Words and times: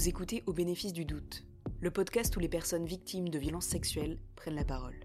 Vous 0.00 0.08
écoutez 0.08 0.42
Au 0.46 0.54
bénéfice 0.54 0.94
du 0.94 1.04
doute, 1.04 1.44
le 1.78 1.90
podcast 1.90 2.34
où 2.34 2.40
les 2.40 2.48
personnes 2.48 2.86
victimes 2.86 3.28
de 3.28 3.38
violences 3.38 3.66
sexuelles 3.66 4.18
prennent 4.34 4.54
la 4.54 4.64
parole. 4.64 4.98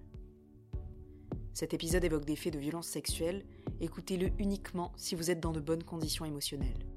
Cet 1.53 1.73
épisode 1.73 2.05
évoque 2.05 2.23
des 2.23 2.37
faits 2.37 2.53
de 2.53 2.59
violence 2.59 2.87
sexuelle, 2.87 3.45
écoutez-le 3.81 4.29
uniquement 4.39 4.93
si 4.95 5.15
vous 5.15 5.29
êtes 5.29 5.41
dans 5.41 5.51
de 5.51 5.59
bonnes 5.59 5.83
conditions 5.83 6.23
émotionnelles. 6.23 6.87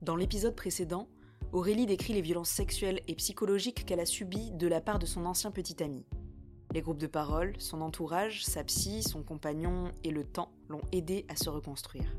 Dans 0.00 0.14
l'épisode 0.14 0.54
précédent, 0.54 1.08
Aurélie 1.50 1.86
décrit 1.86 2.12
les 2.12 2.22
violences 2.22 2.50
sexuelles 2.50 3.00
et 3.08 3.16
psychologiques 3.16 3.84
qu'elle 3.84 3.98
a 3.98 4.06
subies 4.06 4.52
de 4.52 4.68
la 4.68 4.80
part 4.80 5.00
de 5.00 5.06
son 5.06 5.26
ancien 5.26 5.50
petit 5.50 5.82
ami. 5.82 6.06
Les 6.72 6.82
groupes 6.82 7.00
de 7.00 7.08
parole, 7.08 7.54
son 7.58 7.80
entourage, 7.80 8.44
sa 8.44 8.62
psy, 8.62 9.02
son 9.02 9.24
compagnon 9.24 9.90
et 10.04 10.12
le 10.12 10.22
temps 10.22 10.52
l'ont 10.68 10.82
aidé 10.92 11.26
à 11.28 11.34
se 11.34 11.50
reconstruire. 11.50 12.14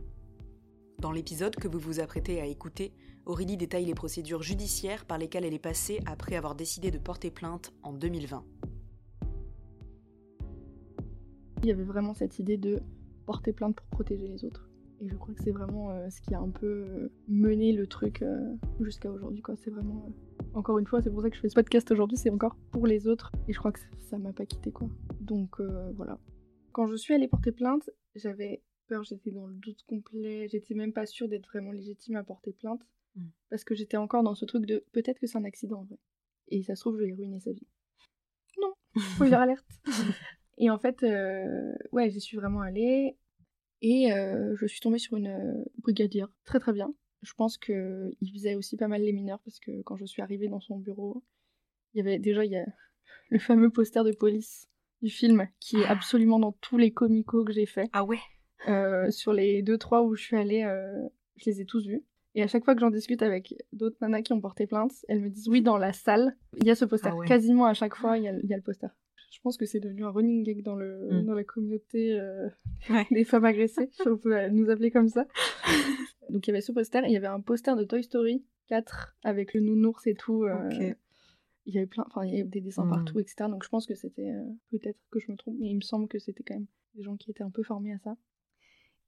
Dans 1.03 1.11
l'épisode 1.11 1.53
que 1.57 1.67
vous 1.67 1.79
vous 1.79 1.99
apprêtez 1.99 2.39
à 2.39 2.45
écouter, 2.45 2.93
Aurélie 3.25 3.57
détaille 3.57 3.83
les 3.83 3.93
procédures 3.93 4.41
judiciaires 4.41 5.03
par 5.03 5.17
lesquelles 5.17 5.43
elle 5.43 5.53
est 5.53 5.59
passée 5.59 5.99
après 6.05 6.37
avoir 6.37 6.55
décidé 6.55 6.91
de 6.91 6.97
porter 6.97 7.29
plainte 7.29 7.73
en 7.83 7.91
2020. 7.91 8.41
Il 11.61 11.65
y 11.67 11.71
avait 11.71 11.83
vraiment 11.83 12.13
cette 12.13 12.39
idée 12.39 12.55
de 12.55 12.81
porter 13.25 13.51
plainte 13.51 13.75
pour 13.75 13.85
protéger 13.87 14.29
les 14.29 14.45
autres. 14.45 14.69
Et 15.01 15.09
je 15.09 15.15
crois 15.17 15.33
que 15.33 15.43
c'est 15.43 15.51
vraiment 15.51 15.91
euh, 15.91 16.09
ce 16.09 16.21
qui 16.21 16.33
a 16.35 16.39
un 16.39 16.51
peu 16.51 16.67
euh, 16.67 17.11
mené 17.27 17.73
le 17.73 17.85
truc 17.85 18.21
euh, 18.21 18.55
jusqu'à 18.79 19.11
aujourd'hui. 19.11 19.43
C'est 19.57 19.71
vraiment. 19.71 20.09
Encore 20.53 20.79
une 20.79 20.87
fois, 20.87 21.01
c'est 21.01 21.09
pour 21.09 21.21
ça 21.21 21.29
que 21.29 21.35
je 21.35 21.41
fais 21.41 21.49
ce 21.49 21.55
podcast 21.55 21.91
aujourd'hui, 21.91 22.15
c'est 22.15 22.29
encore 22.29 22.55
pour 22.71 22.87
les 22.87 23.09
autres. 23.09 23.29
Et 23.49 23.51
je 23.51 23.59
crois 23.59 23.73
que 23.73 23.81
ça 24.09 24.17
m'a 24.17 24.31
pas 24.31 24.45
quitté 24.45 24.71
quoi. 24.71 24.87
Donc 25.19 25.59
voilà. 25.97 26.17
Quand 26.71 26.87
je 26.87 26.95
suis 26.95 27.13
allée 27.13 27.27
porter 27.27 27.51
plainte, 27.51 27.89
j'avais 28.15 28.61
peur, 28.87 29.03
j'étais 29.03 29.31
dans 29.31 29.47
le 29.47 29.55
doute 29.55 29.83
complet, 29.87 30.47
j'étais 30.49 30.73
même 30.73 30.93
pas 30.93 31.05
sûre 31.05 31.27
d'être 31.27 31.47
vraiment 31.47 31.71
légitime 31.71 32.15
à 32.15 32.23
porter 32.23 32.53
plainte. 32.53 32.81
Mm. 33.15 33.27
Parce 33.49 33.63
que 33.63 33.75
j'étais 33.75 33.97
encore 33.97 34.23
dans 34.23 34.35
ce 34.35 34.45
truc 34.45 34.65
de 34.65 34.85
peut-être 34.91 35.19
que 35.19 35.27
c'est 35.27 35.37
un 35.37 35.45
accident 35.45 35.81
en 35.81 35.83
vrai. 35.83 35.99
Et 36.49 36.63
ça 36.63 36.75
se 36.75 36.81
trouve, 36.81 36.99
je 36.99 37.05
vais 37.05 37.13
ruiner 37.13 37.39
sa 37.39 37.51
vie. 37.51 37.67
Non, 38.61 38.73
faut 39.17 39.25
dire 39.25 39.39
alerte. 39.39 39.65
et 40.57 40.69
en 40.69 40.77
fait, 40.77 41.03
ouais, 41.91 42.09
j'y 42.09 42.21
suis 42.21 42.37
vraiment 42.37 42.61
allée. 42.61 43.17
Et 43.83 44.13
euh, 44.13 44.55
je 44.55 44.65
suis 44.65 44.79
tombée 44.79 44.97
sur 44.97 45.17
une 45.17 45.27
euh, 45.27 45.63
brigadière, 45.79 46.29
très 46.45 46.59
très 46.59 46.71
bien. 46.71 46.93
Je 47.21 47.33
pense 47.33 47.57
qu'il 47.57 48.31
faisait 48.33 48.55
aussi 48.55 48.77
pas 48.77 48.87
mal 48.87 49.01
les 49.01 49.11
mineurs 49.11 49.41
parce 49.43 49.59
que 49.59 49.81
quand 49.81 49.97
je 49.97 50.05
suis 50.05 50.21
arrivée 50.21 50.47
dans 50.47 50.61
son 50.61 50.77
bureau, 50.77 51.21
il 51.93 51.97
y 51.97 52.01
avait 52.01 52.17
déjà 52.17 52.45
il 52.45 52.51
y 52.51 52.55
a 52.55 52.65
le 53.29 53.39
fameux 53.39 53.69
poster 53.69 54.05
de 54.05 54.13
police 54.13 54.69
du 55.01 55.09
film 55.09 55.49
qui 55.59 55.81
est 55.81 55.85
ah. 55.85 55.91
absolument 55.91 56.39
dans 56.39 56.53
tous 56.53 56.77
les 56.77 56.91
comicos 56.91 57.43
que 57.43 57.51
j'ai 57.51 57.65
fait. 57.65 57.89
Ah 57.91 58.05
ouais. 58.05 58.19
Euh, 58.67 59.09
sur 59.11 59.33
les 59.33 59.61
deux 59.61 59.77
trois 59.77 60.03
où 60.03 60.15
je 60.15 60.23
suis 60.23 60.37
allée, 60.37 60.63
je 61.37 61.49
les 61.49 61.61
ai 61.61 61.65
tous 61.65 61.85
vus. 61.87 62.03
Et 62.35 62.41
à 62.41 62.47
chaque 62.47 62.65
fois 62.65 62.73
que 62.73 62.81
j'en 62.81 62.89
discute 62.89 63.21
avec 63.21 63.53
d'autres 63.73 63.97
nanas 64.01 64.23
qui 64.23 64.33
ont 64.33 64.41
porté 64.41 64.65
plainte, 64.65 64.91
elles 65.07 65.19
me 65.19 65.29
disent 65.29 65.47
oui 65.49 65.61
dans 65.61 65.77
la 65.77 65.93
salle 65.93 66.35
il 66.57 66.65
y 66.65 66.71
a 66.71 66.75
ce 66.75 66.85
poster. 66.85 67.11
Ah 67.13 67.25
Quasiment 67.25 67.65
à 67.65 67.73
chaque 67.73 67.95
fois 67.95 68.17
il 68.17 68.23
y 68.23 68.27
a, 68.27 68.33
il 68.33 68.49
y 68.49 68.53
a 68.53 68.57
le 68.57 68.63
poster 68.63 68.89
je 69.33 69.39
pense 69.41 69.57
que 69.57 69.65
c'est 69.65 69.79
devenu 69.79 70.05
un 70.05 70.11
running 70.11 70.43
gag 70.43 70.61
dans, 70.61 70.75
le, 70.75 71.09
mm. 71.11 71.25
dans 71.25 71.33
la 71.33 71.43
communauté 71.43 72.19
euh, 72.19 72.47
des 73.11 73.23
femmes 73.23 73.45
agressées, 73.45 73.89
si 73.91 74.01
on 74.07 74.17
peut 74.17 74.47
nous 74.49 74.69
appeler 74.69 74.91
comme 74.91 75.09
ça. 75.09 75.27
Donc 76.29 76.45
il 76.45 76.51
y 76.51 76.53
avait 76.53 76.61
ce 76.61 76.71
poster, 76.71 77.01
il 77.05 77.11
y 77.11 77.17
avait 77.17 77.27
un 77.27 77.41
poster 77.41 77.75
de 77.75 77.83
Toy 77.83 78.03
Story 78.03 78.45
4 78.67 79.17
avec 79.23 79.55
le 79.55 79.61
nounours 79.61 80.05
et 80.05 80.13
tout. 80.13 80.43
Euh, 80.43 80.93
il 81.65 81.73
y 81.73 81.77
avait 81.77 81.87
plein, 81.87 82.05
enfin 82.07 82.25
il 82.25 82.35
y 82.35 82.39
avait 82.39 82.49
des 82.49 82.61
dessins 82.61 82.85
mm. 82.85 82.89
partout, 82.89 83.19
etc. 83.19 83.49
Donc 83.49 83.63
je 83.63 83.69
pense 83.69 83.87
que 83.87 83.95
c'était, 83.95 84.29
euh, 84.29 84.43
peut-être 84.69 84.99
que 85.09 85.19
je 85.19 85.31
me 85.31 85.35
trompe, 85.35 85.55
mais 85.59 85.69
il 85.69 85.75
me 85.75 85.81
semble 85.81 86.07
que 86.07 86.19
c'était 86.19 86.43
quand 86.43 86.55
même 86.55 86.67
des 86.93 87.01
gens 87.01 87.17
qui 87.17 87.31
étaient 87.31 87.43
un 87.43 87.49
peu 87.49 87.63
formés 87.63 87.93
à 87.93 87.97
ça. 87.99 88.15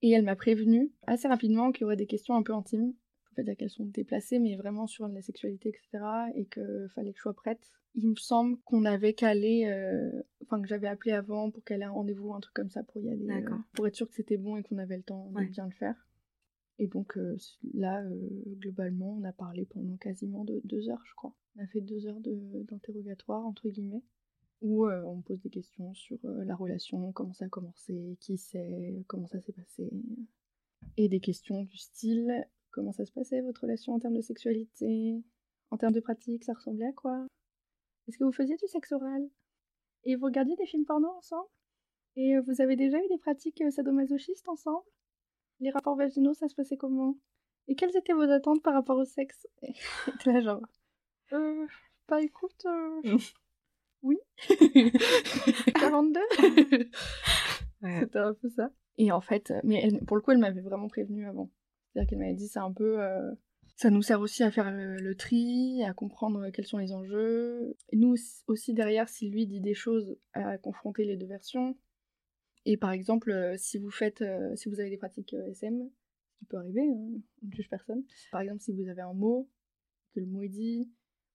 Et 0.05 0.11
elle 0.11 0.23
m'a 0.23 0.35
prévenu 0.35 0.91
assez 1.07 1.27
rapidement 1.27 1.71
qu'il 1.71 1.81
y 1.81 1.85
aurait 1.85 1.95
des 1.95 2.05
questions 2.05 2.35
un 2.35 2.43
peu 2.43 2.53
intimes 2.53 2.93
pas 3.35 3.43
dire 3.43 3.55
qu'elles 3.55 3.69
sont 3.69 3.85
déplacées, 3.85 4.39
mais 4.39 4.55
vraiment 4.55 4.87
sur 4.87 5.07
la 5.07 5.21
sexualité, 5.21 5.69
etc. 5.69 6.03
Et 6.35 6.45
qu'il 6.45 6.87
fallait 6.95 7.11
que 7.11 7.17
je 7.17 7.21
sois 7.21 7.33
prête. 7.33 7.71
Il 7.93 8.09
me 8.09 8.15
semble 8.15 8.57
qu'on 8.61 8.85
avait 8.85 9.13
calé, 9.13 9.65
euh, 9.67 10.23
enfin 10.43 10.61
que 10.61 10.67
j'avais 10.67 10.87
appelé 10.87 11.11
avant 11.11 11.51
pour 11.51 11.63
qu'elle 11.63 11.81
ait 11.81 11.85
un 11.85 11.91
rendez-vous, 11.91 12.33
un 12.33 12.39
truc 12.39 12.53
comme 12.53 12.69
ça 12.69 12.83
pour 12.83 13.01
y 13.01 13.09
aller, 13.09 13.29
euh, 13.29 13.49
pour 13.73 13.87
être 13.87 13.95
sûr 13.95 14.07
que 14.07 14.15
c'était 14.15 14.37
bon 14.37 14.57
et 14.57 14.63
qu'on 14.63 14.77
avait 14.77 14.97
le 14.97 15.03
temps 15.03 15.31
de 15.31 15.45
bien 15.45 15.65
le 15.65 15.71
faire. 15.71 15.95
Et 16.77 16.87
donc 16.87 17.17
euh, 17.17 17.37
là, 17.73 18.03
globalement, 18.59 19.17
on 19.17 19.23
a 19.23 19.31
parlé 19.31 19.65
pendant 19.65 19.95
quasiment 19.95 20.45
deux 20.45 20.89
heures, 20.89 21.03
je 21.05 21.13
crois. 21.15 21.33
On 21.57 21.63
a 21.63 21.67
fait 21.67 21.81
deux 21.81 22.05
heures 22.07 22.19
d'interrogatoire, 22.19 23.45
entre 23.45 23.69
guillemets, 23.69 24.03
où 24.61 24.87
on 24.87 25.17
me 25.17 25.21
pose 25.21 25.41
des 25.41 25.49
questions 25.49 25.93
sur 25.93 26.17
la 26.23 26.55
relation, 26.55 27.11
comment 27.11 27.33
ça 27.33 27.45
a 27.45 27.49
commencé, 27.49 28.17
qui 28.19 28.37
c'est, 28.37 29.03
comment 29.07 29.27
ça 29.27 29.39
s'est 29.39 29.53
passé, 29.53 29.91
et 30.97 31.09
des 31.09 31.19
questions 31.19 31.63
du 31.63 31.77
style 31.77 32.45
Comment 32.75 32.91
ça 32.91 33.05
se 33.05 33.11
passait 33.13 33.39
votre 33.39 33.61
relation 33.61 33.93
en 33.93 33.99
termes 33.99 34.17
de 34.17 34.21
sexualité? 34.21 35.23
En 35.71 35.77
termes 35.77 35.93
de 35.93 36.01
pratique, 36.01 36.43
ça 36.43 36.51
ressemblait 36.51 36.87
à 36.87 36.91
quoi? 36.91 37.25
Est-ce 38.05 38.17
que 38.17 38.25
vous 38.25 38.33
faisiez 38.33 38.57
du 38.57 38.67
sexe 38.67 38.91
oral? 38.91 39.29
Et 40.03 40.17
vous 40.17 40.25
regardiez 40.25 40.57
des 40.57 40.65
films 40.65 40.83
porno 40.83 41.07
ensemble? 41.07 41.47
Et 42.17 42.37
vous 42.37 42.59
avez 42.59 42.75
déjà 42.75 42.97
eu 42.97 43.07
des 43.07 43.17
pratiques 43.17 43.63
sadomasochistes 43.71 44.49
ensemble? 44.49 44.85
Les 45.61 45.69
rapports 45.69 45.95
vaginaux, 45.95 46.33
ça 46.33 46.49
se 46.49 46.53
passait 46.53 46.75
comment? 46.75 47.17
Et 47.69 47.75
quelles 47.75 47.95
étaient 47.95 48.11
vos 48.11 48.29
attentes 48.29 48.61
par 48.61 48.73
rapport 48.73 48.97
au 48.97 49.05
sexe? 49.05 49.47
Et 49.61 49.73
là, 50.25 50.41
genre, 50.41 50.61
euh, 51.31 51.65
bah 52.09 52.21
écoute, 52.21 52.65
euh... 52.65 53.01
oui 54.05 54.17
42 55.73 56.19
C'était 57.81 58.19
un 58.19 58.33
peu 58.33 58.49
ça. 58.49 58.71
Et 58.97 59.11
en 59.11 59.21
fait, 59.21 59.53
mais 59.63 59.89
pour 60.07 60.15
le 60.15 60.21
coup, 60.21 60.31
elle 60.31 60.39
m'avait 60.39 60.61
vraiment 60.61 60.87
prévenu 60.87 61.27
avant. 61.27 61.51
C'est-à-dire 61.91 62.09
qu'elle 62.09 62.19
m'avait 62.19 62.33
dit 62.33 62.47
c'est 62.47 62.59
un 62.59 62.71
peu 62.71 62.99
euh, 63.01 63.31
ça 63.75 63.89
nous 63.89 64.01
sert 64.01 64.21
aussi 64.21 64.43
à 64.43 64.51
faire 64.51 64.71
le, 64.71 65.15
tri, 65.15 65.83
à 65.83 65.93
comprendre 65.93 66.49
quels 66.49 66.65
sont 66.65 66.77
les 66.77 66.93
enjeux. 66.93 67.75
Et 67.89 67.97
nous 67.97 68.15
aussi 68.47 68.73
derrière, 68.73 69.09
si 69.09 69.29
lui 69.29 69.45
dit 69.45 69.59
des 69.59 69.73
choses, 69.73 70.17
à 70.33 70.57
confronter 70.57 71.03
les 71.03 71.17
deux 71.17 71.27
versions. 71.27 71.77
Et 72.65 72.77
par 72.77 72.91
exemple, 72.91 73.31
euh, 73.31 73.55
si 73.57 73.77
vous 73.77 73.91
faites, 73.91 74.21
euh, 74.21 74.55
si 74.55 74.69
vous 74.69 74.79
avez 74.79 74.89
des 74.89 74.97
pratiques 74.97 75.33
SM, 75.33 75.89
ce 76.31 76.39
qui 76.39 76.45
peut 76.45 76.57
arriver, 76.57 76.81
hein, 76.81 76.95
on 77.43 77.47
ne 77.47 77.51
juge 77.51 77.69
personne. 77.69 78.03
Par 78.31 78.41
exemple, 78.41 78.61
si 78.61 78.71
vous 78.71 78.87
avez 78.87 79.01
un 79.01 79.13
mot, 79.13 79.49
que 80.13 80.21
le 80.21 80.25
mot 80.25 80.41
est 80.41 80.49
dit, 80.49 80.89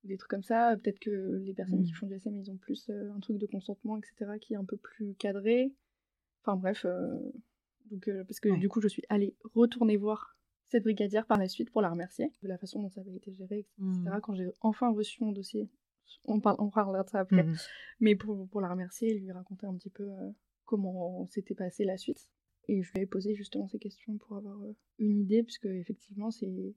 des 0.05 0.17
trucs 0.17 0.31
comme 0.31 0.43
ça, 0.43 0.77
peut-être 0.83 0.99
que 0.99 1.41
les 1.45 1.55
personnes 1.55 1.83
qui 1.83 1.93
mm. 1.93 1.97
font 1.97 2.07
du 2.07 2.15
SM, 2.15 2.37
ils 2.37 2.51
ont 2.51 2.57
plus 2.57 2.91
un 2.91 3.21
truc 3.21 3.39
de 3.39 3.47
consentement, 3.47 3.99
etc., 3.99 4.39
qui 4.41 4.55
est 4.55 4.57
un 4.57 4.65
peu 4.65 4.77
plus 4.77 5.15
cadré. 5.15 5.73
Enfin 6.43 6.57
bref, 6.57 6.87
donc 7.91 8.09
parce 8.27 8.41
que 8.41 8.59
du 8.59 8.69
coup, 8.69 8.81
je 8.81 8.89
suis 8.89 9.03
allée 9.09 9.37
retourner 9.55 9.97
voir 9.97 10.39
cette 10.71 10.85
brigadière 10.85 11.27
par 11.27 11.39
la 11.39 11.49
suite 11.49 11.71
pour 11.71 11.83
la 11.83 11.91
remercier 11.91 12.33
de 12.43 12.49
la 12.49 12.57
façon 12.57 12.81
dont 12.81 12.89
ça 12.89 13.01
avait 13.01 13.17
été 13.17 13.33
géré, 13.33 13.59
etc. 13.59 13.77
Mmh. 13.79 14.21
Quand 14.23 14.35
j'ai 14.35 14.51
enfin 14.61 14.91
reçu 14.93 15.23
mon 15.25 15.33
dossier, 15.33 15.69
on, 16.25 16.41
parle, 16.41 16.57
on 16.59 16.71
parlera 16.71 17.03
de 17.03 17.11
ça 17.11 17.21
après, 17.21 17.43
mmh. 17.43 17.57
mais 18.01 18.15
pour, 18.15 18.49
pour, 18.49 18.61
la 18.61 18.71
remercier 18.71 19.11
et 19.11 19.19
lui 19.19 19.33
raconter 19.33 19.67
un 19.67 19.75
petit 19.75 19.91
peu 19.91 20.05
euh, 20.05 20.31
comment 20.65 21.27
s'était 21.27 21.55
passé 21.55 21.85
la 21.85 21.97
suite. 21.97 22.29
Et 22.69 22.83
je 22.83 22.93
lui 22.93 23.03
ai 23.03 23.07
posé 23.07 23.35
justement 23.35 23.67
ces 23.67 23.79
questions 23.79 24.17
pour 24.19 24.37
avoir 24.37 24.63
euh, 24.63 24.77
une 24.99 25.19
idée, 25.19 25.43
puisque 25.43 25.67
effectivement, 25.67 26.31
c'est 26.31 26.47
une 26.47 26.75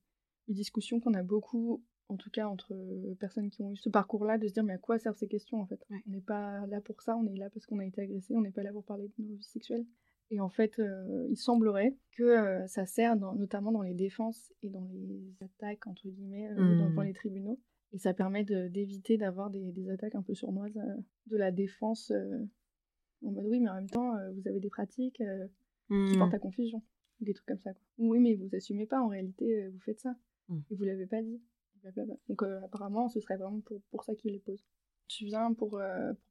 discussion 0.48 1.00
qu'on 1.00 1.14
a 1.14 1.24
beaucoup, 1.24 1.84
en 2.10 2.18
tout 2.18 2.30
cas 2.30 2.48
entre 2.48 2.76
personnes 3.20 3.50
qui 3.50 3.64
ont 3.64 3.72
eu 3.72 3.78
ce 3.78 3.90
parcours-là, 3.90 4.38
de 4.38 4.48
se 4.48 4.54
dire 4.54 4.64
mais 4.64 4.74
à 4.74 4.78
quoi 4.78 5.00
servent 5.00 5.18
ces 5.18 5.28
questions 5.28 5.62
en 5.62 5.66
fait? 5.66 5.84
On 5.90 6.12
n'est 6.12 6.22
pas 6.22 6.66
là 6.68 6.82
pour 6.82 7.02
ça, 7.02 7.16
on 7.18 7.26
est 7.28 7.38
là 7.38 7.50
parce 7.50 7.66
qu'on 7.66 7.80
a 7.80 7.86
été 7.86 8.02
agressé, 8.02 8.36
on 8.36 8.42
n'est 8.42 8.52
pas 8.52 8.64
là 8.64 8.72
pour 8.72 8.84
parler 8.84 9.10
de 9.18 9.24
nos 9.24 9.36
vies 9.36 9.44
sexuelles. 9.44 9.86
Et 10.34 10.40
en 10.40 10.50
fait, 10.50 10.80
euh, 10.80 11.28
il 11.30 11.38
semblerait 11.38 11.96
que 12.18 12.24
euh, 12.24 12.66
ça 12.66 12.88
sert 12.88 13.16
notamment 13.16 13.72
dans 13.72 13.84
les 13.84 13.94
défenses 13.94 14.52
et 14.64 14.70
dans 14.70 14.90
les 14.92 15.22
attaques, 15.42 15.86
entre 15.86 16.08
guillemets, 16.08 16.50
euh, 16.50 16.56
mmh. 16.56 16.90
devant 16.90 17.02
les 17.04 17.14
tribunaux. 17.14 17.60
Et 17.92 18.00
ça 18.00 18.16
permet 18.16 18.44
d'éviter 18.44 19.18
d'avoir 19.18 19.52
des, 19.52 19.90
attaques 19.92 20.16
un 20.16 20.24
peu 20.24 20.34
sournoises 20.34 20.74
de 21.28 21.38
la 21.38 21.52
défense. 21.52 22.12
en 23.24 23.32
mode 23.32 23.46
oui, 23.46 23.60
mais 23.60 23.70
en 23.70 23.76
même 23.76 23.90
temps, 23.90 24.16
vous 24.34 24.48
avez 24.48 24.60
des 24.60 24.72
pratiques 24.72 25.22
qui 25.88 25.94
mmh. 25.94 26.18
portent 26.18 26.34
à 26.34 26.40
confusion. 26.40 26.82
Des 27.22 27.36
trucs 27.36 27.46
comme 27.46 27.60
ça. 27.60 27.72
Quoi. 27.74 27.84
Oui, 28.00 28.20
mais 28.20 28.34
vous 28.34 28.56
assumez 28.56 28.88
pas, 28.88 29.00
en 29.00 29.10
réalité, 29.10 29.68
vous 29.68 29.80
faites 29.82 30.00
ça. 30.00 30.16
Mmh. 30.50 30.60
Et 30.72 30.76
vous 30.76 30.84
l'avez 30.84 31.06
pas 31.06 31.22
dit. 31.22 31.40
Donc 32.30 32.44
apparemment, 32.64 33.10
ce 33.10 33.20
serait 33.20 33.38
vraiment 33.38 33.62
pour, 33.62 33.82
pour 33.92 34.04
ça 34.04 34.16
qu'il 34.16 34.32
les 34.32 34.40
pose 34.40 34.64
tu 35.10 35.26
viens 35.26 35.54
pour, 35.54 35.72
pour, 35.72 35.80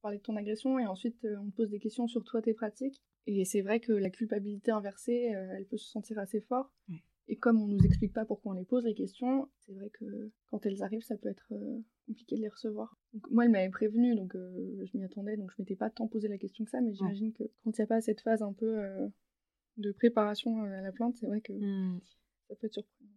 parler 0.00 0.16
de 0.16 0.22
ton 0.22 0.34
agression 0.34 0.78
et 0.78 0.87
ensuite 0.87 1.25
on 1.25 1.50
te 1.50 1.56
pose 1.56 1.69
des 1.69 1.78
questions 1.78 2.08
sur 2.08 2.25
toi, 2.25 2.43
tes 2.43 2.54
pratiques. 2.54 3.02
Et 3.26 3.44
c'est 3.44 3.60
vrai 3.60 3.81
que 3.81 3.93
la 3.93 4.10
culpabilité 4.10 4.72
inversée, 4.72 5.34
euh, 5.34 5.54
elle 5.56 5.66
peut 5.66 5.76
se 5.76 5.88
sentir 5.88 6.19
assez 6.19 6.40
fort. 6.40 6.72
Et 7.28 7.37
comme 7.37 7.62
on 7.62 7.69
nous 7.69 7.78
explique 7.84 8.12
pas 8.12 8.25
pourquoi 8.25 8.52
on 8.52 8.54
les 8.56 8.64
pose 8.64 8.84
les 8.84 8.94
questions, 8.94 9.49
c'est 9.60 9.72
vrai 9.72 9.90
que 9.90 10.32
quand 10.46 10.66
elles 10.66 10.82
arrivent, 10.82 11.04
ça 11.04 11.16
peut 11.16 11.28
être 11.28 11.46
euh, 11.52 11.78
compliqué 12.06 12.37
de 12.37 12.40
les 12.40 12.48
recevoir. 12.48 12.98
Donc, 13.12 13.31
moi, 13.31 13.44
elle 13.44 13.52
m'avait 13.52 13.70
prévenu, 13.70 14.16
donc 14.16 14.34
euh, 14.34 14.84
je 14.84 14.98
m'y 14.98 15.05
attendais, 15.05 15.37
donc 15.37 15.50
je 15.52 15.62
m'étais 15.62 15.76
pas 15.76 15.88
tant 15.88 16.08
posé 16.08 16.26
la 16.26 16.37
question 16.37 16.64
que 16.64 16.70
ça, 16.70 16.81
mais 16.81 16.93
j'imagine 16.93 17.32
que 17.32 17.44
quand 17.62 17.78
il 17.78 17.81
n'y 17.81 17.84
a 17.84 17.87
pas 17.87 18.00
cette 18.00 18.20
phase 18.20 18.43
un 18.43 18.52
peu 18.52 18.76
de 19.76 19.93
préparation 19.93 20.62
à 20.62 20.81
la 20.81 20.90
plainte, 20.90 21.16
c'est 21.16 21.26
vrai 21.26 21.40
que 21.40 21.52
hmm. 21.52 22.00
ça 22.48 22.56
peut 22.56 22.66
être 22.66 22.75
surprenant. 22.75 23.10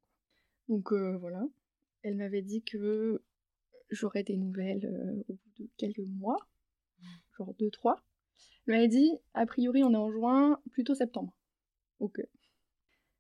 Donc 0.69 0.93
voilà. 0.93 1.47
Elle 2.05 2.17
m'avait 2.17 2.43
dit 2.43 2.61
que 2.61 3.23
j'aurais 3.89 4.21
des 4.21 4.37
nouvelles 4.37 4.85
au 5.27 5.33
bout 5.33 5.63
de 5.63 5.67
quelques 5.75 6.05
mois, 6.05 6.37
genre 7.35 7.55
2-3. 7.55 7.95
Elle 8.67 8.75
m'avait 8.75 8.87
dit, 8.87 9.11
a 9.33 9.47
priori, 9.47 9.83
on 9.83 9.91
est 9.91 9.97
en 9.97 10.11
juin, 10.11 10.61
plutôt 10.71 10.93
septembre. 10.93 11.35
Ok. 11.99 12.21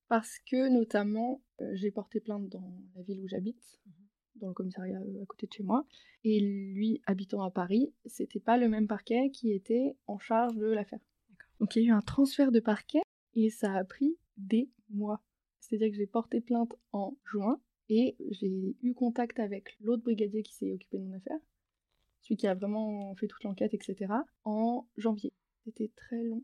Parce 0.07 0.37
que, 0.39 0.69
notamment, 0.69 1.41
j'ai 1.73 1.89
porté 1.89 2.19
plainte 2.19 2.47
dans 2.49 2.79
la 2.95 3.01
ville 3.01 3.21
où 3.21 3.27
j'habite, 3.27 3.81
mmh 3.87 3.91
dans 4.35 4.49
le 4.49 4.53
commissariat 4.53 4.99
à 4.99 5.25
côté 5.25 5.47
de 5.47 5.53
chez 5.53 5.63
moi. 5.63 5.85
Et 6.25 6.41
lui, 6.41 7.01
habitant 7.05 7.41
à 7.41 7.51
Paris, 7.51 7.93
c'était 8.05 8.41
pas 8.41 8.57
le 8.57 8.67
même 8.67 8.85
parquet 8.85 9.29
qui 9.31 9.53
était 9.53 9.95
en 10.07 10.19
charge 10.19 10.57
de 10.57 10.65
l'affaire. 10.65 10.99
Donc 11.61 11.75
il 11.75 11.83
y 11.83 11.85
a 11.85 11.87
eu 11.87 11.91
un 11.91 12.01
transfert 12.01 12.51
de 12.51 12.59
parquet 12.59 12.99
et 13.33 13.49
ça 13.49 13.73
a 13.73 13.85
pris 13.85 14.17
des 14.35 14.69
mois. 14.89 15.23
C'est-à-dire 15.61 15.89
que 15.89 15.95
j'ai 15.95 16.05
porté 16.05 16.41
plainte 16.41 16.75
en 16.91 17.15
juin 17.23 17.61
et 17.89 18.15
j'ai 18.31 18.75
eu 18.81 18.93
contact 18.93 19.39
avec 19.39 19.77
l'autre 19.79 20.03
brigadier 20.03 20.43
qui 20.43 20.53
s'est 20.53 20.71
occupé 20.71 20.97
de 20.97 21.03
mon 21.03 21.15
affaire, 21.15 21.39
celui 22.21 22.37
qui 22.37 22.47
a 22.47 22.55
vraiment 22.55 23.13
fait 23.15 23.27
toute 23.27 23.43
l'enquête, 23.43 23.73
etc., 23.73 24.11
en 24.43 24.87
janvier. 24.97 25.33
C'était 25.63 25.91
très 25.95 26.23
long. 26.23 26.43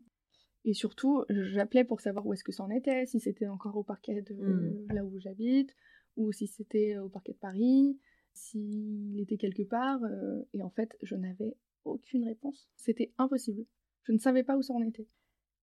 Et 0.64 0.74
surtout, 0.74 1.24
j'appelais 1.28 1.84
pour 1.84 2.00
savoir 2.00 2.24
où 2.26 2.32
est-ce 2.32 2.44
que 2.44 2.52
ça 2.52 2.62
en 2.62 2.70
était, 2.70 3.04
si 3.06 3.18
c'était 3.18 3.48
encore 3.48 3.76
au 3.76 3.82
parquet 3.82 4.22
de 4.22 4.34
hmm. 4.34 4.92
là 4.92 5.04
où 5.04 5.18
j'habite, 5.18 5.74
ou 6.16 6.30
si 6.32 6.46
c'était 6.46 6.98
au 6.98 7.08
parquet 7.08 7.32
de 7.32 7.38
Paris, 7.38 7.98
s'il 8.32 9.18
était 9.20 9.36
quelque 9.36 9.64
part. 9.64 10.02
Euh, 10.04 10.42
et 10.52 10.62
en 10.62 10.70
fait, 10.70 10.96
je 11.02 11.16
n'avais 11.16 11.56
aucune 11.84 12.24
réponse. 12.24 12.68
C'était 12.76 13.12
impossible. 13.18 13.64
Je 14.04 14.12
ne 14.12 14.18
savais 14.18 14.44
pas 14.44 14.56
où 14.56 14.62
ça 14.62 14.74
en 14.74 14.82
était. 14.82 15.08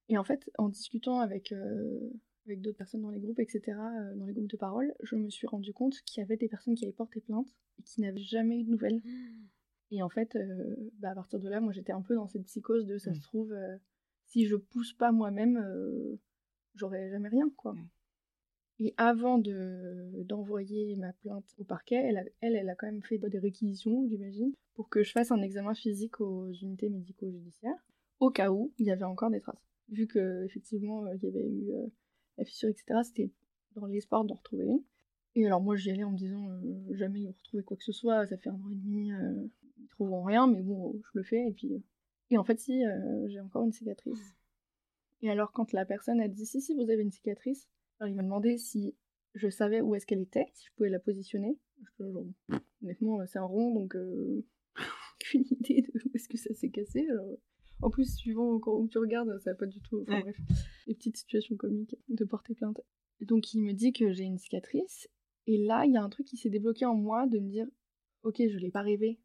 Et 0.09 0.17
en 0.17 0.23
fait, 0.23 0.49
en 0.57 0.69
discutant 0.69 1.19
avec, 1.19 1.51
euh, 1.51 2.09
avec 2.45 2.61
d'autres 2.61 2.77
personnes 2.77 3.01
dans 3.01 3.11
les 3.11 3.19
groupes, 3.19 3.39
etc., 3.39 3.61
euh, 3.67 4.15
dans 4.15 4.25
les 4.25 4.33
groupes 4.33 4.49
de 4.49 4.57
parole, 4.57 4.93
je 5.03 5.15
me 5.15 5.29
suis 5.29 5.47
rendu 5.47 5.73
compte 5.73 6.01
qu'il 6.01 6.21
y 6.21 6.23
avait 6.23 6.37
des 6.37 6.47
personnes 6.47 6.75
qui 6.75 6.85
avaient 6.85 6.93
porté 6.93 7.21
plainte 7.21 7.47
et 7.79 7.83
qui 7.83 8.01
n'avaient 8.01 8.21
jamais 8.21 8.59
eu 8.59 8.63
de 8.63 8.71
nouvelles. 8.71 9.01
Et 9.91 10.03
en 10.03 10.09
fait, 10.09 10.35
euh, 10.35 10.75
bah, 10.99 11.11
à 11.11 11.15
partir 11.15 11.39
de 11.39 11.49
là, 11.49 11.59
moi 11.59 11.73
j'étais 11.73 11.91
un 11.91 12.03
peu 12.03 12.13
dans 12.13 12.27
cette 12.27 12.43
psychose 12.43 12.85
de 12.85 12.99
ça 12.99 13.11
se 13.11 13.21
trouve, 13.21 13.55
si 14.27 14.45
je 14.45 14.55
pousse 14.55 14.93
pas 14.93 15.11
moi-même, 15.11 15.59
j'aurais 16.75 17.09
jamais 17.09 17.29
rien, 17.29 17.49
quoi. 17.57 17.75
Et 18.77 18.93
avant 18.97 19.39
de, 19.39 20.23
d'envoyer 20.25 20.95
ma 20.95 21.11
plainte 21.13 21.55
au 21.57 21.63
parquet, 21.63 21.95
elle, 21.95 22.31
elle, 22.41 22.55
elle 22.55 22.69
a 22.69 22.75
quand 22.75 22.85
même 22.85 23.01
fait 23.01 23.17
des 23.17 23.39
réquisitions, 23.39 24.07
j'imagine, 24.07 24.53
pour 24.75 24.89
que 24.89 25.01
je 25.01 25.11
fasse 25.11 25.31
un 25.31 25.41
examen 25.41 25.73
physique 25.73 26.21
aux 26.21 26.51
unités 26.51 26.89
médico-judiciaires 26.89 27.83
au 28.19 28.29
cas 28.31 28.51
où 28.51 28.73
il 28.77 28.85
y 28.85 28.91
avait 28.91 29.03
encore 29.03 29.29
des 29.29 29.39
traces. 29.39 29.67
Vu 29.89 30.07
que 30.07 30.45
effectivement 30.45 31.05
euh, 31.05 31.15
il 31.15 31.23
y 31.23 31.27
avait 31.27 31.47
eu 31.47 31.71
euh, 31.71 31.87
la 32.39 32.45
fissure, 32.45 32.69
etc., 32.69 33.01
c'était 33.03 33.31
dans 33.75 33.85
l'espoir 33.85 34.25
d'en 34.25 34.35
retrouver 34.35 34.65
une. 34.65 34.81
Et 35.35 35.45
alors 35.45 35.61
moi 35.61 35.75
j'y 35.75 35.91
allais 35.91 36.03
en 36.03 36.11
me 36.11 36.17
disant 36.17 36.49
euh, 36.49 36.95
jamais 36.95 37.21
ils 37.21 37.25
vont 37.27 37.35
retrouver 37.37 37.63
quoi 37.63 37.77
que 37.77 37.83
ce 37.83 37.91
soit, 37.91 38.25
ça 38.25 38.37
fait 38.37 38.49
un 38.49 38.55
an 38.55 38.69
et 38.71 38.75
demi, 38.75 39.11
ils 39.77 39.87
trouveront 39.89 40.23
rien, 40.23 40.47
mais 40.47 40.61
bon 40.61 40.93
je 40.93 41.17
le 41.19 41.23
fais 41.23 41.47
et 41.47 41.51
puis. 41.51 41.83
Et 42.31 42.37
en 42.37 42.43
fait 42.43 42.59
si 42.59 42.81
j'ai 43.27 43.39
encore 43.39 43.63
une 43.63 43.71
cicatrice. 43.71 44.35
Et 45.21 45.29
alors 45.29 45.51
quand 45.51 45.71
la 45.71 45.85
personne 45.85 46.19
a 46.19 46.27
dit 46.27 46.45
si 46.45 46.61
si 46.61 46.73
vous 46.73 46.89
avez 46.89 47.03
une 47.03 47.11
cicatrice, 47.11 47.67
alors 47.99 48.09
il 48.09 48.15
m'a 48.15 48.23
demandé 48.23 48.57
si 48.57 48.95
je 49.35 49.49
savais 49.49 49.81
où 49.81 49.93
est-ce 49.93 50.07
qu'elle 50.07 50.21
était, 50.21 50.47
si 50.53 50.65
je 50.65 50.73
pouvais 50.75 50.89
la 50.89 50.99
positionner. 50.99 51.57
Je 51.99 52.03
genre, 52.03 52.25
honnêtement 52.81 53.25
c'est 53.27 53.39
un 53.39 53.45
rond 53.45 53.73
donc 53.73 53.95
aucune 55.15 55.43
idée 55.51 55.83
de 55.83 55.99
où 56.05 56.11
est-ce 56.15 56.27
que 56.27 56.37
ça 56.37 56.53
s'est 56.55 56.69
cassé. 56.69 57.07
En 57.81 57.89
plus, 57.89 58.15
suivant 58.15 58.53
où 58.53 58.87
tu 58.87 58.97
regardes, 58.97 59.37
ça 59.39 59.51
va 59.51 59.55
pas 59.55 59.65
du 59.65 59.79
tout. 59.81 60.01
Enfin 60.01 60.19
bref, 60.21 60.37
les 60.87 60.95
petites 60.95 61.17
situations 61.17 61.55
comiques 61.55 61.95
de 62.09 62.25
porter 62.25 62.55
plainte. 62.55 62.81
Donc 63.21 63.53
il 63.53 63.61
me 63.61 63.73
dit 63.73 63.93
que 63.93 64.11
j'ai 64.11 64.23
une 64.23 64.37
cicatrice. 64.37 65.09
Et 65.47 65.57
là, 65.57 65.85
il 65.85 65.93
y 65.93 65.97
a 65.97 66.03
un 66.03 66.09
truc 66.09 66.27
qui 66.27 66.37
s'est 66.37 66.49
débloqué 66.49 66.85
en 66.85 66.95
moi 66.95 67.25
de 67.27 67.39
me 67.39 67.49
dire 67.49 67.67
Ok, 68.23 68.35
je 68.37 68.57
l'ai 68.57 68.71
pas 68.71 68.81
rêvé. 68.81 69.19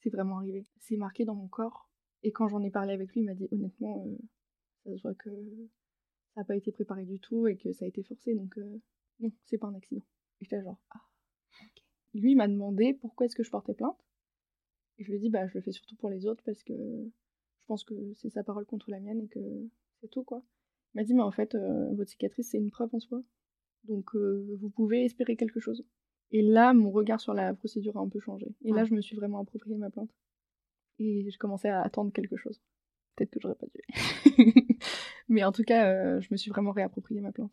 C'est 0.00 0.10
vraiment 0.10 0.38
arrivé. 0.38 0.64
C'est 0.78 0.96
marqué 0.96 1.24
dans 1.24 1.34
mon 1.34 1.48
corps. 1.48 1.90
Et 2.22 2.32
quand 2.32 2.48
j'en 2.48 2.62
ai 2.62 2.70
parlé 2.70 2.92
avec 2.92 3.12
lui, 3.12 3.20
il 3.20 3.24
m'a 3.24 3.34
dit 3.34 3.48
honnêtement, 3.50 4.06
euh, 4.06 4.16
ça 4.84 4.96
se 4.96 5.02
voit 5.02 5.14
que 5.14 5.30
ça 6.34 6.40
n'a 6.40 6.44
pas 6.44 6.56
été 6.56 6.70
préparé 6.72 7.04
du 7.04 7.20
tout 7.20 7.46
et 7.46 7.56
que 7.56 7.72
ça 7.72 7.84
a 7.84 7.88
été 7.88 8.02
forcé. 8.02 8.34
Donc 8.34 8.56
euh, 8.58 8.80
non, 9.20 9.32
c'est 9.44 9.58
pas 9.58 9.66
un 9.66 9.74
accident. 9.74 10.04
Et 10.40 10.44
j'étais 10.44 10.62
genre 10.62 10.80
Ah, 10.90 11.00
ok. 11.62 11.82
Lui 12.14 12.34
m'a 12.36 12.46
demandé 12.46 12.94
pourquoi 12.94 13.26
est-ce 13.26 13.34
que 13.34 13.42
je 13.42 13.50
portais 13.50 13.74
plainte. 13.74 13.98
Et 14.98 15.04
je 15.04 15.10
lui 15.10 15.16
ai 15.16 15.20
dit 15.20 15.30
Bah, 15.30 15.46
je 15.48 15.54
le 15.54 15.60
fais 15.60 15.72
surtout 15.72 15.96
pour 15.96 16.10
les 16.10 16.26
autres 16.26 16.42
parce 16.44 16.62
que 16.62 16.72
je 17.66 17.72
pense 17.72 17.82
que 17.82 18.14
c'est 18.14 18.30
sa 18.30 18.44
parole 18.44 18.64
contre 18.64 18.92
la 18.92 19.00
mienne 19.00 19.20
et 19.20 19.26
que 19.26 19.40
c'est 20.00 20.06
tout, 20.06 20.22
quoi. 20.22 20.40
Il 20.94 20.98
m'a 20.98 21.02
dit, 21.02 21.14
mais 21.14 21.22
en 21.22 21.32
fait, 21.32 21.56
euh, 21.56 21.92
votre 21.94 22.10
cicatrice, 22.10 22.50
c'est 22.50 22.58
une 22.58 22.70
preuve 22.70 22.94
en 22.94 23.00
soi. 23.00 23.24
Donc, 23.88 24.14
euh, 24.14 24.56
vous 24.60 24.70
pouvez 24.70 25.04
espérer 25.04 25.34
quelque 25.34 25.58
chose. 25.58 25.84
Et 26.30 26.42
là, 26.42 26.72
mon 26.74 26.92
regard 26.92 27.20
sur 27.20 27.34
la 27.34 27.54
procédure 27.54 27.96
a 27.96 28.00
un 28.00 28.08
peu 28.08 28.20
changé. 28.20 28.54
Et 28.62 28.70
là, 28.70 28.84
je 28.84 28.94
me 28.94 29.00
suis 29.00 29.16
vraiment 29.16 29.40
approprié 29.40 29.76
ma 29.78 29.90
plainte. 29.90 30.14
Et 31.00 31.28
j'ai 31.28 31.36
commencé 31.38 31.66
à 31.66 31.82
attendre 31.82 32.12
quelque 32.12 32.36
chose. 32.36 32.62
Peut-être 33.16 33.32
que 33.32 33.40
j'aurais 33.40 33.56
pas 33.56 33.66
dû. 33.66 33.80
mais 35.28 35.42
en 35.42 35.50
tout 35.50 35.64
cas, 35.64 35.90
euh, 35.90 36.20
je 36.20 36.28
me 36.30 36.36
suis 36.36 36.52
vraiment 36.52 36.70
réapproprié 36.70 37.20
ma 37.20 37.32
plainte. 37.32 37.52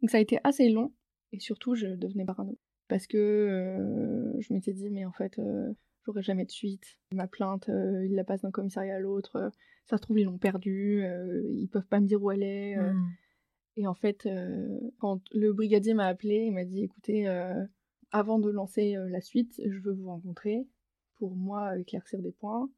Donc, 0.00 0.08
ça 0.08 0.16
a 0.16 0.20
été 0.20 0.38
assez 0.44 0.70
long. 0.70 0.94
Et 1.32 1.40
surtout, 1.40 1.74
je 1.74 1.88
devenais 1.88 2.24
parano. 2.24 2.58
Parce 2.88 3.06
que 3.06 4.34
je 4.38 4.52
m'étais 4.54 4.72
dit, 4.72 4.88
mais 4.88 5.04
en 5.04 5.12
fait, 5.12 5.38
j'aurai 6.04 6.22
jamais 6.22 6.44
de 6.44 6.50
suite. 6.50 6.98
Ma 7.12 7.26
plainte, 7.26 7.68
euh, 7.68 8.06
il 8.06 8.14
la 8.14 8.24
passe 8.24 8.42
d'un 8.42 8.50
commissariat 8.50 8.96
à 8.96 9.00
l'autre. 9.00 9.36
Euh, 9.36 9.50
ça 9.86 9.96
se 9.96 10.02
trouve, 10.02 10.18
ils 10.18 10.24
l'ont 10.24 10.38
perdue. 10.38 11.04
Euh, 11.04 11.42
ils 11.50 11.68
peuvent 11.68 11.86
pas 11.86 12.00
me 12.00 12.06
dire 12.06 12.22
où 12.22 12.30
elle 12.30 12.42
est. 12.42 12.76
Hmm. 12.76 13.10
Et 13.76 13.86
en 13.86 13.94
fait, 13.94 14.28
quand 14.98 15.22
le 15.32 15.52
brigadier 15.52 15.94
m'a 15.94 16.06
appelé, 16.06 16.44
il 16.46 16.52
m'a 16.52 16.64
dit 16.64 16.82
écoutez, 16.82 17.26
avant 18.10 18.38
de 18.38 18.50
lancer 18.50 18.94
la 19.08 19.20
suite, 19.20 19.62
je 19.64 19.78
veux 19.78 19.92
vous 19.92 20.08
rencontrer 20.08 20.66
pour 21.16 21.34
moi 21.34 21.78
éclaircir 21.78 22.20
des 22.20 22.32
points, 22.32 22.68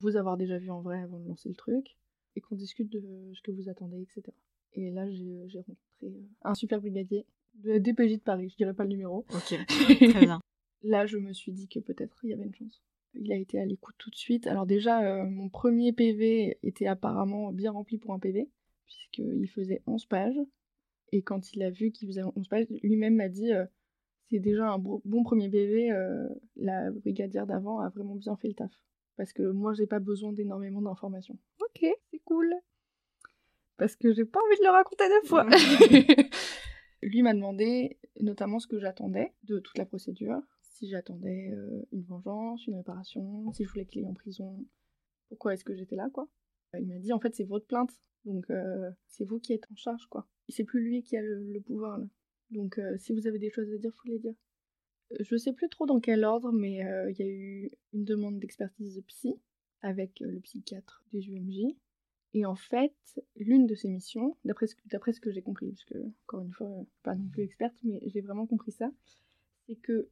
vous 0.00 0.16
avoir 0.16 0.36
déjà 0.36 0.58
vu 0.58 0.70
en 0.70 0.80
vrai 0.80 1.00
avant 1.00 1.18
de 1.18 1.26
lancer 1.26 1.48
le 1.48 1.56
truc, 1.56 1.96
et 2.36 2.40
qu'on 2.40 2.54
discute 2.54 2.92
de 2.92 3.32
ce 3.32 3.40
que 3.42 3.50
vous 3.50 3.68
attendez, 3.70 4.02
etc. 4.02 4.36
Et 4.74 4.90
là, 4.90 5.10
j'ai 5.10 5.58
rencontré 5.58 6.14
un 6.42 6.54
super 6.54 6.80
brigadier 6.80 7.26
de 7.54 7.78
DPJ 7.78 8.18
de 8.18 8.22
Paris, 8.22 8.50
je 8.50 8.56
dirais 8.56 8.74
pas 8.74 8.84
le 8.84 8.90
numéro. 8.90 9.24
Ok, 9.34 9.56
très 9.66 10.26
bien. 10.26 10.40
Là, 10.82 11.06
je 11.06 11.18
me 11.18 11.32
suis 11.32 11.52
dit 11.52 11.68
que 11.68 11.78
peut-être 11.78 12.18
il 12.24 12.30
y 12.30 12.32
avait 12.32 12.44
une 12.44 12.54
chance. 12.54 12.82
Il 13.14 13.30
a 13.32 13.36
été 13.36 13.60
à 13.60 13.66
l'écoute 13.66 13.94
tout 13.98 14.10
de 14.10 14.16
suite. 14.16 14.46
Alors 14.46 14.66
déjà, 14.66 15.02
euh, 15.02 15.24
mon 15.24 15.48
premier 15.48 15.92
PV 15.92 16.58
était 16.62 16.86
apparemment 16.86 17.52
bien 17.52 17.72
rempli 17.72 17.98
pour 17.98 18.14
un 18.14 18.18
PV, 18.18 18.48
puisqu'il 18.86 19.48
faisait 19.48 19.82
11 19.86 20.06
pages. 20.06 20.40
Et 21.12 21.22
quand 21.22 21.52
il 21.52 21.62
a 21.62 21.70
vu 21.70 21.92
qu'il 21.92 22.08
faisait 22.08 22.22
11 22.22 22.48
pages, 22.48 22.66
lui-même 22.82 23.16
m'a 23.16 23.28
dit 23.28 23.52
euh, 23.52 23.66
c'est 24.30 24.38
déjà 24.38 24.70
un 24.70 24.78
bon, 24.78 25.00
premier 25.24 25.50
PV, 25.50 25.92
euh, 25.92 26.26
la 26.56 26.90
brigadière 26.90 27.46
d'avant 27.46 27.80
a 27.80 27.90
vraiment 27.90 28.14
bien 28.14 28.34
fait 28.36 28.48
le 28.48 28.54
taf. 28.54 28.72
Parce 29.16 29.34
que 29.34 29.42
moi, 29.42 29.74
j'ai 29.74 29.86
pas 29.86 30.00
besoin 30.00 30.32
d'énormément 30.32 30.80
d'informations. 30.80 31.38
Ok, 31.60 31.86
c'est 32.10 32.18
cool. 32.24 32.50
Parce 33.76 33.94
que 33.94 34.12
j'ai 34.14 34.24
pas 34.24 34.40
envie 34.40 34.58
de 34.58 34.64
le 34.64 34.70
raconter 34.70 35.04
deux 35.08 35.28
fois. 35.28 35.46
Lui 37.02 37.22
m'a 37.22 37.34
demandé 37.34 37.98
notamment 38.20 38.58
ce 38.58 38.66
que 38.66 38.78
j'attendais 38.78 39.34
de 39.42 39.58
toute 39.58 39.76
la 39.76 39.84
procédure, 39.84 40.40
si 40.82 40.88
j'attendais 40.88 41.52
euh, 41.52 41.86
une 41.92 42.02
vengeance, 42.02 42.66
une 42.66 42.74
réparation, 42.74 43.52
si 43.52 43.62
je 43.62 43.70
voulais 43.70 43.86
qu'il 43.86 44.02
aille 44.02 44.10
en 44.10 44.14
prison, 44.14 44.66
pourquoi 45.28 45.54
est-ce 45.54 45.64
que 45.64 45.76
j'étais 45.76 45.94
là, 45.94 46.10
quoi? 46.12 46.28
Il 46.76 46.88
m'a 46.88 46.98
dit, 46.98 47.12
en 47.12 47.20
fait, 47.20 47.32
c'est 47.36 47.44
votre 47.44 47.66
plainte, 47.66 47.92
donc 48.24 48.50
euh, 48.50 48.90
c'est 49.06 49.24
vous 49.24 49.38
qui 49.38 49.52
êtes 49.52 49.70
en 49.70 49.76
charge, 49.76 50.06
quoi. 50.06 50.26
C'est 50.48 50.64
plus 50.64 50.82
lui 50.82 51.04
qui 51.04 51.16
a 51.16 51.22
le, 51.22 51.60
pouvoir. 51.60 52.00
Donc 52.50 52.78
euh, 52.78 52.96
si 52.98 53.12
vous 53.12 53.28
avez 53.28 53.38
des 53.38 53.50
choses 53.50 53.72
à 53.72 53.78
dire, 53.78 53.92
faut 53.94 54.08
les 54.08 54.18
dire. 54.18 54.34
Je 55.20 55.36
sais 55.36 55.52
plus 55.52 55.68
trop 55.68 55.86
dans 55.86 56.00
quel 56.00 56.24
ordre, 56.24 56.50
mais 56.50 56.78
il 57.10 57.16
y 57.18 57.22
a 57.22 57.28
eu 57.28 57.70
une 57.92 58.04
demande 58.04 58.40
d'expertise 58.40 58.96
de 58.96 59.02
psy 59.02 59.34
avec 59.82 60.18
le 60.20 60.40
psychiatre 60.40 61.04
des 61.12 61.28
UMJ. 61.28 61.76
Et 62.34 62.46
en 62.46 62.56
fait, 62.56 62.94
l'une 63.36 63.66
de 63.66 63.74
ses 63.74 63.88
missions, 63.88 64.36
d'après 64.46 64.66
ce, 64.66 64.74
ce, 64.74 65.20
que 65.20 65.30
j'ai 65.30 65.42
compris, 65.42 65.68
parce 65.68 65.84
que, 65.84 65.98
encore 66.26 66.40
une 66.40 66.52
fois, 66.52 66.86
pas 67.02 67.14
non 67.14 67.28
plus 67.28 67.42
experte, 67.42 67.76
mais 67.84 68.00
j'ai 68.06 68.22
vraiment 68.22 68.46
compris 68.46 68.72
ça, 68.72 68.90
c'est 69.66 69.76
que 69.76 70.08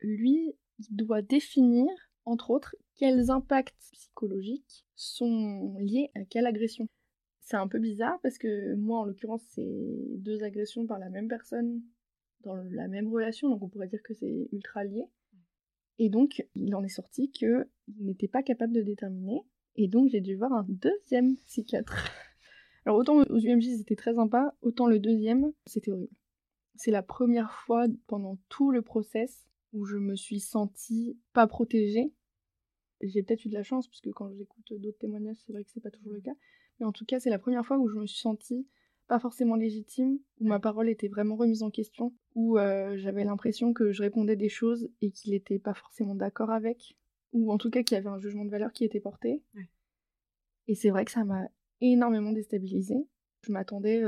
lui, 0.00 0.54
doit 0.90 1.22
définir, 1.22 1.86
entre 2.24 2.50
autres, 2.50 2.74
quels 2.96 3.30
impacts 3.30 3.76
psychologiques 3.92 4.86
sont 4.94 5.76
liés 5.78 6.10
à 6.14 6.24
quelle 6.24 6.46
agression. 6.46 6.86
C'est 7.40 7.56
un 7.56 7.68
peu 7.68 7.78
bizarre 7.78 8.18
parce 8.22 8.38
que 8.38 8.74
moi, 8.76 9.00
en 9.00 9.04
l'occurrence, 9.04 9.42
c'est 9.48 9.66
deux 10.16 10.42
agressions 10.42 10.86
par 10.86 10.98
la 10.98 11.10
même 11.10 11.28
personne 11.28 11.82
dans 12.42 12.56
la 12.56 12.88
même 12.88 13.08
relation, 13.08 13.50
donc 13.50 13.62
on 13.62 13.68
pourrait 13.68 13.88
dire 13.88 14.02
que 14.02 14.14
c'est 14.14 14.48
ultra 14.52 14.84
lié. 14.84 15.04
Et 15.98 16.08
donc, 16.08 16.42
il 16.54 16.74
en 16.74 16.82
est 16.82 16.88
sorti 16.88 17.30
qu'il 17.30 17.66
n'était 17.98 18.28
pas 18.28 18.42
capable 18.42 18.72
de 18.72 18.80
déterminer 18.80 19.44
et 19.76 19.88
donc 19.88 20.08
j'ai 20.08 20.20
dû 20.20 20.36
voir 20.36 20.52
un 20.52 20.64
deuxième 20.68 21.36
psychiatre. 21.46 21.94
Alors 22.86 22.98
autant 22.98 23.16
aux 23.16 23.38
UMJ 23.38 23.76
c'était 23.78 23.96
très 23.96 24.14
sympa, 24.14 24.54
autant 24.62 24.86
le 24.86 24.98
deuxième 24.98 25.52
c'était 25.66 25.90
horrible. 25.90 26.14
C'est 26.74 26.90
la 26.90 27.02
première 27.02 27.52
fois 27.52 27.86
pendant 28.06 28.38
tout 28.48 28.70
le 28.70 28.82
process 28.82 29.49
où 29.72 29.84
je 29.84 29.96
me 29.96 30.16
suis 30.16 30.40
sentie 30.40 31.18
pas 31.32 31.46
protégée. 31.46 32.12
J'ai 33.02 33.22
peut-être 33.22 33.44
eu 33.44 33.48
de 33.48 33.54
la 33.54 33.62
chance 33.62 33.88
parce 33.88 34.00
que 34.00 34.10
quand 34.10 34.30
j'écoute 34.32 34.72
d'autres 34.78 34.98
témoignages 34.98 35.38
c'est 35.46 35.52
vrai 35.52 35.64
que 35.64 35.70
c'est 35.70 35.80
pas 35.80 35.90
toujours 35.90 36.12
le 36.12 36.20
cas. 36.20 36.34
Mais 36.78 36.86
en 36.86 36.92
tout 36.92 37.04
cas 37.04 37.20
c'est 37.20 37.30
la 37.30 37.38
première 37.38 37.64
fois 37.64 37.78
où 37.78 37.88
je 37.88 37.96
me 37.96 38.06
suis 38.06 38.20
sentie 38.20 38.66
pas 39.10 39.18
forcément 39.18 39.56
légitime, 39.56 40.20
où 40.38 40.46
ma 40.46 40.60
parole 40.60 40.88
était 40.88 41.08
vraiment 41.08 41.34
remise 41.34 41.64
en 41.64 41.70
question, 41.70 42.14
où 42.36 42.58
euh, 42.58 42.96
j'avais 42.96 43.24
l'impression 43.24 43.72
que 43.72 43.90
je 43.90 44.02
répondais 44.02 44.36
des 44.36 44.48
choses 44.48 44.88
et 45.02 45.10
qu'il 45.10 45.32
n'était 45.32 45.58
pas 45.58 45.74
forcément 45.74 46.14
d'accord 46.14 46.50
avec, 46.50 46.96
ou 47.32 47.50
en 47.50 47.58
tout 47.58 47.70
cas 47.70 47.82
qu'il 47.82 47.96
y 47.96 47.98
avait 47.98 48.08
un 48.08 48.20
jugement 48.20 48.44
de 48.44 48.50
valeur 48.50 48.72
qui 48.72 48.84
était 48.84 49.00
porté. 49.00 49.42
Et 50.68 50.76
c'est 50.76 50.90
vrai 50.90 51.04
que 51.04 51.10
ça 51.10 51.24
m'a 51.24 51.48
énormément 51.80 52.30
déstabilisée. 52.30 53.04
Je 53.42 53.50
m'attendais 53.50 54.00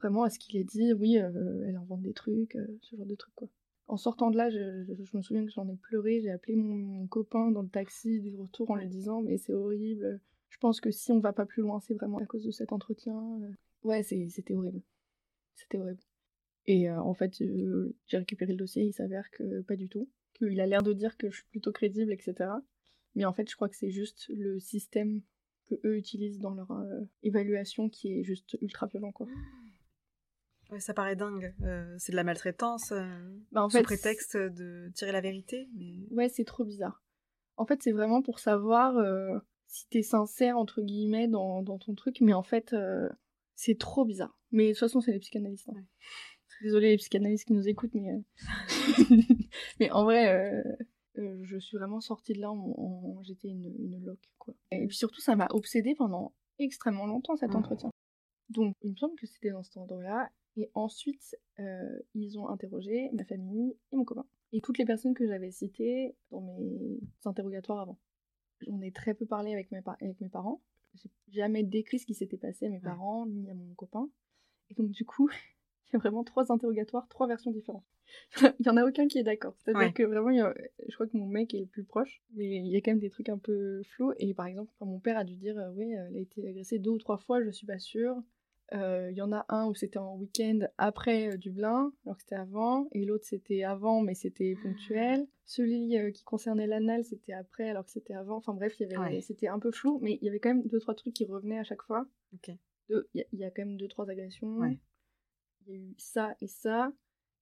vraiment 0.00 0.24
à 0.24 0.30
ce 0.30 0.40
qu'il 0.40 0.56
ait 0.56 0.64
dit 0.64 0.92
oui, 0.92 1.14
elle 1.14 1.78
invente 1.80 2.02
des 2.02 2.12
trucs, 2.12 2.58
ce 2.80 2.96
genre 2.96 3.06
de 3.06 3.14
trucs 3.14 3.36
quoi. 3.36 3.48
En 3.88 3.96
sortant 3.96 4.30
de 4.30 4.36
là, 4.36 4.50
je, 4.50 5.16
me 5.16 5.22
souviens 5.22 5.44
que 5.44 5.50
j'en 5.50 5.68
ai 5.68 5.76
pleuré, 5.76 6.20
j'ai 6.20 6.30
appelé 6.30 6.56
mon, 6.56 7.06
copain 7.06 7.50
dans 7.50 7.62
le 7.62 7.68
taxi 7.68 8.20
du 8.20 8.36
retour 8.36 8.70
en 8.70 8.76
lui 8.76 8.86
disant 8.86 9.22
mais 9.22 9.38
c'est 9.38 9.54
horrible, 9.54 10.20
je 10.50 10.58
pense 10.58 10.80
que 10.80 10.90
si 10.90 11.10
on 11.10 11.20
va 11.20 11.32
pas 11.32 11.46
plus 11.46 11.62
loin, 11.62 11.80
c'est 11.80 11.94
vraiment 11.94 12.18
à 12.18 12.26
cause 12.26 12.44
de 12.44 12.50
cet 12.50 12.72
entretien. 12.72 13.18
Ouais, 13.82 14.02
c'était 14.02 14.54
horrible. 14.54 14.82
C'était 15.54 15.78
horrible. 15.78 16.00
Et 16.66 16.90
en 16.90 17.14
fait, 17.14 17.42
j'ai 18.06 18.18
récupéré 18.18 18.52
le 18.52 18.58
dossier, 18.58 18.84
il 18.84 18.92
s'avère 18.92 19.30
que 19.30 19.62
pas 19.62 19.76
du 19.76 19.88
tout. 19.88 20.08
Qu'il 20.34 20.60
a 20.60 20.66
l'air 20.66 20.82
de 20.82 20.92
dire 20.92 21.16
que 21.16 21.30
je 21.30 21.36
suis 21.36 21.46
plutôt 21.46 21.72
crédible, 21.72 22.12
etc. 22.12 22.50
Mais 23.14 23.24
en 23.24 23.32
fait, 23.32 23.48
je 23.48 23.56
crois 23.56 23.70
que 23.70 23.76
c'est 23.76 23.90
juste 23.90 24.26
le 24.28 24.60
système 24.60 25.22
que 25.68 25.74
eux 25.84 25.96
utilisent 25.96 26.38
dans 26.38 26.54
leur 26.54 26.70
euh, 26.70 27.00
évaluation 27.22 27.88
qui 27.88 28.12
est 28.12 28.22
juste 28.22 28.56
ultra 28.60 28.86
violent 28.86 29.12
quoi. 29.12 29.26
Ouais, 30.70 30.80
ça 30.80 30.94
paraît 30.94 31.16
dingue. 31.16 31.54
Euh, 31.62 31.94
c'est 31.98 32.12
de 32.12 32.16
la 32.16 32.24
maltraitance 32.24 32.92
euh, 32.92 33.06
bah, 33.52 33.62
en 33.62 33.70
sous 33.70 33.82
prétexte 33.82 34.36
de 34.36 34.90
tirer 34.94 35.12
la 35.12 35.20
vérité. 35.20 35.68
Mais... 35.74 36.06
Ouais, 36.10 36.28
c'est 36.28 36.44
trop 36.44 36.64
bizarre. 36.64 37.02
En 37.56 37.66
fait, 37.66 37.82
c'est 37.82 37.92
vraiment 37.92 38.22
pour 38.22 38.38
savoir 38.38 38.94
si 39.66 39.88
t'es 39.88 40.02
sincère 40.02 40.56
entre 40.56 40.80
guillemets 40.80 41.26
dans, 41.26 41.62
dans, 41.62 41.78
ton 41.78 41.94
truc, 41.94 42.20
mais 42.20 42.32
en 42.32 42.44
fait, 42.44 42.72
c'est 43.56 43.78
trop 43.78 44.04
bizarre. 44.04 44.38
Mais 44.52 44.68
de 44.68 44.70
toute 44.70 44.78
façon, 44.78 45.00
c'est 45.00 45.10
les 45.10 45.18
psychanalystes. 45.18 45.68
Hein. 45.68 45.82
Désolée 46.62 46.90
les 46.90 46.96
psychanalystes 46.96 47.46
qui 47.46 47.52
nous 47.52 47.66
écoutent, 47.68 47.94
mais 47.94 48.22
mais 49.80 49.90
en 49.90 50.04
vrai, 50.04 50.62
euh, 51.18 51.38
je 51.42 51.58
suis 51.58 51.76
vraiment 51.76 52.00
sortie 52.00 52.32
de 52.32 52.40
là, 52.40 52.50
en, 52.50 53.20
j'étais 53.22 53.48
une, 53.48 53.72
une 53.78 54.04
loque, 54.04 54.30
quoi. 54.38 54.54
Et 54.70 54.86
puis 54.86 54.96
surtout, 54.96 55.20
ça 55.20 55.36
m'a 55.36 55.48
obsédée 55.50 55.94
pendant 55.94 56.34
extrêmement 56.58 57.06
longtemps, 57.06 57.36
cet 57.36 57.54
entretien. 57.54 57.90
Donc, 58.50 58.74
il 58.82 58.92
me 58.92 58.96
semble 58.96 59.16
que 59.16 59.26
c'était 59.26 59.50
dans 59.50 59.62
cet 59.62 59.76
endroit-là. 59.76 60.30
Et 60.56 60.70
ensuite, 60.74 61.36
euh, 61.60 61.98
ils 62.14 62.38
ont 62.38 62.48
interrogé 62.48 63.10
ma 63.12 63.24
famille 63.24 63.76
et 63.92 63.96
mon 63.96 64.04
copain. 64.04 64.26
Et 64.52 64.60
toutes 64.60 64.78
les 64.78 64.84
personnes 64.84 65.14
que 65.14 65.26
j'avais 65.26 65.50
citées 65.50 66.16
dans 66.30 66.40
mes 66.40 67.00
interrogatoires 67.24 67.80
avant. 67.80 67.98
J'en 68.60 68.80
ai 68.80 68.90
très 68.90 69.14
peu 69.14 69.26
parlé 69.26 69.52
avec 69.52 69.70
mes, 69.70 69.80
avec 70.00 70.20
mes 70.20 70.28
parents. 70.28 70.62
J'ai 70.94 71.10
jamais 71.28 71.62
décrit 71.62 71.98
ce 71.98 72.06
qui 72.06 72.14
s'était 72.14 72.38
passé 72.38 72.66
à 72.66 72.70
mes 72.70 72.80
parents 72.80 73.26
ni 73.26 73.50
à 73.50 73.54
mon 73.54 73.74
copain. 73.74 74.10
Et 74.70 74.74
donc, 74.74 74.90
du 74.90 75.04
coup, 75.04 75.28
il 75.88 75.92
y 75.92 75.96
a 75.96 75.98
vraiment 75.98 76.24
trois 76.24 76.50
interrogatoires, 76.50 77.06
trois 77.08 77.26
versions 77.26 77.50
différentes. 77.50 77.86
il 78.58 78.66
y 78.66 78.68
en 78.68 78.76
a 78.76 78.84
aucun 78.84 79.06
qui 79.06 79.18
est 79.18 79.22
d'accord. 79.24 79.54
C'est-à-dire 79.58 79.92
que 79.92 80.02
vraiment, 80.02 80.30
je 80.30 80.94
crois 80.94 81.06
que 81.06 81.16
mon 81.16 81.26
mec 81.26 81.54
est 81.54 81.60
le 81.60 81.66
plus 81.66 81.84
proche, 81.84 82.22
mais 82.34 82.46
il 82.46 82.66
y 82.66 82.76
a 82.76 82.80
quand 82.80 82.90
même 82.90 82.98
des 82.98 83.10
trucs 83.10 83.28
un 83.28 83.38
peu 83.38 83.82
flous. 83.84 84.12
Et 84.18 84.34
par 84.34 84.46
exemple, 84.46 84.72
mon 84.80 84.98
père 84.98 85.18
a 85.18 85.24
dû 85.24 85.36
dire, 85.36 85.58
euh, 85.58 85.70
oui, 85.74 85.92
elle 85.92 86.16
a 86.16 86.20
été 86.20 86.48
agressée 86.48 86.78
deux 86.78 86.90
ou 86.90 86.98
trois 86.98 87.18
fois, 87.18 87.42
je 87.42 87.50
suis 87.50 87.66
pas 87.66 87.78
sûre. 87.78 88.16
Euh, 88.74 89.10
il 89.10 89.16
y 89.16 89.22
en 89.22 89.32
a 89.32 89.46
un 89.48 89.66
où 89.66 89.74
c'était 89.74 89.98
en 89.98 90.16
week-end 90.16 90.60
après 90.76 91.32
euh, 91.32 91.36
Dublin, 91.38 91.92
alors 92.04 92.16
que 92.16 92.22
c'était 92.22 92.34
avant, 92.34 92.86
et 92.92 93.06
l'autre 93.06 93.24
c'était 93.24 93.62
avant, 93.62 94.02
mais 94.02 94.14
c'était 94.14 94.56
ponctuel. 94.62 95.26
Celui 95.46 96.12
qui 96.12 96.24
concernait 96.24 96.66
l'anal, 96.66 97.04
c'était 97.04 97.32
après, 97.32 97.70
alors 97.70 97.84
que 97.86 97.90
c'était 97.90 98.14
avant. 98.14 98.36
Enfin 98.36 98.52
bref, 98.52 98.74
c'était 99.22 99.48
un 99.48 99.58
peu 99.58 99.70
flou, 99.70 99.98
mais 100.02 100.18
il 100.20 100.24
y 100.26 100.28
avait 100.28 100.40
quand 100.40 100.50
même 100.50 100.66
deux 100.66 100.80
trois 100.80 100.94
trucs 100.94 101.14
qui 101.14 101.24
revenaient 101.24 101.58
à 101.58 101.64
chaque 101.64 101.82
fois. 101.82 102.06
Il 102.90 103.04
y, 103.14 103.44
a 103.44 103.50
quand 103.50 103.64
même 103.64 103.78
deux 103.78 103.88
trois 103.88 104.10
agressions. 104.10 104.62
Il 105.66 105.72
y 105.72 105.72
a 105.72 105.80
eu 105.80 105.94
ça 105.96 106.34
et 106.40 106.48
ça. 106.48 106.92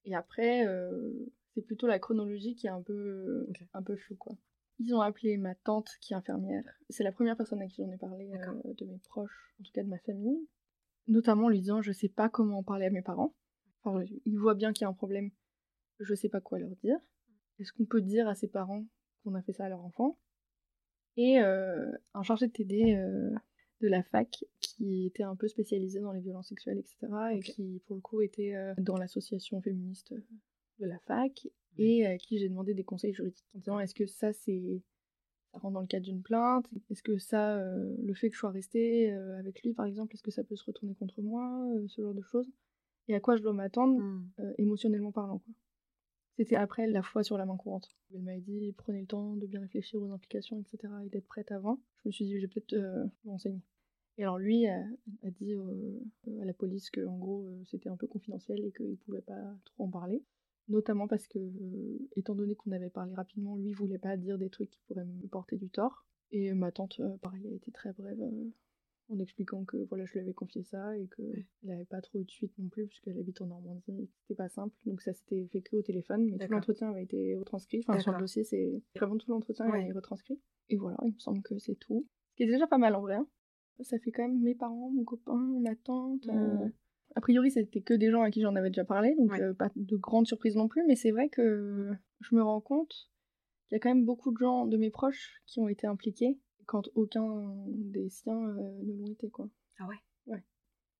Et 0.04 0.14
après, 0.14 0.66
euh, 0.66 1.12
c'est 1.54 1.62
plutôt 1.62 1.86
la 1.86 1.98
chronologie 1.98 2.54
qui 2.54 2.68
est 2.68 2.70
un 2.70 2.82
peu, 2.82 3.48
un 3.74 3.82
peu 3.82 3.96
floue, 3.96 4.16
quoi. 4.16 4.36
Ils 4.78 4.94
ont 4.94 5.00
appelé 5.00 5.36
ma 5.36 5.54
tante 5.54 5.90
qui 6.00 6.12
est 6.12 6.16
infirmière. 6.16 6.64
C'est 6.90 7.02
la 7.02 7.12
première 7.12 7.36
personne 7.36 7.62
à 7.62 7.66
qui 7.66 7.82
j'en 7.82 7.90
ai 7.90 7.96
parlé 7.96 8.30
euh, 8.34 8.74
de 8.74 8.84
mes 8.84 8.98
proches, 8.98 9.54
en 9.58 9.64
tout 9.64 9.72
cas 9.72 9.82
de 9.82 9.88
ma 9.88 9.98
famille. 9.98 10.46
Notamment 11.08 11.46
en 11.46 11.48
lui 11.48 11.60
disant 11.60 11.82
je 11.82 11.92
sais 11.92 12.08
pas 12.08 12.28
comment 12.28 12.58
en 12.58 12.62
parler 12.62 12.86
à 12.86 12.90
mes 12.90 13.02
parents. 13.02 13.34
Enfin, 13.82 14.04
ils 14.24 14.38
voient 14.38 14.54
bien 14.54 14.72
qu'il 14.72 14.82
y 14.82 14.86
a 14.86 14.88
un 14.88 14.94
problème. 14.94 15.30
Je 16.00 16.14
sais 16.14 16.28
pas 16.28 16.40
quoi 16.40 16.58
leur 16.58 16.74
dire. 16.76 16.98
Est-ce 17.58 17.72
qu'on 17.72 17.86
peut 17.86 18.02
dire 18.02 18.28
à 18.28 18.34
ses 18.34 18.48
parents 18.48 18.84
qu'on 19.22 19.34
a 19.34 19.42
fait 19.42 19.52
ça 19.52 19.66
à 19.66 19.68
leur 19.68 19.84
enfant? 19.84 20.18
Et 21.16 21.40
euh, 21.40 21.90
un 22.12 22.22
chargé 22.22 22.46
de 22.48 22.52
TD 22.52 22.98
de 23.80 23.88
la 23.88 24.02
fac 24.02 24.44
qui 24.60 25.06
était 25.06 25.22
un 25.22 25.36
peu 25.36 25.48
spécialisé 25.48 26.00
dans 26.00 26.12
les 26.12 26.20
violences 26.20 26.48
sexuelles, 26.48 26.78
etc. 26.78 26.96
Et 27.32 27.40
qui, 27.40 27.82
pour 27.86 27.96
le 27.96 28.02
coup, 28.02 28.20
était 28.22 28.54
euh, 28.54 28.74
dans 28.78 28.96
l'association 28.96 29.60
féministe 29.60 30.14
de 30.78 30.86
la 30.86 30.98
fac 31.00 31.46
et 31.78 32.06
à 32.06 32.16
qui 32.16 32.38
j'ai 32.38 32.48
demandé 32.48 32.74
des 32.74 32.84
conseils 32.84 33.12
juridiques 33.12 33.46
en 33.54 33.58
disant 33.58 33.80
est-ce 33.80 33.94
que 33.94 34.06
ça, 34.06 34.32
c'est. 34.32 34.82
Ça 35.56 35.60
rentre 35.62 35.74
dans 35.74 35.80
le 35.80 35.86
cadre 35.86 36.04
d'une 36.04 36.22
plainte 36.22 36.68
Est-ce 36.90 37.02
que 37.02 37.16
ça, 37.18 37.56
euh, 37.56 37.94
le 38.02 38.14
fait 38.14 38.28
que 38.28 38.34
je 38.34 38.40
sois 38.40 38.50
restée 38.50 39.10
euh, 39.10 39.38
avec 39.38 39.62
lui, 39.62 39.72
par 39.72 39.86
exemple, 39.86 40.14
est-ce 40.14 40.22
que 40.22 40.30
ça 40.30 40.44
peut 40.44 40.56
se 40.56 40.64
retourner 40.64 40.94
contre 40.94 41.22
moi 41.22 41.66
Ce 41.88 42.02
genre 42.02 42.14
de 42.14 42.22
choses? 42.22 42.50
Et 43.08 43.14
à 43.14 43.20
quoi 43.20 43.36
je 43.36 43.42
dois 43.42 43.52
m'attendre, 43.52 43.98
hmm. 44.02 44.52
émotionnellement 44.58 45.12
parlant, 45.12 45.38
quoi? 45.38 45.54
C'était 46.36 46.56
après 46.56 46.86
la 46.86 47.02
foi 47.02 47.22
sur 47.22 47.38
la 47.38 47.46
main 47.46 47.56
courante. 47.56 47.88
Elle 48.14 48.20
m'a 48.20 48.36
dit 48.36 48.72
prenez 48.76 49.00
le 49.00 49.06
temps 49.06 49.36
de 49.36 49.46
bien 49.46 49.60
réfléchir 49.60 50.02
aux 50.02 50.10
implications, 50.10 50.60
etc. 50.60 50.92
et 51.04 51.08
d'être 51.08 51.26
prête 51.26 51.50
avant. 51.50 51.80
Je 52.02 52.08
me 52.08 52.12
suis 52.12 52.26
dit 52.26 52.36
je 52.36 52.42
vais 52.42 52.48
peut-être 52.48 52.74
euh, 52.74 53.06
m'enseigner. 53.24 53.62
Et 54.18 54.22
alors 54.22 54.38
lui 54.38 54.66
a, 54.66 54.84
dit 55.24 55.54
euh, 55.54 55.98
à 56.42 56.44
la 56.44 56.52
police 56.52 56.90
que 56.90 57.06
en 57.06 57.16
gros 57.16 57.46
euh, 57.46 57.62
c'était 57.64 57.88
un 57.88 57.96
peu 57.96 58.06
confidentiel 58.06 58.62
et 58.64 58.72
qu'il 58.72 58.98
pouvait 58.98 59.22
pas 59.22 59.56
trop 59.64 59.84
en 59.84 59.90
parler. 59.90 60.22
Notamment 60.68 61.06
parce 61.06 61.28
que, 61.28 61.38
étant 62.16 62.34
donné 62.34 62.56
qu'on 62.56 62.72
avait 62.72 62.90
parlé 62.90 63.14
rapidement, 63.14 63.56
lui 63.56 63.72
voulait 63.72 63.98
pas 63.98 64.16
dire 64.16 64.38
des 64.38 64.50
trucs 64.50 64.70
qui 64.70 64.80
pourraient 64.86 65.04
me 65.04 65.28
porter 65.28 65.56
du 65.56 65.70
tort. 65.70 66.04
Et 66.32 66.52
ma 66.54 66.72
tante, 66.72 67.00
pareil, 67.22 67.46
a 67.46 67.54
été 67.54 67.70
très 67.70 67.92
brève 67.92 68.20
en 69.08 69.18
expliquant 69.18 69.64
que 69.64 69.76
voilà, 69.88 70.04
je 70.04 70.12
lui 70.14 70.20
avais 70.20 70.32
confié 70.32 70.62
ça 70.62 70.96
et 70.98 71.08
qu'elle 71.08 71.46
n'avait 71.62 71.84
pas 71.84 72.00
trop 72.00 72.18
eu 72.18 72.24
de 72.24 72.30
suite 72.30 72.52
non 72.58 72.68
plus, 72.68 72.86
puisqu'elle 72.86 73.18
habite 73.18 73.40
en 73.40 73.46
Normandie 73.46 74.02
et 74.02 74.10
c'était 74.20 74.34
pas 74.34 74.48
simple. 74.48 74.74
Donc 74.84 75.02
ça 75.02 75.12
s'était 75.12 75.46
fait 75.46 75.60
que 75.60 75.76
au 75.76 75.82
téléphone, 75.82 76.28
mais 76.28 76.38
tout 76.38 76.52
l'entretien 76.52 76.90
avait 76.90 77.04
été 77.04 77.36
retranscrit. 77.36 77.84
Enfin, 77.86 77.98
sur 78.00 78.12
le 78.12 78.18
dossier, 78.18 78.44
c'est 78.44 78.82
vraiment 78.96 79.16
tout 79.16 79.30
l'entretien 79.30 79.70
ouais. 79.70 79.86
est 79.88 79.92
retranscrit. 79.92 80.40
Et 80.68 80.76
voilà, 80.76 80.98
il 81.04 81.14
me 81.14 81.18
semble 81.18 81.42
que 81.42 81.58
c'est 81.58 81.76
tout. 81.76 82.06
Ce 82.30 82.36
qui 82.36 82.42
est 82.42 82.46
déjà 82.46 82.66
pas 82.66 82.78
mal 82.78 82.94
en 82.94 83.00
vrai. 83.00 83.14
Hein. 83.14 83.28
Ça 83.82 83.98
fait 83.98 84.10
quand 84.10 84.22
même 84.22 84.40
mes 84.40 84.54
parents, 84.54 84.90
mon 84.90 85.04
copain, 85.04 85.38
ma 85.60 85.76
tante. 85.76 86.26
Euh, 86.28 86.68
a 87.16 87.20
priori, 87.22 87.50
c'était 87.50 87.80
que 87.80 87.94
des 87.94 88.10
gens 88.10 88.20
à 88.20 88.30
qui 88.30 88.42
j'en 88.42 88.54
avais 88.56 88.68
déjà 88.68 88.84
parlé, 88.84 89.16
donc 89.16 89.32
euh, 89.40 89.54
pas 89.54 89.70
de 89.74 89.96
grande 89.96 90.26
surprise 90.26 90.54
non 90.54 90.68
plus, 90.68 90.84
mais 90.86 90.96
c'est 90.96 91.10
vrai 91.10 91.30
que 91.30 91.90
je 92.20 92.34
me 92.34 92.42
rends 92.42 92.60
compte 92.60 93.10
qu'il 93.66 93.74
y 93.74 93.76
a 93.76 93.78
quand 93.80 93.88
même 93.88 94.04
beaucoup 94.04 94.32
de 94.32 94.36
gens 94.36 94.66
de 94.66 94.76
mes 94.76 94.90
proches 94.90 95.42
qui 95.46 95.58
ont 95.58 95.68
été 95.68 95.86
impliqués 95.86 96.38
quand 96.66 96.90
aucun 96.94 97.54
des 97.68 98.10
siens 98.10 98.46
euh, 98.48 98.82
ne 98.82 98.92
l'ont 98.92 99.10
été, 99.10 99.30
quoi. 99.30 99.48
Ah 99.78 99.86
ouais? 99.86 99.96
Ouais. 100.26 100.44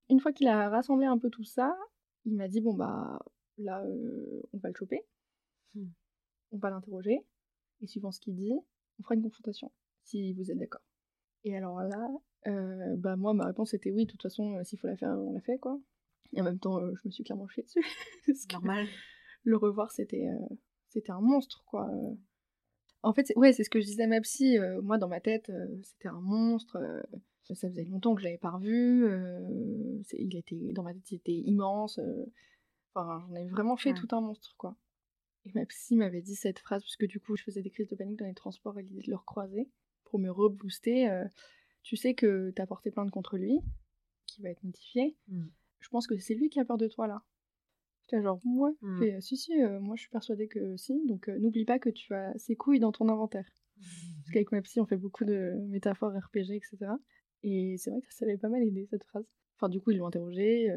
Une 0.09 0.19
fois 0.19 0.33
qu'il 0.33 0.47
a 0.47 0.69
rassemblé 0.69 1.05
un 1.05 1.19
peu 1.19 1.29
tout 1.29 1.43
ça, 1.43 1.77
il 2.25 2.35
m'a 2.35 2.47
dit, 2.47 2.61
bon 2.61 2.73
bah, 2.73 3.19
là, 3.59 3.83
euh, 3.83 4.41
on 4.53 4.57
va 4.57 4.69
le 4.69 4.75
choper, 4.75 5.05
hmm. 5.75 5.85
on 6.51 6.57
va 6.57 6.71
l'interroger, 6.71 7.23
et 7.81 7.87
suivant 7.87 8.11
ce 8.11 8.19
qu'il 8.19 8.35
dit, 8.35 8.53
on 8.99 9.03
fera 9.03 9.13
une 9.13 9.21
confrontation, 9.21 9.71
si 10.03 10.33
vous 10.33 10.49
êtes 10.49 10.57
d'accord. 10.57 10.81
Et 11.43 11.55
alors 11.55 11.81
là, 11.83 12.09
euh, 12.47 12.95
bah 12.97 13.17
moi, 13.17 13.35
ma 13.35 13.45
réponse 13.45 13.75
était 13.75 13.91
oui, 13.91 14.05
de 14.05 14.11
toute 14.11 14.23
façon, 14.23 14.63
s'il 14.63 14.79
faut 14.79 14.87
la 14.87 14.97
faire, 14.97 15.11
on 15.11 15.33
la 15.33 15.41
fait, 15.41 15.59
quoi. 15.59 15.79
Et 16.33 16.41
en 16.41 16.43
même 16.43 16.59
temps, 16.59 16.79
je 16.79 17.01
me 17.05 17.11
suis 17.11 17.23
clairement 17.23 17.47
chiée 17.47 17.63
dessus. 17.63 17.85
Normal. 18.51 18.87
Le 19.43 19.57
revoir, 19.57 19.91
c'était 19.91 20.27
c'était 20.89 21.11
un 21.11 21.21
monstre, 21.21 21.63
quoi. 21.65 21.89
En 23.03 23.13
fait, 23.13 23.31
ouais, 23.35 23.53
c'est 23.53 23.63
ce 23.63 23.69
que 23.69 23.79
je 23.79 23.85
disais 23.85 24.03
à 24.03 24.07
ma 24.07 24.21
psy. 24.21 24.57
Euh, 24.57 24.81
moi, 24.81 24.97
dans 24.97 25.07
ma 25.07 25.21
tête, 25.21 25.49
euh, 25.49 25.67
c'était 25.83 26.09
un 26.09 26.19
monstre. 26.19 26.77
Euh, 26.77 27.01
ça 27.43 27.69
faisait 27.69 27.85
longtemps 27.85 28.15
que 28.15 28.21
je 28.21 28.25
l'avais 28.25 28.37
pas 28.37 28.51
revu. 28.51 29.07
il 30.11 30.35
était 30.35 30.73
dans 30.73 30.83
ma 30.83 30.93
tête, 30.93 31.11
il 31.11 31.15
était 31.15 31.31
immense. 31.31 31.99
Enfin, 32.93 33.23
j'en 33.25 33.35
avais 33.35 33.47
vraiment 33.47 33.77
fait 33.77 33.93
tout 33.93 34.07
un 34.11 34.19
monstre, 34.19 34.53
quoi. 34.57 34.75
Et 35.45 35.51
ma 35.55 35.65
psy 35.65 35.95
m'avait 35.95 36.21
dit 36.21 36.35
cette 36.35 36.59
phrase 36.59 36.81
parce 36.81 36.97
que 36.97 37.05
du 37.05 37.21
coup, 37.21 37.37
je 37.37 37.43
faisais 37.43 37.61
des 37.61 37.69
crises 37.69 37.87
de 37.87 37.95
panique 37.95 38.19
dans 38.19 38.25
les 38.25 38.33
transports 38.33 38.77
et 38.77 38.83
l'idée 38.83 39.03
de 39.03 39.09
le 39.09 39.15
recroiser 39.15 39.69
pour 40.03 40.19
me 40.19 40.29
rebooster. 40.29 41.09
tu 41.83 41.95
sais 41.95 42.15
que 42.15 42.51
t'as 42.53 42.65
porté 42.65 42.91
plainte 42.91 43.11
contre 43.11 43.37
lui, 43.37 43.61
qui 44.25 44.41
va 44.41 44.49
être 44.49 44.63
notifié. 44.65 45.15
Mmh. 45.29 45.45
Je 45.79 45.89
pense 45.89 46.07
que 46.07 46.17
c'est 46.17 46.35
lui 46.35 46.49
qui 46.49 46.59
a 46.59 46.65
peur 46.65 46.77
de 46.77 46.87
toi 46.87 47.07
là. 47.07 47.23
J'étais 48.07 48.23
genre, 48.23 48.39
ouais. 48.45 48.71
Mmh. 48.81 49.03
Euh, 49.03 49.21
si, 49.21 49.35
si, 49.35 49.61
euh, 49.61 49.79
moi 49.79 49.95
je 49.95 50.01
suis 50.01 50.09
persuadée 50.09 50.47
que 50.47 50.77
si. 50.77 50.93
Donc 51.05 51.27
euh, 51.27 51.37
n'oublie 51.39 51.65
pas 51.65 51.79
que 51.79 51.89
tu 51.89 52.13
as 52.13 52.33
ces 52.37 52.55
couilles 52.55 52.79
dans 52.79 52.91
ton 52.91 53.09
inventaire. 53.09 53.49
Parce 53.75 54.31
qu'avec 54.31 54.51
ma 54.51 54.61
psy, 54.61 54.79
on 54.79 54.85
fait 54.85 54.97
beaucoup 54.97 55.25
de 55.25 55.53
métaphores 55.67 56.13
RPG, 56.13 56.51
etc. 56.51 56.77
Et 57.43 57.75
c'est 57.77 57.91
vrai 57.91 58.01
que 58.01 58.13
ça 58.13 58.25
avait 58.25 58.37
pas 58.37 58.49
mal 58.49 58.63
aidé 58.63 58.87
cette 58.89 59.03
phrase. 59.03 59.25
Enfin, 59.55 59.69
du 59.69 59.79
coup, 59.79 59.91
ils 59.91 59.97
l'ont 59.97 60.07
interrogé. 60.07 60.67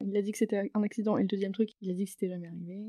il 0.00 0.16
a 0.16 0.22
dit 0.22 0.32
que 0.32 0.38
c'était 0.38 0.70
un 0.72 0.82
accident. 0.82 1.18
Et 1.18 1.22
le 1.22 1.28
deuxième 1.28 1.52
truc, 1.52 1.70
il 1.80 1.90
a 1.90 1.94
dit 1.94 2.06
que 2.06 2.10
c'était 2.10 2.28
jamais 2.28 2.46
arrivé. 2.46 2.80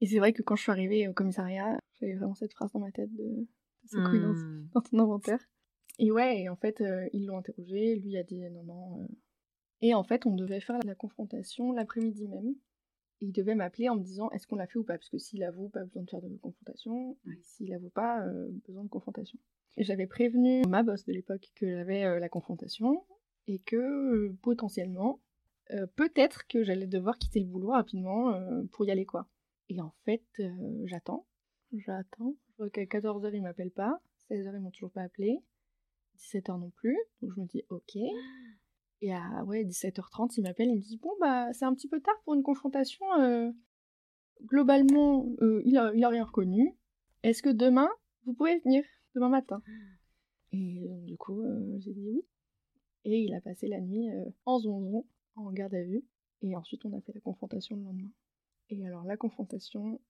Et 0.00 0.06
c'est 0.06 0.18
vrai 0.18 0.32
que 0.32 0.42
quand 0.42 0.54
je 0.56 0.62
suis 0.62 0.72
arrivée 0.72 1.08
au 1.08 1.12
commissariat, 1.12 1.78
j'avais 1.98 2.14
vraiment 2.14 2.34
cette 2.34 2.52
phrase 2.52 2.70
dans 2.72 2.80
ma 2.80 2.92
tête 2.92 3.12
de, 3.12 3.48
ces 3.86 3.96
couilles 3.96 4.20
mmh. 4.20 4.68
dans, 4.72 4.80
ton 4.82 4.98
inventaire. 5.00 5.40
Et 5.98 6.12
ouais, 6.12 6.42
et 6.42 6.48
en 6.48 6.56
fait, 6.56 6.82
ils 7.12 7.26
l'ont 7.26 7.38
interrogé. 7.38 7.96
Lui 7.96 8.16
a 8.16 8.22
dit 8.22 8.40
non, 8.50 8.62
non. 8.62 9.08
Et 9.82 9.94
en 9.94 10.02
fait, 10.02 10.26
on 10.26 10.34
devait 10.34 10.60
faire 10.60 10.78
la 10.84 10.94
confrontation 10.94 11.72
l'après-midi 11.72 12.28
même 12.28 12.54
il 13.20 13.32
devait 13.32 13.54
m'appeler 13.54 13.88
en 13.88 13.96
me 13.96 14.02
disant 14.02 14.30
est-ce 14.30 14.46
qu'on 14.46 14.56
l'a 14.56 14.66
fait 14.66 14.78
ou 14.78 14.84
pas? 14.84 14.96
Parce 14.96 15.08
que 15.08 15.18
s'il 15.18 15.42
avoue, 15.44 15.68
pas 15.68 15.84
besoin 15.84 16.02
de 16.02 16.10
faire 16.10 16.22
de 16.22 16.36
confrontation. 16.38 17.16
S'il 17.42 17.72
avoue 17.74 17.90
pas, 17.90 18.26
euh, 18.26 18.48
besoin 18.66 18.84
de 18.84 18.88
confrontation. 18.88 19.38
Et 19.76 19.84
j'avais 19.84 20.06
prévenu 20.06 20.62
ma 20.68 20.82
boss 20.82 21.04
de 21.04 21.12
l'époque 21.12 21.50
que 21.54 21.70
j'avais 21.70 22.04
euh, 22.04 22.18
la 22.18 22.28
confrontation 22.28 23.04
et 23.46 23.58
que 23.60 23.76
euh, 23.76 24.36
potentiellement, 24.42 25.20
peut-être 25.94 26.48
que 26.48 26.64
j'allais 26.64 26.88
devoir 26.88 27.16
quitter 27.16 27.38
le 27.38 27.46
boulot 27.46 27.70
rapidement 27.70 28.34
pour 28.72 28.84
y 28.86 28.90
aller, 28.90 29.06
quoi. 29.06 29.28
Et 29.68 29.80
en 29.80 29.94
fait, 30.04 30.24
j'attends, 30.86 31.28
j'attends. 31.72 32.34
Je 32.48 32.56
vois 32.56 32.70
qu'à 32.70 32.82
14h, 32.82 33.30
ils 33.32 33.40
m'appellent 33.40 33.70
pas. 33.70 34.00
16h, 34.28 34.52
ils 34.52 34.60
m'ont 34.60 34.72
toujours 34.72 34.90
pas 34.90 35.02
appelé. 35.02 35.38
17h 36.18 36.58
non 36.58 36.70
plus. 36.70 36.98
Donc 37.22 37.30
je 37.36 37.40
me 37.40 37.46
dis, 37.46 37.62
ok. 37.68 37.98
Et 39.02 39.12
à 39.12 39.44
ouais, 39.44 39.64
17h30, 39.64 40.34
ils 40.36 40.42
m'appellent, 40.42 40.68
ils 40.68 40.76
me 40.76 40.80
disent, 40.80 41.00
bon, 41.00 41.12
bah, 41.20 41.52
c'est 41.52 41.64
un 41.64 41.74
petit 41.74 41.88
peu 41.88 42.00
tard 42.00 42.14
pour 42.24 42.34
une 42.34 42.42
confrontation. 42.42 43.06
globalement, 44.44 45.26
il, 45.64 45.76
a, 45.78 45.92
il 45.94 46.04
a 46.04 46.08
rien 46.08 46.24
reconnu. 46.24 46.76
Est-ce 47.22 47.42
que 47.42 47.50
demain, 47.50 47.88
vous 48.24 48.34
pouvez 48.34 48.58
venir? 48.60 48.84
Demain 49.14 49.28
matin. 49.28 49.62
Et 50.52 50.88
du 51.04 51.16
coup, 51.16 51.42
j'ai 51.78 51.92
dit 51.92 52.10
oui. 52.10 52.24
Et 53.04 53.20
il 53.20 53.34
a 53.34 53.40
passé 53.40 53.68
la 53.68 53.80
nuit 53.80 54.08
en 54.44 54.58
zonzon, 54.58 55.06
en 55.36 55.50
garde 55.52 55.74
à 55.74 55.82
vue. 55.82 56.04
Et 56.42 56.56
ensuite, 56.56 56.84
on 56.84 56.96
a 56.96 57.00
fait 57.00 57.12
la 57.14 57.20
confrontation 57.20 57.76
le 57.76 57.82
lendemain. 57.82 58.10
Et 58.70 58.86
alors, 58.86 59.04
la 59.04 59.16
confrontation, 59.16 60.00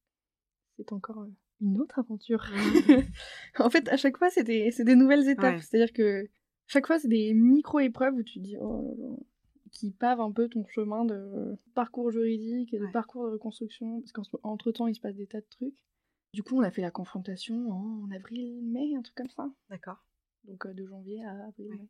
c'est 0.77 0.93
encore 0.93 1.27
une 1.61 1.81
autre 1.81 1.99
aventure. 1.99 2.45
en 3.59 3.71
fait, 3.71 3.89
à 3.89 3.97
chaque 3.97 4.17
fois, 4.17 4.31
c'est 4.31 4.45
des, 4.45 4.71
des, 4.71 4.97
nouvelles 4.97 5.29
étapes. 5.29 5.61
C'est-à-dire 5.61 5.93
que 5.93 6.29
chaque 6.71 6.87
fois, 6.87 7.01
c'est 7.01 7.09
des 7.09 7.35
micro-épreuves 7.35 8.15
où 8.15 8.23
tu 8.23 8.39
dis, 8.39 8.57
oh 8.57 8.81
là 8.81 8.95
là, 8.97 9.17
qui 9.73 9.91
pavent 9.91 10.21
un 10.21 10.31
peu 10.31 10.49
ton 10.49 10.65
chemin 10.67 11.05
de 11.05 11.57
parcours 11.75 12.13
juridique 12.13 12.73
et 12.73 12.79
de 12.79 12.87
parcours 12.93 13.27
de 13.27 13.33
reconstruction. 13.33 14.01
Parce 14.01 14.13
qu'entre-temps, 14.13 14.87
il 14.87 14.95
se 14.95 15.01
passe 15.01 15.17
des 15.17 15.27
tas 15.27 15.41
de 15.41 15.47
trucs. 15.51 15.85
Du 16.33 16.45
coup, 16.45 16.57
on 16.57 16.63
a 16.63 16.71
fait 16.71 16.83
la 16.83 16.93
confrontation 16.93 17.71
en 17.73 18.11
avril-mai, 18.13 18.95
un 18.97 19.03
truc 19.03 19.17
comme 19.17 19.31
ça. 19.31 19.51
D'accord. 19.69 20.05
Donc 20.45 20.65
de 20.69 20.87
janvier 20.87 21.25
à 21.25 21.49
avril-mai. 21.49 21.89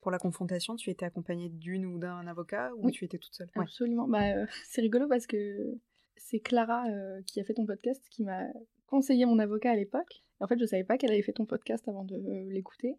Pour 0.00 0.10
la 0.10 0.18
confrontation, 0.18 0.74
tu 0.74 0.90
étais 0.90 1.06
accompagnée 1.06 1.48
d'une 1.48 1.86
ou 1.86 1.98
d'un 1.98 2.26
avocat 2.26 2.72
ou 2.76 2.90
tu 2.90 3.04
étais 3.04 3.18
toute 3.18 3.34
seule? 3.34 3.50
Absolument. 3.54 4.08
Bah, 4.08 4.44
c'est 4.64 4.80
rigolo 4.80 5.06
parce 5.06 5.28
que 5.28 5.78
c'est 6.16 6.40
Clara 6.40 6.84
euh, 6.88 7.22
qui 7.22 7.38
a 7.38 7.44
fait 7.44 7.54
ton 7.54 7.64
podcast 7.64 8.04
qui 8.10 8.24
m'a 8.24 8.42
conseillé 8.86 9.24
mon 9.24 9.38
avocat 9.38 9.70
à 9.70 9.76
l'époque. 9.76 10.24
En 10.40 10.48
fait, 10.48 10.58
je 10.58 10.64
savais 10.64 10.84
pas 10.84 10.98
qu'elle 10.98 11.12
avait 11.12 11.22
fait 11.22 11.32
ton 11.32 11.46
podcast 11.46 11.86
avant 11.86 12.04
de 12.04 12.16
euh, 12.16 12.50
l'écouter. 12.50 12.96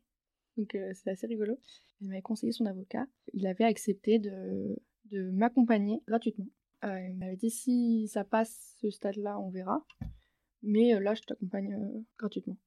Donc 0.58 0.76
euh, 0.76 0.92
c'est 0.94 1.10
assez 1.10 1.28
rigolo. 1.28 1.60
Elle 2.02 2.08
m'avait 2.08 2.22
conseillé 2.22 2.52
son 2.52 2.66
avocat. 2.66 3.08
Il 3.34 3.48
avait 3.48 3.64
accepté 3.64 4.20
de, 4.20 4.76
de 5.12 5.30
m'accompagner 5.32 6.02
gratuitement. 6.08 6.48
il 6.84 7.16
m'avait 7.18 7.38
dit 7.38 7.50
si 7.50 8.08
ça 8.08 8.24
passe 8.24 8.76
ce 8.82 8.90
stade-là, 8.90 9.40
on 9.40 9.50
verra. 9.50 9.86
Mais 10.64 11.00
là, 11.00 11.14
je 11.14 11.22
t'accompagne 11.22 12.04
gratuitement. 12.18 12.58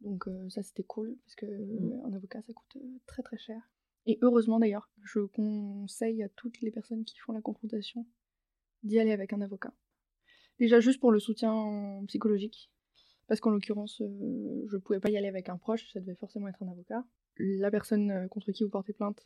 Donc 0.00 0.24
ça, 0.48 0.62
c'était 0.62 0.82
cool 0.82 1.16
parce 1.24 1.34
que 1.34 1.46
mmh. 1.46 2.06
un 2.06 2.12
avocat, 2.14 2.40
ça 2.42 2.52
coûte 2.52 2.78
très 3.06 3.22
très 3.22 3.38
cher. 3.38 3.60
Et 4.06 4.18
heureusement 4.22 4.58
d'ailleurs, 4.58 4.90
je 5.02 5.20
conseille 5.20 6.22
à 6.22 6.28
toutes 6.30 6.60
les 6.62 6.70
personnes 6.70 7.04
qui 7.04 7.18
font 7.18 7.32
la 7.32 7.42
confrontation 7.42 8.06
d'y 8.82 8.98
aller 8.98 9.12
avec 9.12 9.32
un 9.32 9.40
avocat. 9.40 9.72
Déjà 10.58 10.80
juste 10.80 11.00
pour 11.00 11.12
le 11.12 11.20
soutien 11.20 12.02
psychologique, 12.06 12.70
parce 13.30 13.40
qu'en 13.40 13.50
l'occurrence, 13.50 14.00
euh, 14.00 14.66
je 14.66 14.76
pouvais 14.76 14.98
pas 14.98 15.08
y 15.08 15.16
aller 15.16 15.28
avec 15.28 15.48
un 15.50 15.56
proche, 15.56 15.88
ça 15.92 16.00
devait 16.00 16.16
forcément 16.16 16.48
être 16.48 16.64
un 16.64 16.68
avocat. 16.68 17.04
La 17.36 17.70
personne 17.70 18.10
euh, 18.10 18.26
contre 18.26 18.50
qui 18.50 18.64
vous 18.64 18.70
portez 18.70 18.92
plainte 18.92 19.24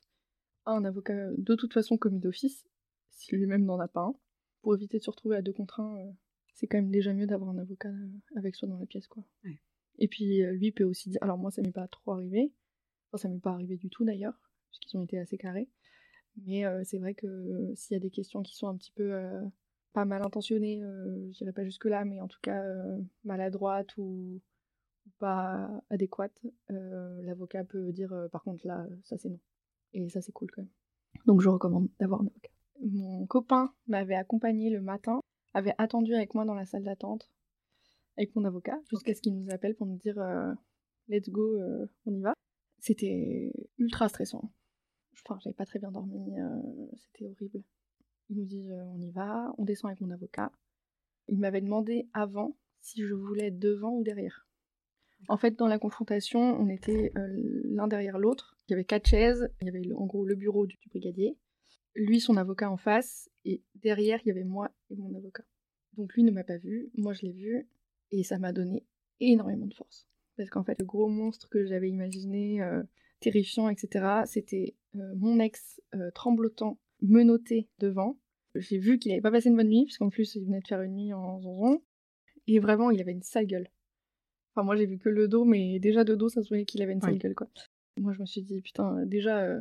a 0.67 0.73
un 0.73 0.85
avocat 0.85 1.31
de 1.39 1.55
toute 1.55 1.73
façon 1.73 1.97
commis 1.97 2.21
d'office, 2.21 2.67
si 3.09 3.35
lui-même 3.35 3.65
n'en 3.65 3.81
a 3.81 3.89
pas 3.89 4.03
un. 4.03 4.15
Pour 4.61 4.75
éviter 4.75 4.99
de 4.99 5.03
se 5.03 5.09
retrouver 5.09 5.37
à 5.37 5.41
deux 5.41 5.55
contre 5.55 5.81
un, 5.81 5.97
euh, 5.97 6.13
c'est 6.53 6.67
quand 6.67 6.77
même 6.77 6.91
déjà 6.91 7.15
mieux 7.15 7.27
d'avoir 7.27 7.49
un 7.49 7.57
avocat 7.57 7.89
avec 8.37 8.57
soi 8.57 8.69
dans 8.69 8.77
la 8.77 8.85
pièce, 8.85 9.09
quoi. 9.09 9.25
Et 9.97 10.07
puis 10.07 10.43
lui 10.53 10.71
peut 10.71 10.85
aussi 10.85 11.09
dire, 11.09 11.23
alors 11.23 11.39
moi 11.39 11.51
ça 11.51 11.63
m'est 11.63 11.73
pas 11.73 11.89
trop 11.89 12.13
arrivé, 12.13 12.53
enfin 13.11 13.23
ça 13.23 13.29
m'est 13.31 13.41
pas 13.41 13.53
arrivé 13.53 13.79
du 13.79 13.89
tout 13.89 14.05
d'ailleurs, 14.05 14.39
puisqu'ils 14.69 14.99
ont 14.99 15.05
été 15.05 15.19
assez 15.19 15.39
carrés. 15.39 15.71
Mais 16.45 16.65
c'est 16.85 16.99
vrai 16.99 17.15
que 17.15 17.73
s'il 17.75 17.95
y 17.95 17.97
a 17.97 18.01
des 18.01 18.11
questions 18.11 18.43
qui 18.43 18.55
sont 18.55 18.69
un 18.69 18.77
petit 18.77 18.93
peu 18.93 19.15
pas 19.95 20.05
mal 20.05 20.23
intentionnées, 20.23 20.81
je 20.81 21.39
dirais 21.39 21.53
pas 21.53 21.65
jusque-là, 21.65 22.05
mais 22.05 22.21
en 22.21 22.29
tout 22.29 22.41
cas 22.43 22.63
maladroites 23.25 23.97
ou, 23.97 24.41
pas 25.19 25.71
adéquates, 25.91 26.45
l'avocat 26.69 27.65
peut 27.65 27.93
dire 27.93 28.13
par 28.33 28.43
contre 28.43 28.67
là, 28.67 28.87
ça 29.05 29.17
c'est 29.17 29.31
non. 29.31 29.41
Et 29.95 30.09
ça 30.11 30.21
c'est 30.21 30.33
cool 30.33 30.51
quand 30.51 30.63
même. 30.63 30.71
Donc 31.27 31.41
je 31.41 31.49
recommande 31.49 31.89
d'avoir 31.99 32.21
un 32.21 32.27
avocat. 32.27 32.51
Mon 32.83 33.27
copain 33.27 33.73
m'avait 33.87 34.17
accompagné 34.17 34.69
le 34.69 34.83
matin, 34.83 35.21
avait 35.55 35.75
attendu 35.79 36.15
avec 36.15 36.35
moi 36.35 36.45
dans 36.45 36.55
la 36.55 36.67
salle 36.67 36.85
d'attente 36.85 37.31
avec 38.17 38.35
mon 38.37 38.45
avocat 38.45 38.79
jusqu'à 38.91 39.15
ce 39.15 39.21
qu'il 39.21 39.35
nous 39.35 39.51
appelle 39.51 39.75
pour 39.75 39.87
nous 39.87 39.97
dire 39.97 40.17
let's 41.09 41.31
go, 41.31 41.59
on 42.07 42.13
y 42.13 42.21
va. 42.21 42.35
C'était 42.81 43.51
ultra 43.79 44.09
stressant. 44.11 44.53
Enfin, 45.27 45.39
j'avais 45.41 45.55
pas 45.55 45.65
très 45.65 45.79
bien 45.79 45.91
dormi, 45.91 46.39
euh, 46.39 46.87
c'était 46.97 47.27
horrible. 47.27 47.63
Il 48.31 48.37
nous 48.37 48.45
dit 48.45 48.71
euh, 48.71 48.85
on 48.85 49.01
y 49.01 49.11
va, 49.11 49.53
on 49.59 49.65
descend 49.65 49.91
avec 49.91 50.01
mon 50.01 50.11
avocat. 50.11 50.53
Il 51.29 51.39
m'avait 51.39 51.61
demandé 51.61 52.09
avant 52.13 52.57
si 52.81 53.03
je 53.03 53.15
voulais 53.15 53.51
devant 53.51 53.93
ou 53.93 54.03
derrière. 54.03 54.47
En 55.29 55.39
fait, 55.39 55.59
dans 55.59 55.69
la 55.69 55.79
confrontation, 55.79 56.41
on 56.41 56.69
était 56.69 57.13
euh, 57.17 57.63
l'un 57.65 57.89
derrière 57.89 58.19
l'autre. 58.19 58.59
Il 58.69 58.73
y 58.73 58.75
avait 58.75 58.85
quatre 58.85 59.09
chaises, 59.09 59.49
il 59.63 59.67
y 59.67 59.71
avait 59.71 59.93
en 59.95 60.05
gros 60.05 60.25
le 60.25 60.35
bureau 60.35 60.67
du, 60.67 60.77
brigadier, 60.89 61.39
lui 61.95 62.21
son 62.21 62.37
avocat 62.37 62.71
en 62.71 62.77
face, 62.77 63.31
et 63.45 63.63
derrière 63.75 64.21
il 64.25 64.29
y 64.29 64.31
avait 64.31 64.45
moi 64.45 64.71
et 64.91 64.97
mon 64.97 65.15
avocat. 65.15 65.45
Donc 65.97 66.15
lui 66.15 66.25
ne 66.25 66.31
m'a 66.31 66.45
pas 66.45 66.59
vu, 66.59 66.91
moi 66.95 67.15
je 67.15 67.23
l'ai 67.23 67.33
vu, 67.33 67.67
et 68.11 68.23
ça 68.23 68.39
m'a 68.39 68.53
donné 68.53 68.85
énormément 69.21 69.67
de 69.67 69.75
force. 69.75 70.07
Parce 70.37 70.51
qu'en 70.51 70.65
fait, 70.65 70.79
le 70.79 70.85
gros 70.85 71.09
monstre 71.09 71.49
que 71.49 71.65
j'avais 71.65 71.89
imaginé, 71.89 72.61
terrifiant, 73.21 73.69
etc., 73.71 74.23
c'était 74.27 74.75
euh, 74.97 75.15
mon 75.17 75.41
ex 75.41 75.81
euh, 75.95 76.11
tremblotant, 76.13 76.79
menotté 77.05 77.69
devant. 77.79 78.19
J'ai 78.55 78.79
vu 78.79 78.99
qu'il 78.99 79.11
n'avait 79.11 79.23
pas 79.23 79.31
passé 79.31 79.49
une 79.49 79.57
bonne 79.57 79.69
nuit, 79.69 79.85
puisqu'en 79.85 80.11
plus 80.11 80.35
il 80.37 80.45
venait 80.45 80.61
de 80.61 80.67
faire 80.67 80.83
une 80.83 80.95
nuit 80.95 81.13
en 81.13 81.41
zonzon. 81.41 81.83
Et 82.47 82.59
vraiment, 82.59 82.91
il 82.91 83.01
avait 83.01 83.13
une 83.13 83.23
sale 83.23 83.47
gueule. 83.47 83.69
Enfin, 84.53 84.65
moi 84.65 84.77
j'ai 84.77 84.87
vu 84.87 84.99
que 84.99 85.09
le 85.09 85.27
dos, 85.27 85.45
mais 85.45 85.79
déjà 85.81 86.05
de 86.05 86.15
dos, 86.15 86.29
ça 86.29 86.43
se 86.43 86.49
voyait 86.49 86.65
qu'il 86.65 86.83
avait 86.83 86.93
une 86.93 87.01
sale 87.01 87.19
gueule, 87.19 87.35
quoi. 87.35 87.49
Moi 87.97 88.13
je 88.13 88.21
me 88.21 88.27
suis 88.27 88.43
dit, 88.43 88.61
putain, 88.61 89.05
déjà, 89.07 89.43
euh, 89.43 89.61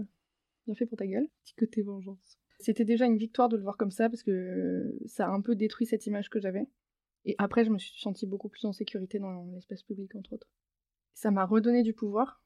bien 0.66 0.76
fait 0.76 0.86
pour 0.86 0.98
ta 0.98 1.08
gueule, 1.08 1.28
petit 1.44 1.56
côté 1.56 1.82
vengeance. 1.82 2.38
C'était 2.60 2.86
déjà 2.86 3.06
une 3.06 3.18
victoire 3.18 3.50
de 3.50 3.58
le 3.58 3.64
voir 3.64 3.78
comme 3.78 3.92
ça, 3.92 4.10
parce 4.10 4.24
que 4.24 4.96
ça 5.06 5.28
a 5.28 5.32
un 5.32 5.42
peu 5.42 5.56
détruit 5.56 5.88
cette 5.88 6.06
image 6.06 6.30
que 6.30 6.40
j'avais. 6.40 6.68
Et 7.26 7.36
après, 7.38 7.66
je 7.66 7.72
me 7.72 7.78
suis 7.78 8.00
sentie 8.00 8.28
beaucoup 8.28 8.50
plus 8.50 8.66
en 8.66 8.74
sécurité 8.74 9.18
dans 9.18 9.46
l'espace 9.54 9.82
public, 9.82 10.14
entre 10.16 10.34
autres. 10.34 10.50
Ça 11.14 11.32
m'a 11.32 11.46
redonné 11.46 11.84
du 11.84 11.94
pouvoir, 11.94 12.43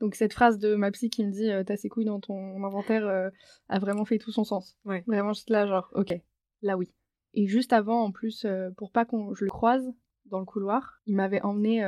donc 0.00 0.14
cette 0.14 0.32
phrase 0.32 0.58
de 0.58 0.74
ma 0.74 0.90
psy 0.90 1.10
qui 1.10 1.24
me 1.24 1.30
dit 1.30 1.50
euh, 1.50 1.64
t'as 1.64 1.76
ces 1.76 1.88
couilles 1.88 2.04
dans 2.04 2.20
ton 2.20 2.62
inventaire 2.64 3.06
euh, 3.06 3.30
a 3.68 3.78
vraiment 3.78 4.04
fait 4.04 4.18
tout 4.18 4.32
son 4.32 4.44
sens. 4.44 4.76
Ouais. 4.84 5.02
Vraiment 5.06 5.32
juste 5.32 5.50
là 5.50 5.66
genre 5.66 5.90
ok, 5.94 6.14
là 6.62 6.76
oui. 6.76 6.92
Et 7.34 7.46
juste 7.46 7.72
avant 7.72 8.02
en 8.02 8.12
plus 8.12 8.44
euh, 8.44 8.70
pour 8.76 8.92
pas 8.92 9.04
qu'on 9.04 9.34
je 9.34 9.44
le 9.44 9.50
croise 9.50 9.92
dans 10.26 10.38
le 10.38 10.44
couloir, 10.44 11.00
il 11.06 11.14
m'avait 11.14 11.40
emmené 11.42 11.82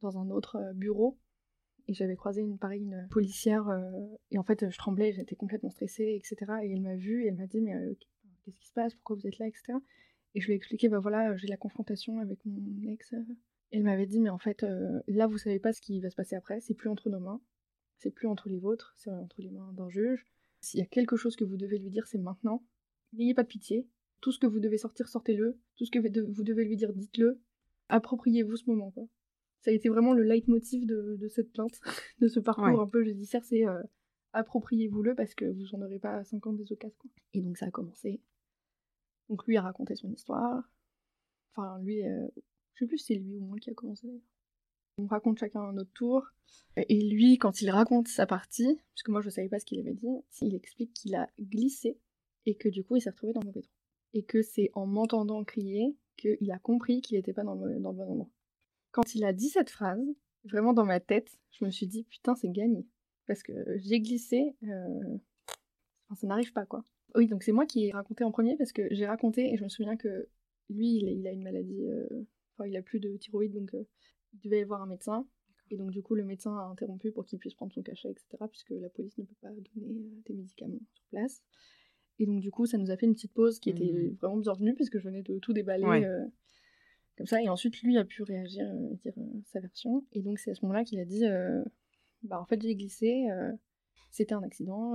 dans 0.00 0.16
un 0.16 0.30
autre 0.30 0.56
bureau 0.74 1.18
et 1.86 1.92
j'avais 1.92 2.16
croisé 2.16 2.40
une 2.40 2.58
pareille 2.58 2.80
une 2.80 3.06
policière 3.10 3.66
et 4.30 4.38
en 4.38 4.42
fait 4.42 4.70
je 4.70 4.78
tremblais, 4.78 5.12
j'étais 5.12 5.34
complètement 5.34 5.68
stressée 5.68 6.14
etc. 6.16 6.50
Et 6.62 6.72
elle 6.72 6.80
m'a 6.80 6.96
vue 6.96 7.24
et 7.24 7.28
elle 7.28 7.36
m'a 7.36 7.46
dit 7.46 7.60
mais 7.60 7.74
qu'est-ce 8.42 8.58
qui 8.58 8.68
se 8.68 8.72
passe, 8.72 8.94
pourquoi 8.94 9.16
vous 9.16 9.26
êtes 9.26 9.38
là 9.38 9.46
etc. 9.46 9.74
Et 10.34 10.40
je 10.40 10.46
lui 10.46 10.54
ai 10.54 10.56
expliqué 10.56 10.88
bah 10.88 10.98
voilà 10.98 11.36
j'ai 11.36 11.46
la 11.46 11.58
confrontation 11.58 12.20
avec 12.20 12.38
mon 12.46 12.90
ex 12.90 13.14
elle 13.74 13.82
m'avait 13.82 14.06
dit, 14.06 14.20
mais 14.20 14.30
en 14.30 14.38
fait, 14.38 14.62
euh, 14.62 15.00
là, 15.08 15.26
vous 15.26 15.36
savez 15.36 15.58
pas 15.58 15.72
ce 15.72 15.80
qui 15.80 16.00
va 16.00 16.08
se 16.08 16.14
passer 16.14 16.36
après, 16.36 16.60
c'est 16.60 16.74
plus 16.74 16.88
entre 16.88 17.10
nos 17.10 17.18
mains, 17.18 17.40
c'est 17.98 18.12
plus 18.12 18.28
entre 18.28 18.48
les 18.48 18.58
vôtres, 18.58 18.94
c'est 18.96 19.10
entre 19.10 19.42
les 19.42 19.50
mains 19.50 19.72
d'un 19.72 19.88
juge. 19.88 20.24
S'il 20.60 20.78
y 20.78 20.82
a 20.82 20.86
quelque 20.86 21.16
chose 21.16 21.34
que 21.34 21.42
vous 21.44 21.56
devez 21.56 21.78
lui 21.78 21.90
dire, 21.90 22.06
c'est 22.06 22.18
maintenant. 22.18 22.64
N'ayez 23.14 23.34
pas 23.34 23.42
de 23.42 23.48
pitié. 23.48 23.88
Tout 24.20 24.30
ce 24.30 24.38
que 24.38 24.46
vous 24.46 24.60
devez 24.60 24.78
sortir, 24.78 25.08
sortez-le. 25.08 25.58
Tout 25.76 25.86
ce 25.86 25.90
que 25.90 25.98
vous 25.98 26.44
devez 26.44 26.64
lui 26.64 26.76
dire, 26.76 26.92
dites-le. 26.92 27.40
Appropriez-vous 27.88 28.56
ce 28.56 28.70
moment, 28.70 28.92
quoi. 28.92 29.08
Ça 29.60 29.72
a 29.72 29.74
été 29.74 29.88
vraiment 29.88 30.12
le 30.12 30.22
leitmotiv 30.22 30.86
de, 30.86 31.16
de 31.18 31.28
cette 31.28 31.52
plainte, 31.52 31.80
de 32.20 32.28
ce 32.28 32.38
parcours 32.38 32.80
un 32.80 32.86
peu 32.86 33.02
judiciaire, 33.02 33.44
c'est 33.44 33.66
euh, 33.66 33.82
appropriez-vous-le 34.32 35.16
parce 35.16 35.34
que 35.34 35.46
vous 35.46 35.74
en 35.74 35.82
aurez 35.82 35.98
pas 35.98 36.16
à 36.18 36.24
50 36.24 36.56
des 36.56 36.72
occasions. 36.72 37.10
Et 37.32 37.40
donc 37.40 37.56
ça 37.56 37.66
a 37.66 37.70
commencé. 37.70 38.20
Donc 39.28 39.44
lui 39.46 39.56
a 39.56 39.62
raconté 39.62 39.96
son 39.96 40.12
histoire. 40.12 40.70
Enfin, 41.50 41.80
lui, 41.82 42.06
euh, 42.06 42.28
je 42.74 42.80
sais 42.80 42.86
plus 42.86 42.98
si 42.98 43.04
c'est 43.06 43.14
lui 43.14 43.36
ou 43.36 43.44
moi 43.44 43.58
qui 43.58 43.70
a 43.70 43.74
commencé 43.74 44.06
d'ailleurs. 44.06 44.22
On 44.98 45.06
raconte 45.06 45.38
chacun 45.38 45.60
un 45.60 45.72
notre 45.72 45.92
tour. 45.92 46.24
Et 46.76 47.08
lui, 47.08 47.38
quand 47.38 47.60
il 47.60 47.70
raconte 47.70 48.08
sa 48.08 48.26
partie, 48.26 48.80
puisque 48.94 49.08
moi 49.08 49.20
je 49.20 49.30
savais 49.30 49.48
pas 49.48 49.58
ce 49.58 49.64
qu'il 49.64 49.80
avait 49.80 49.94
dit, 49.94 50.06
il 50.40 50.54
explique 50.54 50.92
qu'il 50.92 51.14
a 51.14 51.28
glissé 51.40 51.98
et 52.46 52.54
que 52.54 52.68
du 52.68 52.84
coup 52.84 52.96
il 52.96 53.00
s'est 53.00 53.10
retrouvé 53.10 53.32
dans 53.32 53.40
le 53.40 53.46
mauvais 53.46 53.62
trou. 53.62 53.74
Et 54.12 54.22
que 54.22 54.42
c'est 54.42 54.70
en 54.74 54.86
m'entendant 54.86 55.42
crier 55.44 55.96
qu'il 56.16 56.50
a 56.52 56.58
compris 56.58 57.00
qu'il 57.00 57.16
n'était 57.16 57.32
pas 57.32 57.42
dans 57.42 57.54
le, 57.54 57.78
bon 57.80 57.88
endroit. 57.88 58.30
Quand 58.92 59.14
il 59.14 59.24
a 59.24 59.32
dit 59.32 59.48
cette 59.48 59.70
phrase, 59.70 60.04
vraiment 60.44 60.72
dans 60.72 60.84
ma 60.84 61.00
tête, 61.00 61.38
je 61.50 61.64
me 61.64 61.70
suis 61.70 61.86
dit 61.86 62.04
putain 62.04 62.36
c'est 62.36 62.50
gagné. 62.50 62.86
Parce 63.26 63.42
que 63.42 63.52
j'ai 63.78 64.00
glissé, 64.00 64.54
euh... 64.64 65.18
enfin, 66.08 66.14
ça 66.14 66.26
n'arrive 66.26 66.52
pas 66.52 66.66
quoi. 66.66 66.84
Oui, 67.16 67.26
donc 67.26 67.42
c'est 67.42 67.52
moi 67.52 67.66
qui 67.66 67.86
ai 67.86 67.92
raconté 67.92 68.22
en 68.22 68.30
premier 68.30 68.56
parce 68.56 68.72
que 68.72 68.86
j'ai 68.92 69.06
raconté 69.06 69.52
et 69.52 69.56
je 69.56 69.64
me 69.64 69.68
souviens 69.68 69.96
que 69.96 70.28
lui 70.68 70.96
il 70.96 71.26
a, 71.26 71.32
une 71.32 71.42
maladie 71.42 71.86
euh, 71.86 72.26
il 72.66 72.76
a 72.76 72.82
plus 72.82 73.00
de 73.00 73.16
thyroïde, 73.16 73.52
donc 73.52 73.74
euh, 73.74 73.84
il 74.32 74.40
devait 74.40 74.60
y 74.60 74.62
avoir 74.62 74.82
un 74.82 74.86
médecin. 74.86 75.26
Et 75.70 75.76
donc, 75.76 75.90
du 75.90 76.02
coup, 76.02 76.14
le 76.14 76.24
médecin 76.24 76.56
a 76.56 76.64
interrompu 76.64 77.10
pour 77.10 77.24
qu'il 77.24 77.38
puisse 77.38 77.54
prendre 77.54 77.72
son 77.72 77.82
cachet, 77.82 78.10
etc., 78.10 78.26
puisque 78.50 78.70
la 78.70 78.90
police 78.90 79.16
ne 79.18 79.24
peut 79.24 79.34
pas 79.40 79.48
donner 79.50 79.98
euh, 79.98 80.22
des 80.26 80.34
médicaments 80.34 80.80
sur 80.92 81.04
place. 81.06 81.42
Et 82.18 82.26
donc, 82.26 82.40
du 82.40 82.50
coup, 82.50 82.66
ça 82.66 82.78
nous 82.78 82.90
a 82.90 82.96
fait 82.96 83.06
une 83.06 83.14
petite 83.14 83.32
pause 83.32 83.58
qui 83.58 83.70
était 83.70 83.92
mmh. 83.92 84.16
vraiment 84.20 84.36
bienvenue 84.36 84.74
parce 84.74 84.88
que 84.88 84.98
je 84.98 85.04
venais 85.04 85.22
de 85.22 85.38
tout 85.38 85.52
déballer 85.52 85.84
euh, 85.84 86.24
comme 87.16 87.26
ça. 87.26 87.42
Et 87.42 87.48
ensuite, 87.48 87.80
lui 87.82 87.98
a 87.98 88.04
pu 88.04 88.22
réagir 88.22 88.66
euh, 88.66 88.92
et 88.92 88.96
dire 88.96 89.14
euh, 89.18 89.40
sa 89.46 89.60
version. 89.60 90.04
Et 90.12 90.22
donc, 90.22 90.38
c'est 90.38 90.52
à 90.52 90.54
ce 90.54 90.64
moment-là 90.64 90.84
qu'il 90.84 91.00
a 91.00 91.04
dit 91.04 91.24
Bah, 92.22 92.40
en 92.40 92.44
fait, 92.44 92.60
j'ai 92.62 92.76
glissé, 92.76 93.26
c'était 94.10 94.34
un 94.34 94.42
accident, 94.42 94.92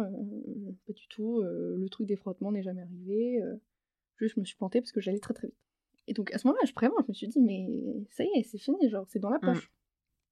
pas 0.87 0.93
du 0.93 1.07
tout, 1.09 1.41
le 1.41 1.87
truc 1.89 2.07
des 2.07 2.15
frottements 2.15 2.51
n'est 2.51 2.63
jamais 2.63 2.81
arrivé, 2.81 3.41
juste 4.15 4.35
je 4.35 4.39
me 4.39 4.45
suis 4.45 4.55
plantée 4.55 4.79
parce 4.81 4.91
que 4.91 5.01
j'allais 5.01 5.19
très 5.19 5.33
très 5.33 5.47
vite. 5.47 5.68
Et 6.09 6.13
donc, 6.13 6.33
à 6.33 6.39
ce 6.39 6.47
moment-là, 6.47 6.65
je, 6.65 6.73
vraiment, 6.73 6.95
je 7.03 7.05
me 7.07 7.13
suis 7.13 7.27
dit 7.27 7.39
Mais 7.39 7.67
ça 8.09 8.23
y 8.23 8.29
est, 8.35 8.43
c'est 8.43 8.57
fini, 8.57 8.89
genre, 8.89 9.05
c'est 9.07 9.19
dans 9.19 9.29
la 9.29 9.37
mmh. 9.37 9.53
poche. 9.53 9.71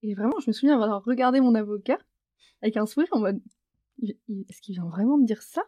Et 0.02 0.16
vraiment, 0.16 0.40
je 0.40 0.50
me 0.50 0.54
souviens 0.54 0.76
avoir 0.76 1.04
regardé 1.04 1.40
mon 1.40 1.54
avocat 1.56 2.00
avec 2.62 2.78
un 2.78 2.88
sourire 2.88 3.10
en 3.12 3.20
mode 3.20 3.40
Est-ce 4.02 4.62
qu'il 4.62 4.74
vient 4.74 4.90
vraiment 4.90 5.18
me 5.18 5.26
dire 5.26 5.44
ça? 5.44 5.64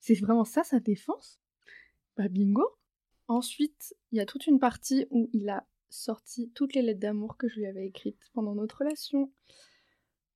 C'est 0.00 0.14
vraiment 0.14 0.44
ça 0.44 0.64
sa 0.64 0.80
défense? 0.80 1.38
Bah 2.16 2.28
bingo 2.28 2.64
Ensuite, 3.28 3.94
il 4.10 4.18
y 4.18 4.20
a 4.20 4.26
toute 4.26 4.46
une 4.46 4.58
partie 4.58 5.06
où 5.10 5.28
il 5.32 5.48
a 5.50 5.66
sorti 5.90 6.50
toutes 6.54 6.74
les 6.74 6.82
lettres 6.82 7.00
d'amour 7.00 7.36
que 7.36 7.48
je 7.48 7.56
lui 7.56 7.66
avais 7.66 7.86
écrites 7.86 8.30
pendant 8.32 8.54
notre 8.54 8.78
relation 8.78 9.30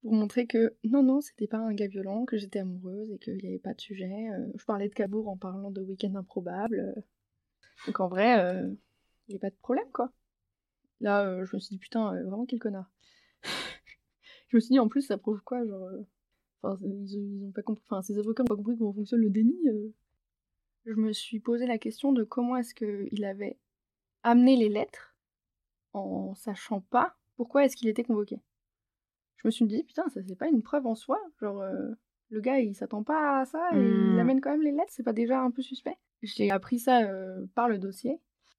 pour 0.03 0.13
montrer 0.13 0.47
que 0.47 0.77
non, 0.85 1.03
non, 1.03 1.23
c'était 1.23 1.47
pas 1.47 1.57
un 1.57 1.73
gars 1.73 1.87
violent, 1.87 2.27
que 2.27 2.37
j'étais 2.37 2.59
amoureuse 2.59 3.11
et 3.11 3.19
qu'il 3.19 3.39
n'y 3.39 3.49
avait 3.49 3.59
pas 3.59 3.73
de 3.73 3.81
sujet. 3.81 4.29
Euh, 4.33 4.47
je 4.55 4.65
parlais 4.67 4.91
de 4.91 4.95
Cabourg 4.95 5.29
en 5.29 5.37
parlant 5.39 5.71
de 5.71 5.81
week-end 5.81 6.15
improbable. 6.15 7.03
Donc 7.87 8.01
en 8.01 8.09
vrai, 8.09 8.39
euh, 8.41 8.75
il 9.29 9.33
n'y 9.33 9.37
a 9.37 9.41
pas 9.41 9.51
de 9.51 9.57
problème 9.57 9.91
quoi. 9.93 10.13
Là, 11.01 11.27
euh, 11.27 11.45
je 11.45 11.57
me 11.57 11.61
suis 11.61 11.75
dit 11.75 11.79
putain, 11.79 12.15
vraiment 12.23 12.47
quel 12.47 12.59
connard. 12.59 12.91
je 14.49 14.57
me 14.57 14.61
suis 14.61 14.73
dit, 14.73 14.79
en 14.79 14.89
plus, 14.89 15.03
ça 15.03 15.19
prouve 15.19 15.41
quoi 15.43 15.67
Genre. 15.67 15.83
Euh, 15.83 16.07
enfin, 16.63 16.79
ils, 16.85 17.45
ont 17.45 17.53
pas 17.53 17.63
compris. 17.63 17.85
Enfin, 17.89 18.03
ces 18.03 18.19
avocats 18.19 18.43
n'ont 18.43 18.49
pas 18.49 18.57
compris 18.57 18.77
comment 18.79 18.93
fonctionne 18.93 19.21
le 19.21 19.31
déni. 19.31 19.57
Euh. 19.69 19.93
Je 20.87 20.95
me 20.95 21.13
suis 21.13 21.41
posé 21.41 21.67
la 21.67 21.79
question 21.79 22.13
de 22.13 22.25
comment 22.25 22.57
est-ce 22.57 22.75
qu'il 22.75 23.25
avait 23.25 23.59
amené 24.23 24.57
les 24.57 24.69
lettres 24.69 25.17
en 25.93 26.35
sachant 26.35 26.81
pas 26.83 27.17
pourquoi 27.37 27.65
est-ce 27.65 27.77
qu'il 27.77 27.89
était 27.89 28.05
convoqué. 28.05 28.39
Je 29.37 29.49
me 29.49 29.51
suis 29.51 29.67
dit, 29.67 29.83
putain, 29.83 30.09
ça 30.11 30.21
c'est 30.27 30.37
pas 30.37 30.49
une 30.49 30.63
preuve 30.63 30.87
en 30.87 30.95
soi. 30.95 31.19
Genre, 31.41 31.61
euh, 31.63 31.91
le 32.31 32.41
gars 32.41 32.61
il 32.61 32.75
s'attend 32.75 33.03
pas 33.03 33.41
à 33.41 33.45
ça 33.47 33.71
et 33.73 33.79
il 33.79 34.15
mmh. 34.15 34.19
amène 34.19 34.41
quand 34.41 34.51
même 34.51 34.63
les 34.63 34.73
lettres, 34.73 34.93
c'est 34.93 35.03
pas 35.03 35.13
déjà 35.13 35.41
un 35.41 35.51
peu 35.51 35.63
suspect? 35.63 35.97
J'ai 36.25 36.51
appris 36.51 36.79
ça 36.79 37.09
par 37.55 37.69
le 37.69 37.79
dossier. 37.79 38.19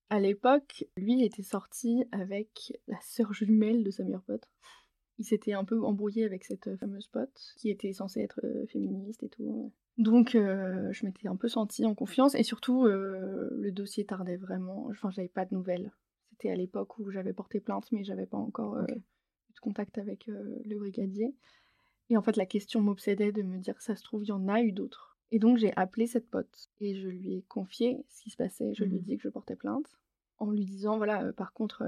À 0.10 0.19
l'époque, 0.19 0.86
lui 0.97 1.23
était 1.23 1.43
sorti 1.43 2.06
avec 2.12 2.80
la 2.88 2.99
sœur 3.01 3.34
jumelle 3.34 3.84
de 3.84 3.91
sa 3.91 4.04
meilleure 4.04 4.23
pote 4.23 4.47
il 5.17 5.25
s'était 5.25 5.54
un 5.54 5.63
peu 5.63 5.82
embrouillé 5.84 6.25
avec 6.25 6.43
cette 6.43 6.75
fameuse 6.78 7.08
pote 7.08 7.54
qui 7.58 7.69
était 7.69 7.93
censée 7.93 8.21
être 8.21 8.41
féministe 8.67 9.23
et 9.23 9.30
tout. 9.30 9.71
Donc 9.97 10.36
euh, 10.36 10.91
je 10.91 11.06
m'étais 11.06 11.28
un 11.28 11.38
peu 11.38 11.47
sentie 11.47 11.86
en 11.86 11.95
confiance 11.95 12.36
et 12.36 12.43
surtout 12.43 12.86
le 12.86 13.71
dossier 13.71 14.06
tardait 14.06 14.38
vraiment. 14.38 14.88
Enfin 14.89 15.10
j'avais 15.12 15.30
pas 15.30 15.45
de 15.45 15.54
nouvelles. 15.54 15.91
C'était 16.32 16.49
à 16.49 16.56
l'époque 16.56 16.97
où 16.99 17.10
j'avais 17.12 17.34
porté 17.34 17.60
plainte 17.60 17.89
mais 17.91 18.04
j'avais 18.04 18.25
pas 18.25 18.38
encore 18.38 18.78
eu 18.80 18.93
de 18.93 19.60
contact 19.62 19.97
avec 19.97 20.28
le 20.28 20.78
brigadier. 20.78 21.34
Et 22.10 22.17
en 22.17 22.21
fait 22.21 22.36
la 22.36 22.45
question 22.45 22.82
m'obsédait 22.82 23.32
de 23.32 23.41
me 23.41 23.58
dire 23.58 23.80
ça 23.82 23.95
se 23.95 24.04
trouve 24.04 24.23
il 24.23 24.30
y 24.30 24.34
en 24.34 24.47
a 24.47 24.62
eu 24.62 24.73
d'autres. 24.73 25.14
Et 25.31 25.39
donc 25.39 25.57
j'ai 25.57 25.75
appelé 25.75 26.07
cette 26.07 26.29
pote 26.29 26.69
et 26.79 26.95
je 26.95 27.07
lui 27.07 27.35
ai 27.35 27.41
confié 27.43 28.05
ce 28.09 28.23
qui 28.23 28.29
se 28.29 28.38
passait. 28.38 28.73
Je 28.73 28.83
lui 28.83 28.97
ai 28.97 28.99
mmh. 28.99 29.03
dit 29.03 29.17
que 29.17 29.23
je 29.23 29.29
portais 29.29 29.55
plainte 29.55 29.99
en 30.38 30.51
lui 30.51 30.65
disant 30.65 30.97
voilà 30.97 31.31
par 31.33 31.53
contre 31.53 31.83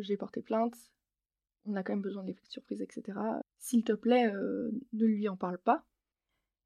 j'ai 0.00 0.16
porté 0.16 0.42
plainte 0.42 0.76
on 1.66 1.74
a 1.74 1.82
quand 1.82 1.92
même 1.92 2.02
besoin 2.02 2.24
d'effets 2.24 2.46
de 2.46 2.52
surprise, 2.52 2.80
etc. 2.80 3.18
S'il 3.58 3.84
te 3.84 3.92
plaît, 3.92 4.32
euh, 4.32 4.70
ne 4.92 5.04
lui 5.04 5.28
en 5.28 5.36
parle 5.36 5.58
pas. 5.58 5.84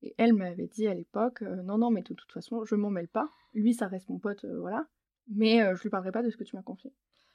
Et 0.02 0.14
elle 0.18 0.32
m'avait 0.32 0.66
dit 0.66 0.86
à 0.86 0.94
l'époque, 0.94 1.42
non, 1.42 1.78
non, 1.78 1.90
mais 1.90 2.02
de 2.02 2.14
toute 2.14 2.32
façon, 2.32 2.64
je 2.64 2.74
m'en 2.74 2.90
mêle 2.90 3.08
pas. 3.08 3.28
Lui, 3.52 3.74
ça 3.74 3.86
reste 3.86 4.08
mon 4.08 4.18
pote, 4.18 4.44
voilà. 4.44 4.86
Mais 5.28 5.58
je 5.74 5.82
lui 5.82 5.90
parlerai 5.90 6.12
pas 6.12 6.22
de 6.22 6.30
ce 6.30 6.36
que 6.36 6.44
tu 6.44 6.56
m'as 6.56 6.62
confié. 6.62 6.92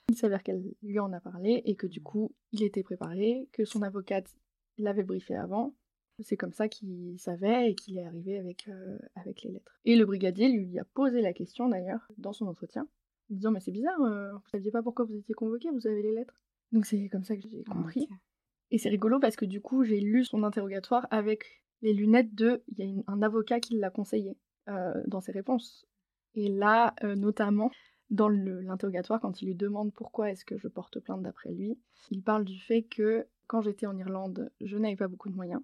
Il 0.09 0.15
s'avère 0.15 0.43
qu'elle 0.43 0.73
lui 0.81 0.99
en 0.99 1.13
a 1.13 1.19
parlé 1.19 1.61
et 1.65 1.75
que 1.75 1.87
du 1.87 2.01
coup, 2.01 2.31
il 2.51 2.63
était 2.63 2.83
préparé, 2.83 3.49
que 3.51 3.65
son 3.65 3.81
avocate 3.81 4.35
l'avait 4.77 5.03
briefé 5.03 5.35
avant. 5.35 5.73
C'est 6.19 6.37
comme 6.37 6.53
ça 6.53 6.69
qu'il 6.69 7.19
savait 7.19 7.71
et 7.71 7.75
qu'il 7.75 7.97
est 7.97 8.05
arrivé 8.05 8.37
avec, 8.39 8.69
avec 9.15 9.43
les 9.43 9.51
lettres. 9.51 9.79
Et 9.83 9.95
le 9.95 10.05
brigadier 10.05 10.47
lui 10.47 10.79
a 10.79 10.85
posé 10.85 11.21
la 11.21 11.33
question 11.33 11.67
d'ailleurs 11.67 12.07
dans 12.17 12.31
son 12.31 12.47
entretien, 12.47 12.87
disant 13.29 13.51
Mais 13.51 13.59
c'est 13.59 13.71
bizarre, 13.71 13.99
vous 13.99 14.49
saviez 14.49 14.71
pas 14.71 14.81
pourquoi 14.81 15.05
vous 15.05 15.15
étiez 15.15 15.33
convoqué, 15.33 15.69
vous 15.71 15.87
avez 15.87 16.01
les 16.01 16.13
lettres? 16.13 16.41
Donc 16.71 16.85
c'est 16.85 17.09
comme 17.09 17.23
ça 17.23 17.35
que 17.35 17.41
j'ai 17.41 17.63
compris. 17.63 18.07
Et 18.71 18.77
c'est 18.77 18.89
rigolo 18.89 19.19
parce 19.19 19.35
que 19.35 19.45
du 19.45 19.61
coup, 19.61 19.83
j'ai 19.83 19.99
lu 19.99 20.25
son 20.25 20.43
interrogatoire 20.43 21.07
avec 21.11 21.63
les 21.81 21.93
lunettes 21.93 22.33
de. 22.33 22.63
Il 22.67 22.79
y 22.79 22.83
a 22.83 23.03
un 23.07 23.21
avocat 23.21 23.59
qui 23.59 23.77
l'a 23.77 23.89
conseillé 23.89 24.37
euh, 24.69 25.01
dans 25.07 25.21
ses 25.21 25.31
réponses. 25.31 25.85
Et 26.33 26.49
là, 26.49 26.93
euh, 27.03 27.15
notamment, 27.15 27.71
dans 28.09 28.27
l'interrogatoire, 28.27 29.21
quand 29.21 29.41
il 29.41 29.47
lui 29.47 29.55
demande 29.55 29.93
pourquoi 29.93 30.31
est-ce 30.31 30.45
que 30.45 30.57
je 30.57 30.67
porte 30.67 30.99
plainte 30.99 31.21
d'après 31.21 31.51
lui, 31.51 31.77
il 32.11 32.21
parle 32.23 32.43
du 32.43 32.59
fait 32.59 32.83
que 32.83 33.27
quand 33.47 33.61
j'étais 33.61 33.85
en 33.85 33.97
Irlande, 33.97 34.51
je 34.61 34.77
n'avais 34.77 34.95
pas 34.95 35.07
beaucoup 35.07 35.29
de 35.29 35.35
moyens, 35.35 35.61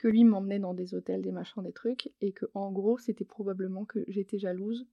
que 0.00 0.08
lui 0.08 0.24
m'emmenait 0.24 0.58
dans 0.58 0.74
des 0.74 0.94
hôtels, 0.94 1.22
des 1.22 1.30
machins, 1.30 1.62
des 1.62 1.72
trucs, 1.72 2.12
et 2.20 2.32
que 2.32 2.46
en 2.54 2.72
gros, 2.72 2.98
c'était 2.98 3.24
probablement 3.24 3.84
que 3.84 4.04
j'étais 4.08 4.38
jalouse 4.38 4.88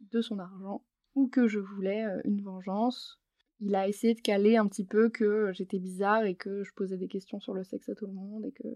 de 0.00 0.20
son 0.22 0.38
argent 0.38 0.84
ou 1.14 1.28
que 1.28 1.46
je 1.46 1.58
voulais 1.58 2.04
euh, 2.04 2.20
une 2.24 2.40
vengeance 2.40 3.20
il 3.60 3.74
a 3.74 3.88
essayé 3.88 4.14
de 4.14 4.20
caler 4.20 4.56
un 4.56 4.66
petit 4.66 4.84
peu 4.84 5.08
que 5.08 5.52
j'étais 5.52 5.78
bizarre 5.78 6.24
et 6.24 6.34
que 6.34 6.64
je 6.64 6.72
posais 6.74 6.96
des 6.96 7.08
questions 7.08 7.40
sur 7.40 7.54
le 7.54 7.64
sexe 7.64 7.88
à 7.88 7.94
tout 7.94 8.06
le 8.06 8.12
monde 8.12 8.44
et 8.44 8.52
que 8.52 8.68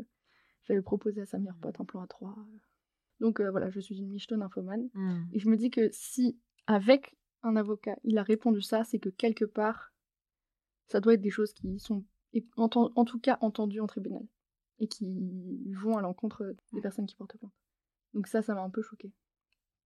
j'avais 0.65 0.83
proposé 0.83 1.21
à 1.21 1.27
sa 1.27 1.39
meilleure 1.39 1.59
pote 1.59 1.81
un 1.81 1.85
plan 1.85 2.01
à 2.01 2.07
trois. 2.07 2.37
Donc 3.21 3.41
euh, 3.41 3.51
voilà, 3.51 3.71
je 3.71 3.81
suis 3.81 3.99
une 3.99 4.09
michetonne 4.09 4.43
infomane. 4.43 4.89
Mmh. 4.95 5.25
Et 5.33 5.39
je 5.41 5.49
me 5.49 5.57
dis 5.57 5.71
que 5.71 5.89
si, 5.93 6.39
avec 6.67 7.17
un 7.43 7.57
avocat, 7.57 7.99
il 8.05 8.19
a 8.19 8.23
répondu 8.23 8.63
ça, 8.63 8.85
c'est 8.85 8.99
que 8.99 9.09
quelque 9.09 9.45
part, 9.45 9.93
ça 10.87 11.01
doit 11.01 11.15
être 11.15 11.21
des 11.21 11.31
choses 11.31 11.53
qui 11.53 11.79
sont, 11.79 12.05
en, 12.57 12.69
en 12.73 13.05
tout 13.05 13.19
cas, 13.19 13.39
entendues 13.41 13.81
en 13.81 13.87
tribunal 13.87 14.23
et 14.81 14.89
qui 14.89 15.73
vont 15.73 15.97
à 15.97 16.03
l'encontre 16.03 16.55
des 16.73 16.81
personnes 16.81 17.07
qui 17.07 17.17
portent 17.17 17.37
plainte. 17.37 17.53
Donc 18.15 18.27
ça, 18.27 18.43
ça 18.43 18.55
m'a 18.55 18.63
un 18.63 18.71
peu 18.71 18.83
choquée. 18.83 19.13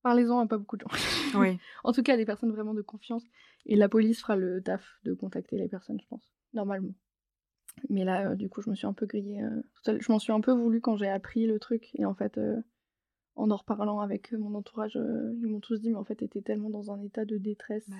Parlez-en 0.02 0.40
à 0.40 0.46
pas 0.46 0.58
beaucoup 0.58 0.76
de 0.76 0.82
gens. 0.82 0.88
Oui. 1.40 1.58
en 1.84 1.92
tout 1.92 2.02
cas, 2.02 2.16
des 2.16 2.26
personnes 2.26 2.50
vraiment 2.50 2.74
de 2.74 2.82
confiance. 2.82 3.24
Et 3.66 3.76
la 3.76 3.88
police 3.88 4.20
fera 4.20 4.36
le 4.36 4.62
taf 4.62 4.98
de 5.04 5.14
contacter 5.14 5.56
les 5.56 5.68
personnes, 5.68 6.00
je 6.00 6.06
pense. 6.08 6.32
Normalement. 6.52 6.94
Mais 7.88 8.04
là, 8.04 8.30
euh, 8.30 8.34
du 8.34 8.48
coup, 8.48 8.60
je 8.60 8.70
me 8.70 8.74
suis 8.74 8.86
un 8.86 8.92
peu 8.92 9.06
grillée. 9.06 9.42
Euh, 9.42 9.98
je 10.00 10.12
m'en 10.12 10.18
suis 10.18 10.32
un 10.32 10.40
peu 10.40 10.52
voulu 10.52 10.80
quand 10.80 10.96
j'ai 10.96 11.08
appris 11.08 11.46
le 11.46 11.58
truc. 11.58 11.90
Et 11.94 12.04
en 12.04 12.14
fait, 12.14 12.36
euh, 12.36 12.60
en 13.36 13.50
en 13.50 13.56
reparlant 13.56 14.00
avec 14.00 14.32
mon 14.32 14.54
entourage, 14.54 14.94
ils 14.96 15.46
m'ont 15.46 15.60
tous 15.60 15.80
dit, 15.80 15.90
mais 15.90 15.96
en 15.96 16.04
fait, 16.04 16.16
t'étais 16.16 16.42
tellement 16.42 16.68
dans 16.68 16.90
un 16.90 17.00
état 17.00 17.24
de 17.24 17.38
détresse 17.38 17.88
bah 17.88 17.96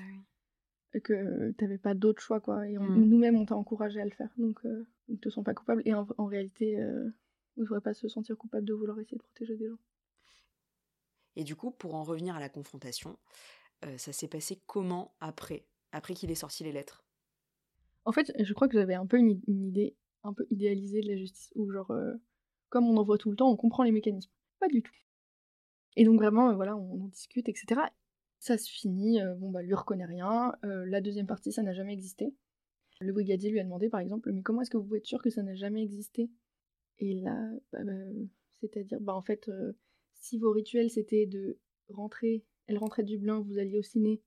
que 1.01 1.53
t'avais 1.53 1.79
pas 1.79 1.95
d'autre 1.95 2.21
choix, 2.21 2.41
quoi. 2.41 2.67
Et 2.69 2.77
mm. 2.77 3.05
nous-mêmes, 3.05 3.37
on 3.37 3.47
t'a 3.47 3.57
encouragé 3.57 4.01
à 4.01 4.05
le 4.05 4.11
faire. 4.11 4.31
Donc, 4.37 4.65
ne 4.65 5.17
te 5.17 5.29
sens 5.29 5.45
pas 5.45 5.55
coupable. 5.55 5.83
Et 5.85 5.95
en, 5.95 6.07
en 6.19 6.27
réalité, 6.27 6.77
on 7.57 7.61
ne 7.61 7.65
devrait 7.65 7.81
pas 7.81 7.95
se 7.95 8.09
sentir 8.09 8.37
coupable 8.37 8.67
de 8.67 8.75
vouloir 8.75 8.99
essayer 9.01 9.17
de 9.17 9.23
protéger 9.23 9.57
des 9.57 9.69
gens. 9.69 9.79
Et 11.37 11.45
du 11.45 11.57
coup, 11.57 11.71
pour 11.71 11.95
en 11.95 12.03
revenir 12.03 12.37
à 12.37 12.41
la 12.41 12.49
confrontation, 12.49 13.19
euh, 13.85 13.97
ça 13.99 14.13
s'est 14.13 14.29
passé 14.29 14.61
comment 14.67 15.15
après? 15.21 15.67
Après 15.93 16.15
qu'il 16.15 16.31
ait 16.31 16.37
sorti 16.37 16.65
les 16.65 16.73
lettres? 16.73 17.05
En 18.05 18.13
fait, 18.13 18.33
je 18.39 18.53
crois 18.53 18.69
que 18.69 18.79
j'avais 18.79 18.95
un 18.95 19.07
peu 19.07 19.19
une, 19.19 19.41
idée 19.47 19.97
un 20.25 20.33
peu 20.33 20.47
idéalisée 20.51 21.01
de 21.01 21.09
la 21.09 21.17
justice, 21.17 21.53
où 21.55 21.71
genre, 21.71 21.91
euh, 21.91 22.15
comme 22.69 22.89
on 22.89 22.97
en 22.97 23.03
voit 23.03 23.19
tout 23.19 23.31
le 23.31 23.37
temps, 23.37 23.51
on 23.51 23.57
comprend 23.57 23.83
les 23.83 23.93
mécanismes. 23.93 24.31
Pas 24.61 24.69
du 24.69 24.83
tout. 24.83 24.95
Et 25.97 26.05
donc 26.05 26.21
vraiment, 26.21 26.51
euh, 26.51 26.55
voilà, 26.55 26.77
on 26.77 27.05
en 27.05 27.09
discute, 27.09 27.49
etc. 27.49 27.81
Ça 28.43 28.59
se 28.59 28.69
finit, 28.69 29.21
bon 29.39 29.51
bah 29.51 29.63
lui 29.63 29.73
reconnaît 29.73 30.05
rien, 30.05 30.53
la 30.63 31.01
deuxième 31.01 31.29
partie, 31.29 31.53
ça 31.53 31.63
n'a 31.63 31.73
jamais 31.73 31.93
existé. 31.93 32.35
Le 33.01 33.13
brigadier 33.13 33.51
lui 33.51 33.61
a 33.61 33.65
demandé 33.65 33.89
par 33.89 34.01
exemple, 34.01 34.33
mais 34.33 34.43
comment 34.43 34.63
est-ce 34.63 34.71
que 34.71 34.79
vous 34.79 34.83
pouvez 34.83 34.99
être 34.99 35.07
sûr 35.07 35.23
que 35.23 35.31
ça 35.31 35.45
n'a 35.45 35.55
jamais 35.55 35.81
existé? 35.81 36.29
Et 36.99 37.15
là, 37.15 37.39
bah, 37.73 37.85
bah, 37.85 37.93
c'est-à-dire, 38.61 39.01
bah 39.01 39.15
en 39.15 39.23
fait, 39.23 39.49
si 40.15 40.39
vos 40.39 40.51
rituels 40.51 40.91
c'était 40.91 41.27
de 41.27 41.57
rentrer, 41.89 42.45
elle 42.67 42.79
rentrait 42.79 43.05
de 43.05 43.09
Dublin, 43.09 43.39
vous 43.39 43.59
alliez 43.59 43.79
au 43.79 43.83
ciné, 43.83 44.21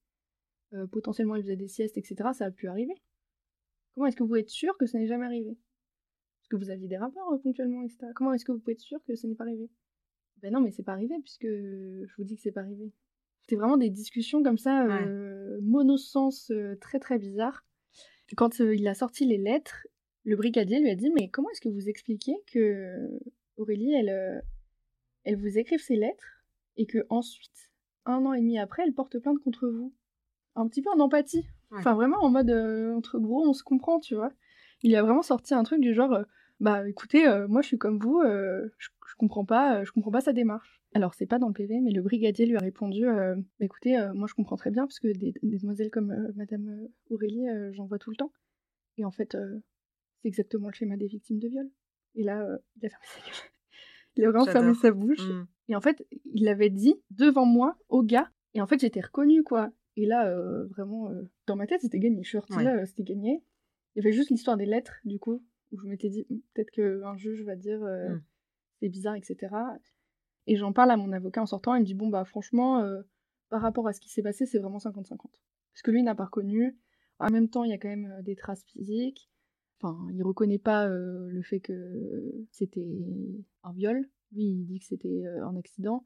euh, 0.74 0.88
potentiellement 0.88 1.36
elle 1.36 1.44
faisait 1.44 1.56
des 1.56 1.68
siestes, 1.68 1.98
etc., 1.98 2.30
ça 2.34 2.46
a 2.46 2.52
pu 2.52 2.68
arriver. 2.68 2.96
Comment 3.94 4.08
est-ce 4.08 4.16
que 4.16 4.24
vous 4.24 4.30
pouvez 4.30 4.42
être 4.42 4.50
sûr 4.50 4.78
que 4.78 4.86
ça 4.86 4.98
n'est 4.98 5.08
jamais 5.08 5.26
arrivé? 5.26 5.52
Est-ce 5.52 6.50
que 6.50 6.56
vous 6.56 6.70
aviez 6.70 6.88
des 6.88 6.98
rapports 6.98 7.34
euh, 7.34 7.38
ponctuellement, 7.38 7.84
etc. 7.84 8.08
Comment 8.16 8.34
est-ce 8.34 8.46
que 8.46 8.52
vous 8.52 8.60
pouvez 8.60 8.74
être 8.74 8.82
sûr 8.82 9.04
que 9.04 9.16
ça 9.16 9.28
n'est 9.28 9.36
pas 9.36 9.44
arrivé? 9.44 9.70
Ben 10.42 10.54
non, 10.54 10.62
mais 10.62 10.72
c'est 10.72 10.84
pas 10.84 10.92
arrivé 10.92 11.16
puisque 11.22 11.48
je 11.48 12.16
vous 12.18 12.24
dis 12.24 12.36
que 12.36 12.42
c'est 12.42 12.52
pas 12.52 12.62
arrivé. 12.62 12.92
C'était 13.46 13.58
vraiment 13.58 13.78
des 13.78 13.90
discussions 13.90 14.42
comme 14.42 14.58
ça, 14.58 14.86
euh, 14.86 15.60
monosens, 15.62 16.52
très 16.82 17.00
très 17.00 17.20
bizarres. 17.20 17.64
Quand 18.36 18.58
il 18.60 18.88
a 18.88 18.96
sorti 18.96 19.26
les 19.26 19.38
lettres, 19.38 19.86
le 20.24 20.36
brigadier 20.36 20.80
lui 20.80 20.90
a 20.90 20.96
dit 20.96 21.12
Mais 21.12 21.30
comment 21.30 21.50
est-ce 21.52 21.62
que 21.62 21.70
vous 21.70 21.88
expliquez 21.88 22.36
que 22.52 23.08
Aurélie, 23.58 23.94
elle, 23.94 24.44
elle 25.26 25.36
vous 25.36 25.60
écrive 25.60 25.80
ses 25.80 25.96
lettres 25.96 26.44
et 26.78 26.88
que 26.88 27.06
ensuite, 27.10 27.72
un 28.06 28.26
an 28.26 28.34
et 28.34 28.40
demi 28.40 28.58
après, 28.58 28.84
elle 28.84 28.94
porte 28.94 29.20
plainte 29.20 29.40
contre 29.40 29.68
vous? 29.68 29.94
Un 30.56 30.68
petit 30.68 30.82
peu 30.82 30.90
en 30.90 31.00
empathie. 31.00 31.46
Enfin, 31.72 31.94
vraiment 31.94 32.24
en 32.24 32.30
mode 32.30 32.50
euh, 32.50 32.94
entre 32.96 33.20
gros, 33.20 33.46
on 33.48 33.54
se 33.54 33.64
comprend, 33.64 34.00
tu 34.00 34.16
vois. 34.16 34.32
Il 34.84 34.96
a 34.96 35.04
vraiment 35.04 35.22
sorti 35.22 35.54
un 35.54 35.64
truc 35.64 35.82
du 35.82 35.94
genre 35.94 36.14
euh, 36.14 36.24
Bah 36.62 36.88
écoutez, 36.88 37.28
euh, 37.28 37.48
moi 37.48 37.62
je 37.62 37.68
suis 37.68 37.78
comme 37.78 38.00
vous, 38.00 38.22
euh, 38.22 38.70
je, 38.78 38.88
comprends 39.18 39.44
pas, 39.44 39.84
je 39.84 39.92
comprends 39.92 40.12
pas 40.12 40.22
sa 40.22 40.32
démarche. 40.32 40.82
Alors 40.94 41.14
c'est 41.14 41.26
pas 41.26 41.38
dans 41.38 41.48
le 41.48 41.54
PV, 41.54 41.82
mais 41.82 41.92
le 41.92 42.02
brigadier 42.02 42.46
lui 42.46 42.56
a 42.56 42.60
répondu, 42.60 43.06
bah, 43.06 43.36
écoutez, 43.60 43.98
moi 44.14 44.28
je 44.28 44.34
comprends 44.34 44.56
très 44.56 44.72
bien 44.72 44.86
parce 44.86 45.00
que 45.00 45.10
des, 45.10 45.34
demoiselles 45.44 45.92
comme 45.92 46.16
Madame 46.36 46.88
Aurélie, 47.10 47.48
j'en 47.74 47.86
vois 47.86 48.00
tout 48.00 48.10
le 48.10 48.16
temps. 48.16 48.32
Et 48.98 49.04
en 49.04 49.12
fait, 49.12 49.36
c'est 50.22 50.28
exactement 50.30 50.68
le 50.68 50.74
schéma 50.74 50.96
des 50.96 51.08
victimes 51.08 51.40
de 51.40 51.50
viol. 51.50 51.70
Et 52.16 52.24
là, 52.24 52.48
il 52.78 52.86
a 52.86 52.90
fermé 52.90 53.06
sa 53.06 53.20
gueule. 53.20 53.52
il 54.16 54.24
a 54.24 54.30
vraiment 54.30 54.46
fermé 54.46 54.74
sa 54.74 54.92
bouche. 54.92 55.28
Mmh. 55.28 55.48
Et 55.68 55.76
en 55.76 55.82
fait, 55.82 56.08
il 56.34 56.46
l'avait 56.46 56.70
dit 56.70 56.96
devant 57.12 57.46
moi 57.46 57.78
au 57.90 58.02
gars. 58.02 58.32
Et 58.54 58.62
en 58.62 58.68
fait, 58.68 58.80
j'étais 58.80 59.02
reconnue 59.02 59.44
quoi. 59.44 59.72
Et 59.98 60.06
là, 60.06 60.34
vraiment, 60.70 61.12
dans 61.48 61.58
ma 61.58 61.68
tête, 61.68 61.82
c'était 61.82 62.00
gagné. 62.00 62.24
Je 62.24 62.30
suis 62.30 62.38
sortie 62.38 62.64
là, 62.64 62.86
c'était 62.86 63.04
gagné. 63.04 63.44
Il 63.96 64.04
y 64.04 64.08
avait 64.08 64.16
juste 64.16 64.30
l'histoire 64.30 64.56
des 64.56 64.66
lettres, 64.66 64.96
du 65.04 65.20
coup, 65.20 65.42
où 65.76 65.80
je 65.86 65.88
m'étais 65.88 66.10
dit, 66.10 66.26
«Hum, 66.30 66.42
peut-être 66.54 66.72
qu'un 66.72 67.18
juge 67.18 67.44
va 67.44 67.56
dire 67.56 67.84
euh, 67.84 68.10
mmh. 68.10 68.24
c'est 68.80 68.90
bizarre, 68.90 69.16
etc. 69.16 69.56
Et 70.48 70.56
j'en 70.56 70.74
parle 70.74 70.92
à 70.92 70.98
mon 70.98 71.12
avocat 71.12 71.42
en 71.42 71.46
sortant, 71.46 71.76
il 71.76 71.82
me 71.82 71.86
dit, 71.86 71.94
bon, 71.94 72.10
bah 72.10 72.26
franchement, 72.26 72.80
euh, 72.80 73.02
par 73.50 73.62
rapport 73.62 73.88
à 73.88 73.94
ce 73.94 74.00
qui 74.00 74.10
s'est 74.10 74.22
passé, 74.22 74.46
c'est 74.46 74.60
vraiment 74.60 74.78
50-50. 74.78 75.18
Parce 75.18 75.82
que 75.84 75.92
lui 75.92 76.04
n'a 76.04 76.16
pas 76.16 76.26
reconnu. 76.26 76.78
En 77.20 77.30
même 77.30 77.50
temps, 77.50 77.64
il 77.64 77.72
y 77.72 77.74
a 77.74 77.78
quand 77.78 77.90
même 77.90 78.12
euh, 78.12 78.22
des 78.22 78.36
traces 78.36 78.64
physiques. 78.66 79.30
Enfin, 79.82 80.08
il 80.14 80.24
reconnaît 80.24 80.58
pas 80.58 80.88
le 80.88 81.42
fait 81.42 81.60
que 81.60 82.48
c'était 82.50 83.06
un 83.62 83.74
viol. 83.74 84.10
Lui, 84.32 84.46
il 84.46 84.66
dit 84.66 84.80
que 84.80 84.86
c'était 84.86 85.26
un 85.44 85.58
accident. 85.58 86.06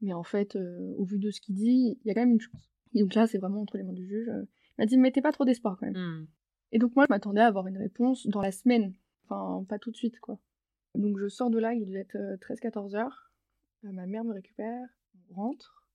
Mais 0.00 0.14
en 0.14 0.22
fait, 0.22 0.56
au 0.96 1.04
vu 1.04 1.18
de 1.18 1.30
ce 1.30 1.42
qu'il 1.42 1.54
dit, 1.54 1.98
il 2.02 2.08
y 2.08 2.10
a 2.10 2.14
quand 2.14 2.22
même 2.22 2.32
une 2.32 2.40
chance. 2.40 2.72
Et 2.94 3.02
donc 3.02 3.14
là, 3.14 3.26
c'est 3.26 3.36
vraiment 3.36 3.60
entre 3.60 3.76
les 3.76 3.84
mains 3.84 3.92
du 3.92 4.06
juge. 4.08 4.26
Il 4.26 4.46
m'a 4.78 4.86
dit, 4.86 4.96
mettez 4.96 5.20
pas 5.20 5.32
trop 5.32 5.44
d'espoir 5.44 5.76
quand 5.78 5.84
même. 5.84 5.98
Mmh. 5.98 6.26
Et 6.72 6.78
donc 6.78 6.94
moi, 6.94 7.04
je 7.08 7.12
m'attendais 7.12 7.40
à 7.40 7.46
avoir 7.46 7.66
une 7.66 7.78
réponse 7.78 8.26
dans 8.26 8.40
la 8.40 8.52
semaine. 8.52 8.94
Pas 9.68 9.78
tout 9.78 9.90
de 9.90 9.96
suite, 9.96 10.18
quoi. 10.20 10.38
Donc 10.94 11.18
je 11.18 11.28
sors 11.28 11.50
de 11.50 11.58
là, 11.58 11.72
il 11.72 11.86
devait 11.86 12.00
être 12.00 12.16
13-14 12.16 12.94
euh, 12.94 12.98
heures. 12.98 13.32
Euh, 13.84 13.92
ma 13.92 14.06
mère 14.06 14.24
me 14.24 14.32
récupère, 14.32 14.88
rentre. 15.30 15.86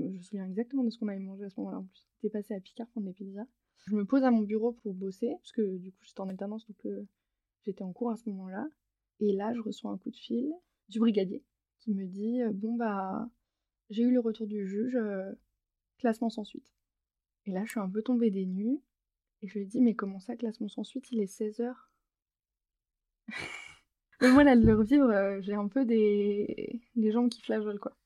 Je 0.00 0.06
me 0.06 0.20
souviens 0.20 0.46
exactement 0.46 0.82
de 0.82 0.90
ce 0.90 0.98
qu'on 0.98 1.08
avait 1.08 1.18
mangé 1.18 1.44
à 1.44 1.50
ce 1.50 1.60
moment-là 1.60 1.78
en 1.78 1.84
plus. 1.84 2.08
J'étais 2.14 2.30
passé 2.30 2.54
à 2.54 2.60
Picard 2.60 2.88
prendre 2.88 3.06
des 3.06 3.12
pizzas. 3.12 3.46
Je 3.86 3.94
me 3.94 4.04
pose 4.04 4.24
à 4.24 4.30
mon 4.30 4.42
bureau 4.42 4.72
pour 4.72 4.94
bosser, 4.94 5.30
parce 5.40 5.52
que 5.52 5.78
du 5.78 5.92
coup 5.92 5.98
j'étais 6.02 6.20
en 6.20 6.28
alternance, 6.28 6.66
donc 6.66 6.84
euh, 6.86 7.06
j'étais 7.62 7.82
en 7.82 7.92
cours 7.92 8.10
à 8.10 8.16
ce 8.16 8.28
moment-là. 8.30 8.68
Et 9.20 9.32
là, 9.32 9.52
je 9.54 9.60
reçois 9.60 9.90
un 9.90 9.98
coup 9.98 10.10
de 10.10 10.16
fil 10.16 10.52
du 10.88 10.98
brigadier 10.98 11.44
qui 11.78 11.94
me 11.94 12.06
dit 12.06 12.40
Bon, 12.54 12.74
bah, 12.74 13.30
j'ai 13.88 14.02
eu 14.02 14.10
le 14.10 14.20
retour 14.20 14.46
du 14.46 14.66
juge, 14.66 14.98
classement 15.98 16.30
sans 16.30 16.44
suite. 16.44 16.72
Et 17.46 17.52
là, 17.52 17.64
je 17.64 17.70
suis 17.70 17.80
un 17.80 17.88
peu 17.88 18.02
tombée 18.02 18.30
des 18.30 18.46
nues. 18.46 18.80
Et 19.42 19.48
je 19.48 19.58
lui 19.58 19.66
dit, 19.66 19.80
mais 19.80 19.94
comment 19.94 20.20
ça, 20.20 20.36
classement 20.36 20.68
sans 20.68 20.84
suite, 20.84 21.10
il 21.10 21.20
est 21.20 21.40
16h 21.40 21.74
Mais 24.20 24.30
moi, 24.30 24.44
là, 24.44 24.54
de 24.54 24.66
le 24.66 24.76
revivre, 24.76 25.08
euh, 25.08 25.40
j'ai 25.40 25.54
un 25.54 25.68
peu 25.68 25.84
des... 25.84 26.82
des 26.94 27.10
jambes 27.10 27.30
qui 27.30 27.40
flageolent, 27.40 27.78
quoi. 27.78 27.96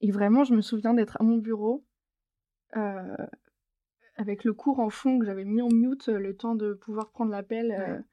Et 0.00 0.10
vraiment, 0.10 0.44
je 0.44 0.54
me 0.54 0.60
souviens 0.60 0.92
d'être 0.92 1.20
à 1.20 1.24
mon 1.24 1.38
bureau, 1.38 1.86
euh, 2.76 3.16
avec 4.16 4.44
le 4.44 4.52
cours 4.52 4.80
en 4.80 4.90
fond 4.90 5.18
que 5.18 5.24
j'avais 5.24 5.44
mis 5.44 5.62
en 5.62 5.68
mute, 5.68 6.08
euh, 6.08 6.18
le 6.18 6.36
temps 6.36 6.56
de 6.56 6.74
pouvoir 6.74 7.10
prendre 7.10 7.30
l'appel. 7.30 8.04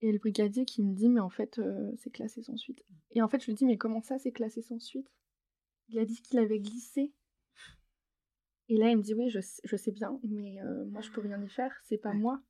Et 0.00 0.10
le 0.10 0.18
brigadier 0.18 0.64
qui 0.64 0.82
me 0.82 0.94
dit, 0.94 1.08
mais 1.08 1.20
en 1.20 1.30
fait, 1.30 1.60
c'est 1.96 2.10
classé 2.10 2.42
sans 2.42 2.56
suite. 2.56 2.84
Et 3.12 3.22
en 3.22 3.28
fait, 3.28 3.40
je 3.40 3.46
lui 3.46 3.54
dis, 3.54 3.64
mais 3.64 3.76
comment 3.76 4.00
ça, 4.00 4.18
c'est 4.18 4.32
classé 4.32 4.62
sans 4.62 4.80
suite? 4.80 5.08
Il 5.88 5.98
a 5.98 6.04
dit 6.04 6.20
qu'il 6.22 6.38
avait 6.38 6.58
glissé. 6.58 7.12
Et 8.68 8.76
là, 8.76 8.90
il 8.90 8.96
me 8.96 9.02
dit 9.02 9.14
oui, 9.14 9.28
je, 9.28 9.40
je 9.64 9.76
sais 9.76 9.92
bien, 9.92 10.18
mais 10.24 10.58
moi, 10.86 11.02
je 11.02 11.10
peux 11.10 11.20
rien 11.20 11.40
y 11.40 11.48
faire, 11.48 11.72
c'est 11.84 11.98
pas 11.98 12.14
moi. 12.14 12.40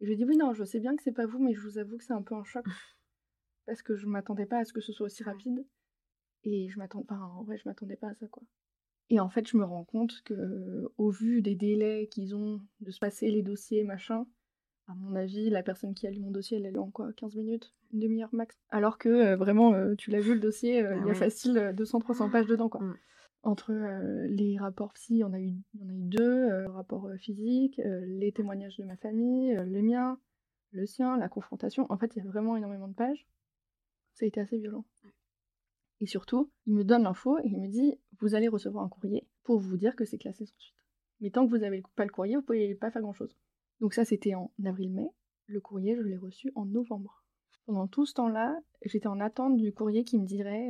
Et 0.00 0.04
je 0.04 0.10
lui 0.10 0.16
dis 0.16 0.24
oui, 0.24 0.36
non, 0.36 0.54
je 0.54 0.64
sais 0.64 0.80
bien 0.80 0.96
que 0.96 1.02
c'est 1.02 1.12
pas 1.12 1.26
vous, 1.26 1.38
mais 1.38 1.54
je 1.54 1.60
vous 1.60 1.78
avoue 1.78 1.96
que 1.98 2.04
c'est 2.04 2.12
un 2.12 2.22
peu 2.22 2.34
un 2.34 2.44
choc 2.44 2.64
parce 3.66 3.82
que 3.82 3.96
je 3.96 4.06
m'attendais 4.06 4.46
pas 4.46 4.58
à 4.58 4.64
ce 4.64 4.72
que 4.72 4.80
ce 4.80 4.92
soit 4.92 5.06
aussi 5.06 5.22
rapide. 5.22 5.64
Et 6.44 6.68
je 6.68 6.78
m'attends, 6.78 7.00
enfin, 7.00 7.20
en 7.20 7.42
vrai, 7.42 7.58
je 7.58 7.68
m'attendais 7.68 7.96
pas 7.96 8.08
à 8.08 8.14
ça, 8.14 8.26
quoi. 8.28 8.42
Et 9.10 9.20
en 9.20 9.28
fait, 9.28 9.48
je 9.48 9.56
me 9.56 9.64
rends 9.64 9.84
compte 9.84 10.22
que, 10.24 10.90
au 10.98 11.10
vu 11.10 11.42
des 11.42 11.54
délais 11.54 12.08
qu'ils 12.10 12.34
ont 12.36 12.60
de 12.80 12.90
se 12.90 12.98
passer 12.98 13.30
les 13.30 13.42
dossiers, 13.42 13.82
machin, 13.82 14.26
à 14.86 14.94
mon 14.94 15.14
avis, 15.16 15.50
la 15.50 15.62
personne 15.62 15.94
qui 15.94 16.06
a 16.06 16.10
lu 16.10 16.20
mon 16.20 16.30
dossier, 16.30 16.58
elle 16.58 16.66
a 16.66 16.70
lu 16.70 16.78
en 16.78 16.90
quoi 16.90 17.12
15 17.14 17.34
minutes 17.36 17.74
Une 17.92 18.00
demi-heure 18.00 18.32
max? 18.32 18.56
Alors 18.70 18.98
que, 18.98 19.08
euh, 19.08 19.36
vraiment, 19.36 19.74
euh, 19.74 19.94
tu 19.96 20.10
l'as 20.10 20.20
vu 20.20 20.34
le 20.34 20.40
dossier, 20.40 20.78
il 20.78 21.06
y 21.06 21.10
a 21.10 21.14
facile 21.14 21.72
200-300 21.74 22.30
pages 22.30 22.46
dedans, 22.46 22.68
quoi. 22.68 22.82
Mm. 22.82 22.96
Entre 23.48 23.72
les 24.28 24.58
rapports 24.58 24.92
psy, 24.92 25.14
il 25.14 25.18
y 25.20 25.24
en 25.24 25.32
a 25.32 25.40
eu, 25.40 25.54
en 25.82 25.88
a 25.88 25.92
eu 25.94 26.02
deux, 26.02 26.66
rapports 26.66 27.08
physiques, 27.16 27.80
les 27.82 28.30
témoignages 28.30 28.76
de 28.76 28.84
ma 28.84 28.98
famille, 28.98 29.58
les 29.68 29.80
miens, 29.80 30.20
le 30.72 30.84
sien, 30.84 31.16
la 31.16 31.30
confrontation. 31.30 31.86
En 31.88 31.96
fait, 31.96 32.14
il 32.14 32.18
y 32.18 32.20
a 32.20 32.28
vraiment 32.28 32.58
énormément 32.58 32.88
de 32.88 32.94
pages. 32.94 33.26
Ça 34.12 34.26
a 34.26 34.28
été 34.28 34.38
assez 34.38 34.58
violent. 34.58 34.84
Et 36.00 36.06
surtout, 36.06 36.50
il 36.66 36.74
me 36.74 36.84
donne 36.84 37.04
l'info 37.04 37.38
et 37.38 37.46
il 37.48 37.58
me 37.58 37.68
dit 37.68 37.98
Vous 38.20 38.34
allez 38.34 38.48
recevoir 38.48 38.84
un 38.84 38.90
courrier 38.90 39.26
pour 39.44 39.58
vous 39.60 39.78
dire 39.78 39.96
que 39.96 40.04
c'est 40.04 40.18
classé 40.18 40.44
sans 40.44 40.58
suite. 40.58 40.84
Mais 41.22 41.30
tant 41.30 41.46
que 41.46 41.50
vous 41.50 41.56
n'avez 41.56 41.82
pas 41.96 42.04
le 42.04 42.10
courrier, 42.10 42.34
vous 42.34 42.42
ne 42.42 42.46
pouvez 42.46 42.74
pas 42.74 42.90
faire 42.90 43.00
grand-chose. 43.00 43.34
Donc, 43.80 43.94
ça, 43.94 44.04
c'était 44.04 44.34
en 44.34 44.52
avril-mai. 44.62 45.08
Le 45.46 45.60
courrier, 45.62 45.96
je 45.96 46.02
l'ai 46.02 46.18
reçu 46.18 46.52
en 46.54 46.66
novembre. 46.66 47.24
Pendant 47.64 47.86
tout 47.86 48.04
ce 48.04 48.12
temps-là, 48.12 48.60
j'étais 48.82 49.06
en 49.06 49.20
attente 49.20 49.56
du 49.56 49.72
courrier 49.72 50.04
qui 50.04 50.18
me 50.18 50.26
dirait 50.26 50.68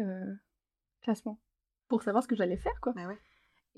classement 1.00 1.40
pour 1.88 2.02
savoir 2.02 2.22
ce 2.22 2.28
que 2.28 2.36
j'allais 2.36 2.56
faire, 2.56 2.80
quoi. 2.80 2.92
Bah 2.94 3.08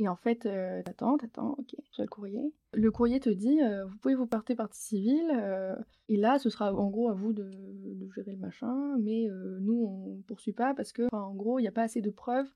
et 0.01 0.09
en 0.09 0.17
fait, 0.17 0.47
euh, 0.47 0.83
t'attends, 0.83 1.19
t'attends, 1.19 1.57
ok, 1.59 1.75
j'ai 1.93 2.03
le 2.03 2.09
courrier. 2.09 2.55
Le 2.73 2.91
courrier 2.91 3.21
te 3.21 3.29
dit, 3.29 3.61
euh, 3.61 3.85
vous 3.85 3.99
pouvez 3.99 4.15
vous 4.15 4.27
porter 4.27 4.55
partie 4.55 4.81
civile, 4.81 5.31
euh, 5.35 5.77
et 6.09 6.17
là, 6.17 6.39
ce 6.39 6.49
sera 6.49 6.73
en 6.73 6.89
gros 6.89 7.11
à 7.11 7.13
vous 7.13 7.35
de, 7.35 7.51
gérer 8.15 8.33
le 8.33 8.39
machin, 8.39 8.97
mais 8.99 9.29
nous, 9.61 9.85
on 9.85 10.23
poursuit 10.23 10.55
pas 10.55 10.75
parce 10.75 10.93
que, 10.93 11.03
en 11.15 11.35
gros, 11.35 11.59
il 11.59 11.63
n'y 11.63 11.69
a 11.69 11.73
pas 11.73 11.83
assez 11.83 12.01
de 12.01 12.11
preuves 12.11 12.49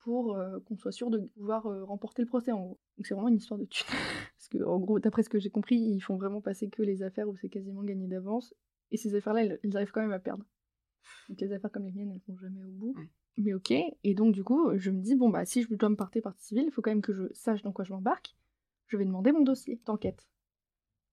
pour 0.00 0.38
qu'on 0.66 0.76
soit 0.76 0.92
sûr 0.92 1.10
de 1.10 1.18
pouvoir 1.18 1.62
remporter 1.86 2.22
le 2.22 2.28
procès, 2.28 2.52
en 2.52 2.60
gros. 2.60 2.80
Donc 2.98 3.06
c'est 3.06 3.14
vraiment 3.14 3.28
une 3.28 3.36
histoire 3.36 3.58
de 3.58 3.64
thunes. 3.64 3.86
parce 4.36 4.48
que, 4.48 4.62
en 4.62 4.78
gros, 4.78 5.00
d'après 5.00 5.22
ce 5.22 5.30
que 5.30 5.38
j'ai 5.38 5.50
compris, 5.50 5.76
ils 5.76 6.00
font 6.00 6.16
vraiment 6.16 6.40
passer 6.40 6.68
que 6.68 6.82
les 6.82 7.02
affaires 7.02 7.28
où 7.28 7.36
c'est 7.36 7.48
quasiment 7.48 7.82
gagné 7.82 8.06
d'avance, 8.06 8.54
et 8.90 8.96
ces 8.96 9.14
affaires-là, 9.14 9.56
ils 9.64 9.76
arrivent 9.76 9.92
quand 9.92 10.02
même 10.02 10.12
à 10.12 10.20
perdre. 10.20 10.44
Donc 11.28 11.40
les 11.40 11.52
affaires 11.52 11.72
comme 11.72 11.86
les 11.86 11.92
miennes, 11.92 12.12
elles 12.12 12.22
vont 12.28 12.38
jamais 12.38 12.62
au 12.62 12.70
bout. 12.70 12.94
Mais 13.38 13.54
ok, 13.54 13.70
et 13.70 14.14
donc 14.14 14.34
du 14.34 14.44
coup, 14.44 14.76
je 14.76 14.90
me 14.90 15.00
dis, 15.00 15.14
bon 15.14 15.30
bah 15.30 15.44
si 15.44 15.62
je 15.62 15.74
dois 15.74 15.88
me 15.88 15.96
porter 15.96 16.20
partie 16.20 16.44
civile, 16.44 16.64
il 16.66 16.70
faut 16.70 16.82
quand 16.82 16.90
même 16.90 17.02
que 17.02 17.14
je 17.14 17.24
sache 17.32 17.62
dans 17.62 17.72
quoi 17.72 17.84
je 17.84 17.92
m'embarque. 17.92 18.36
Je 18.88 18.96
vais 18.96 19.04
demander 19.04 19.32
mon 19.32 19.40
dossier 19.40 19.80
d'enquête. 19.86 20.28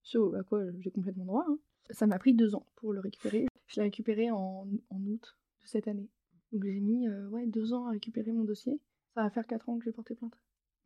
Ce 0.03 0.17
à 0.36 0.43
quoi 0.43 0.63
j'ai 0.79 0.91
complètement 0.91 1.25
droit. 1.25 1.45
Hein. 1.47 1.58
Ça 1.91 2.08
m'a 2.08 2.19
pris 2.19 2.34
deux 2.34 2.55
ans 2.55 2.65
pour 2.75 2.93
le 2.93 2.99
récupérer. 2.99 3.47
Je 3.67 3.77
l'ai 3.77 3.84
récupéré 3.84 4.32
en, 4.32 4.67
août 4.91 5.38
de 5.62 5.67
cette 5.67 5.88
année. 5.88 6.10
Donc 6.51 6.63
j'ai 6.63 6.79
mis 6.79 7.08
euh, 7.08 7.29
ouais, 7.29 7.47
deux 7.47 7.73
ans 7.73 7.88
à 7.88 7.91
récupérer 7.91 8.32
mon 8.32 8.43
dossier. 8.43 8.79
Ça 9.13 9.23
va 9.23 9.29
faire 9.29 9.47
quatre 9.47 9.69
ans 9.69 9.77
que 9.77 9.86
j'ai 9.86 9.91
porté 9.91 10.15
plainte. 10.15 10.38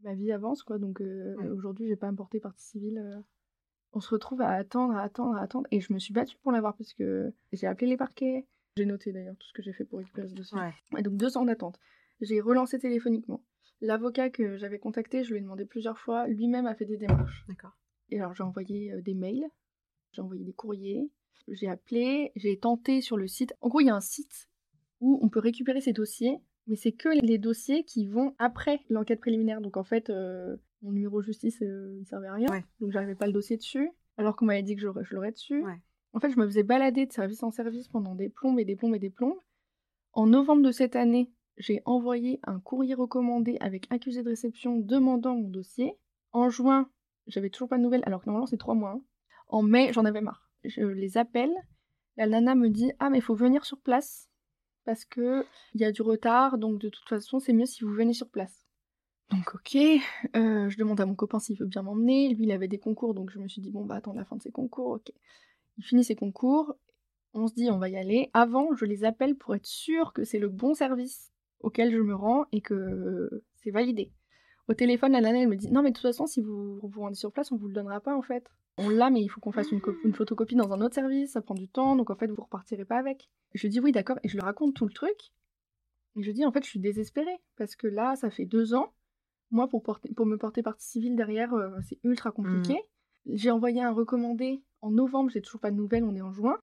Ma 0.03 0.13
vie 0.13 0.31
avance 0.31 0.63
quoi, 0.63 0.77
donc 0.77 1.01
euh, 1.01 1.35
aujourd'hui 1.53 1.87
j'ai 1.87 1.95
pas 1.95 2.07
à 2.07 2.11
me 2.11 2.17
porter 2.17 2.39
partie 2.39 2.63
civile. 2.63 2.99
Euh. 2.99 3.21
On 3.93 3.99
se 3.99 4.09
retrouve 4.09 4.41
à 4.41 4.49
attendre, 4.49 4.95
à 4.95 5.01
attendre, 5.01 5.35
à 5.35 5.41
attendre. 5.41 5.67
Et 5.71 5.79
je 5.79 5.93
me 5.93 5.99
suis 5.99 6.13
battue 6.13 6.37
pour 6.41 6.51
l'avoir 6.51 6.75
parce 6.75 6.93
que 6.93 7.31
j'ai 7.53 7.67
appelé 7.67 7.87
les 7.87 7.97
parquets, 7.97 8.47
j'ai 8.75 8.86
noté 8.86 9.12
d'ailleurs 9.12 9.36
tout 9.38 9.47
ce 9.47 9.53
que 9.53 9.62
j'ai 9.62 9.73
fait 9.73 9.86
pour 9.86 9.99
récupérer 9.99 10.27
ce 10.27 10.33
dossier. 10.33 10.57
Et 10.97 11.01
donc 11.01 11.15
deux 11.15 11.38
ans 11.38 11.45
d'attente. 11.45 11.79
J'ai 12.21 12.41
relancé 12.41 12.79
téléphoniquement. 12.79 13.43
L'avocat 13.81 14.29
que 14.29 14.57
j'avais 14.57 14.79
contacté, 14.79 15.23
je 15.23 15.31
lui 15.31 15.39
ai 15.39 15.41
demandé 15.41 15.65
plusieurs 15.65 15.99
fois, 15.99 16.27
lui-même 16.27 16.65
a 16.65 16.75
fait 16.75 16.86
des 16.86 16.97
démarches. 16.97 17.45
D'accord. 17.47 17.77
Et 18.09 18.19
alors 18.19 18.33
j'ai 18.33 18.43
envoyé 18.43 18.91
euh, 18.93 19.01
des 19.01 19.13
mails, 19.13 19.45
j'ai 20.13 20.21
envoyé 20.21 20.43
des 20.43 20.53
courriers, 20.53 21.12
j'ai 21.47 21.67
appelé, 21.67 22.31
j'ai 22.36 22.57
tenté 22.57 23.01
sur 23.01 23.17
le 23.17 23.27
site. 23.27 23.53
En 23.62 23.69
gros, 23.69 23.81
il 23.81 23.88
y 23.88 23.89
a 23.89 23.95
un 23.95 24.01
site 24.01 24.47
où 25.01 25.19
on 25.21 25.29
peut 25.29 25.39
récupérer 25.39 25.81
ces 25.81 25.91
dossiers, 25.91 26.39
mais 26.67 26.75
c'est 26.75 26.93
que 26.93 27.09
les 27.09 27.38
dossiers 27.38 27.83
qui 27.83 28.07
vont 28.07 28.36
après 28.39 28.79
l'enquête 28.89 29.19
préliminaire. 29.19 29.59
Donc 29.59 29.75
en 29.75 29.83
fait, 29.83 30.09
euh, 30.09 30.55
mon 30.81 30.93
numéro 30.93 31.21
justice, 31.21 31.62
euh, 31.62 31.97
il 31.99 32.05
servait 32.05 32.27
à 32.27 32.33
rien. 32.33 32.47
Donc 32.79 32.91
j'arrivais 32.91 33.15
pas 33.15 33.27
le 33.27 33.33
dossier 33.33 33.57
dessus, 33.57 33.91
alors 34.17 34.36
qu'on 34.36 34.45
m'avait 34.45 34.63
dit 34.63 34.75
que 34.75 34.81
je 34.81 35.13
l'aurais 35.13 35.31
dessus. 35.31 35.63
En 36.13 36.19
fait, 36.19 36.30
je 36.30 36.39
me 36.39 36.45
faisais 36.45 36.63
balader 36.63 37.06
de 37.06 37.12
service 37.12 37.43
en 37.43 37.52
service 37.52 37.88
pendant 37.88 38.15
des 38.15 38.30
plombes 38.30 38.60
et 38.60 38.65
des 38.65 38.76
plombes 38.76 38.95
et 38.95 38.99
des 38.99 39.10
plombes. 39.10 39.39
En 40.13 40.28
novembre 40.28 40.62
de 40.62 40.71
cette 40.71 40.95
année, 40.95 41.32
j'ai 41.58 41.82
envoyé 41.86 42.39
un 42.43 42.60
courrier 42.60 42.93
recommandé 42.93 43.58
avec 43.60 43.91
accusé 43.91 44.23
de 44.23 44.30
réception 44.30 44.78
demandant 44.78 45.36
mon 45.36 45.49
dossier. 45.49 45.97
En 46.32 46.49
juin, 46.49 46.89
j'avais 47.28 47.49
toujours 47.49 47.69
pas 47.69 47.78
de 47.78 47.84
nouvelles, 47.84 48.04
alors 48.06 48.21
que 48.21 48.28
normalement 48.28 48.47
c'est 48.47 48.58
trois 48.58 48.76
mois. 48.76 48.91
Hein. 48.91 49.02
En 49.47 49.63
mai, 49.63 49.91
j'en 49.93 50.06
avais 50.06 50.21
marre. 50.21 50.49
Je 50.63 50.82
les 50.82 51.17
appelle. 51.17 51.54
La 52.15 52.28
nana 52.28 52.56
me 52.56 52.69
dit 52.69 52.91
Ah, 52.99 53.10
mais 53.10 53.19
il 53.19 53.23
faut 53.23 53.36
venir 53.36 53.65
sur 53.65 53.80
place 53.82 54.30
parce 54.86 55.06
que 55.06 55.45
il 55.73 55.82
y 55.82 55.86
a 55.86 55.91
du 55.91 56.02
retard, 56.02 56.58
donc 56.58 56.80
de 56.80 56.89
toute 56.89 57.08
façon, 57.08 57.39
c'est 57.39 57.54
mieux 57.54 57.65
si 57.65 57.84
vous 57.84 57.93
venez 57.93 58.13
sur 58.13 58.30
place. 58.30 58.67
Donc 59.30 59.56
ok, 59.56 59.76
euh, 60.36 60.69
je 60.69 60.78
demande 60.78 60.99
à 61.02 61.06
mon 61.06 61.15
copain 61.15 61.39
s'il 61.39 61.58
veut 61.58 61.65
bien 61.65 61.82
m'emmener. 61.82 62.34
Lui, 62.34 62.43
il 62.43 62.52
avait 62.52 62.67
des 62.67 62.78
concours, 62.80 63.13
donc 63.13 63.32
je 63.32 63.39
me 63.39 63.47
suis 63.47 63.62
dit 63.62 63.71
bon 63.71 63.86
bah 63.86 63.95
attends 63.95 64.13
la 64.13 64.26
fin 64.26 64.36
de 64.36 64.41
ses 64.41 64.52
concours, 64.52 64.91
ok. 64.91 65.12
Il 65.77 65.83
finit 65.83 66.03
ses 66.03 66.15
concours, 66.15 66.75
on 67.33 67.47
se 67.47 67.53
dit 67.53 67.69
on 67.71 67.79
va 67.79 67.89
y 67.89 67.97
aller. 67.97 68.29
Avant, 68.33 68.75
je 68.75 68.86
les 68.86 69.03
appelle 69.03 69.36
pour 69.36 69.55
être 69.55 69.65
sûr 69.65 70.13
que 70.13 70.23
c'est 70.23 70.39
le 70.39 70.49
bon 70.49 70.73
service 70.73 71.31
auquel 71.59 71.91
je 71.91 71.99
me 71.99 72.13
rends 72.13 72.45
et 72.51 72.62
que 72.62 73.43
c'est 73.55 73.71
validé. 73.71 74.12
Au 74.69 74.73
téléphone, 74.73 75.12
la 75.12 75.21
nana, 75.21 75.41
elle 75.41 75.49
me 75.49 75.55
dit 75.55 75.71
Non, 75.71 75.81
mais 75.81 75.89
de 75.89 75.95
toute 75.95 76.03
façon, 76.03 76.25
si 76.25 76.41
vous 76.41 76.79
vous 76.81 77.01
rendez 77.01 77.15
sur 77.15 77.31
place, 77.31 77.51
on 77.51 77.57
vous 77.57 77.67
le 77.67 77.73
donnera 77.73 77.99
pas 77.99 78.15
en 78.15 78.21
fait. 78.21 78.49
On 78.77 78.89
l'a, 78.89 79.09
mais 79.09 79.21
il 79.21 79.27
faut 79.27 79.39
qu'on 79.39 79.51
fasse 79.51 79.71
une, 79.71 79.81
une, 80.03 80.13
photocopie 80.13 80.55
dans 80.55 80.71
un 80.71 80.81
autre 80.81 80.95
service, 80.95 81.33
ça 81.33 81.41
prend 81.41 81.53
du 81.53 81.67
temps, 81.67 81.95
donc 81.95 82.09
en 82.09 82.15
fait, 82.15 82.27
vous 82.27 82.41
repartirez 82.41 82.86
pas 82.86 82.97
avec. 82.97 83.29
Je 83.53 83.67
dis 83.67 83.79
Oui, 83.79 83.91
d'accord, 83.91 84.17
et 84.23 84.29
je 84.29 84.33
lui 84.33 84.41
raconte 84.41 84.73
tout 84.73 84.86
le 84.86 84.93
truc. 84.93 85.31
Et 86.15 86.23
je 86.23 86.31
dis 86.31 86.45
En 86.45 86.51
fait, 86.51 86.63
je 86.63 86.69
suis 86.69 86.79
désespérée, 86.79 87.39
parce 87.57 87.75
que 87.75 87.88
là, 87.88 88.15
ça 88.15 88.29
fait 88.29 88.45
deux 88.45 88.73
ans. 88.73 88.93
Moi, 89.51 89.67
pour, 89.67 89.83
porter, 89.83 90.12
pour 90.15 90.25
me 90.25 90.38
porter 90.38 90.63
partie 90.63 90.88
civile 90.88 91.15
derrière, 91.15 91.53
euh, 91.53 91.69
c'est 91.88 91.99
ultra 92.03 92.31
compliqué. 92.31 92.73
Mmh. 92.73 92.92
J'ai 93.27 93.51
envoyé 93.51 93.81
un 93.81 93.91
recommandé 93.91 94.62
en 94.81 94.91
novembre, 94.91 95.29
j'ai 95.29 95.41
toujours 95.41 95.62
pas 95.62 95.71
de 95.71 95.77
nouvelles, 95.77 96.03
on 96.03 96.15
est 96.15 96.21
en 96.21 96.33
juin. 96.33 96.57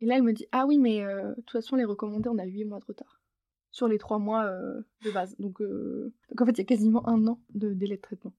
Et 0.00 0.06
là, 0.06 0.16
elle 0.16 0.22
me 0.22 0.32
dit 0.32 0.46
Ah 0.52 0.66
oui, 0.66 0.78
mais 0.78 1.04
euh, 1.04 1.30
de 1.30 1.34
toute 1.36 1.50
façon, 1.50 1.76
les 1.76 1.84
recommandés, 1.84 2.28
on 2.28 2.38
a 2.38 2.44
huit 2.44 2.64
mois 2.64 2.80
de 2.80 2.84
retard 2.84 3.20
sur 3.70 3.86
les 3.86 3.98
trois 3.98 4.18
mois 4.18 4.44
euh, 4.46 4.80
de 5.04 5.10
base. 5.10 5.36
Donc, 5.38 5.60
euh, 5.60 6.12
donc, 6.30 6.40
en 6.40 6.46
fait, 6.46 6.52
il 6.52 6.58
y 6.58 6.62
a 6.62 6.64
quasiment 6.64 7.06
un 7.08 7.26
an 7.26 7.40
de 7.54 7.74
délai 7.74 7.96
de 7.96 8.02
traitement. 8.02 8.32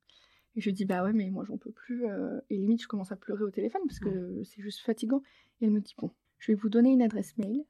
Et 0.55 0.61
je 0.61 0.71
dis 0.71 0.85
bah 0.85 1.03
ouais, 1.03 1.13
mais 1.13 1.29
moi 1.29 1.45
j'en 1.45 1.57
peux 1.57 1.71
plus. 1.71 2.05
et 2.49 2.57
limite, 2.57 2.81
je 2.81 2.87
commence 2.87 3.11
à 3.11 3.15
pleurer 3.15 3.43
au 3.43 3.51
téléphone 3.51 3.81
parce 3.87 3.99
que 3.99 4.41
c'est 4.43 4.61
juste 4.61 4.79
fatigant. 4.79 5.21
Et 5.61 5.65
elle 5.65 5.71
me 5.71 5.79
dit 5.79 5.93
bon, 5.99 6.11
je 6.39 6.51
vais 6.51 6.55
vous 6.55 6.69
donner 6.69 6.91
une 6.91 7.03
adresse 7.03 7.37
mail. 7.37 7.63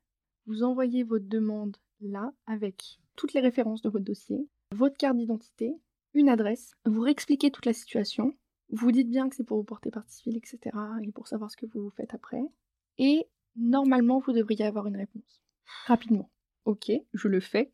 Vous 0.47 0.63
envoyez 0.63 1.03
votre 1.03 1.27
demande 1.27 1.75
là 1.99 2.31
avec 2.47 2.99
toutes 3.17 3.33
les 3.33 3.41
références 3.41 3.81
de 3.81 3.89
votre 3.89 4.05
dossier, 4.05 4.47
votre 4.73 4.95
carte 4.95 5.17
d'identité, 5.17 5.75
une 6.13 6.29
adresse. 6.29 6.73
Vous 6.85 7.01
réexpliquez 7.01 7.51
toute 7.51 7.65
la 7.65 7.73
situation. 7.73 8.33
Vous 8.71 8.91
dites 8.91 9.09
bien 9.09 9.29
que 9.29 9.35
c'est 9.35 9.43
pour 9.43 9.57
vous 9.57 9.63
porter 9.63 9.89
partie 9.89 10.15
civile, 10.15 10.37
etc. 10.37 10.75
et 11.01 11.11
pour 11.11 11.27
savoir 11.27 11.49
ce 11.49 11.57
que 11.57 11.65
vous 11.65 11.89
faites 11.91 12.13
après. 12.13 12.43
Et 12.97 13.27
normalement, 13.55 14.19
vous 14.19 14.33
devriez 14.33 14.65
avoir 14.65 14.87
une 14.87 14.97
réponse. 14.97 15.41
Rapidement. 15.85 16.29
Ok, 16.65 16.91
je 17.13 17.27
le 17.27 17.39
fais. 17.39 17.71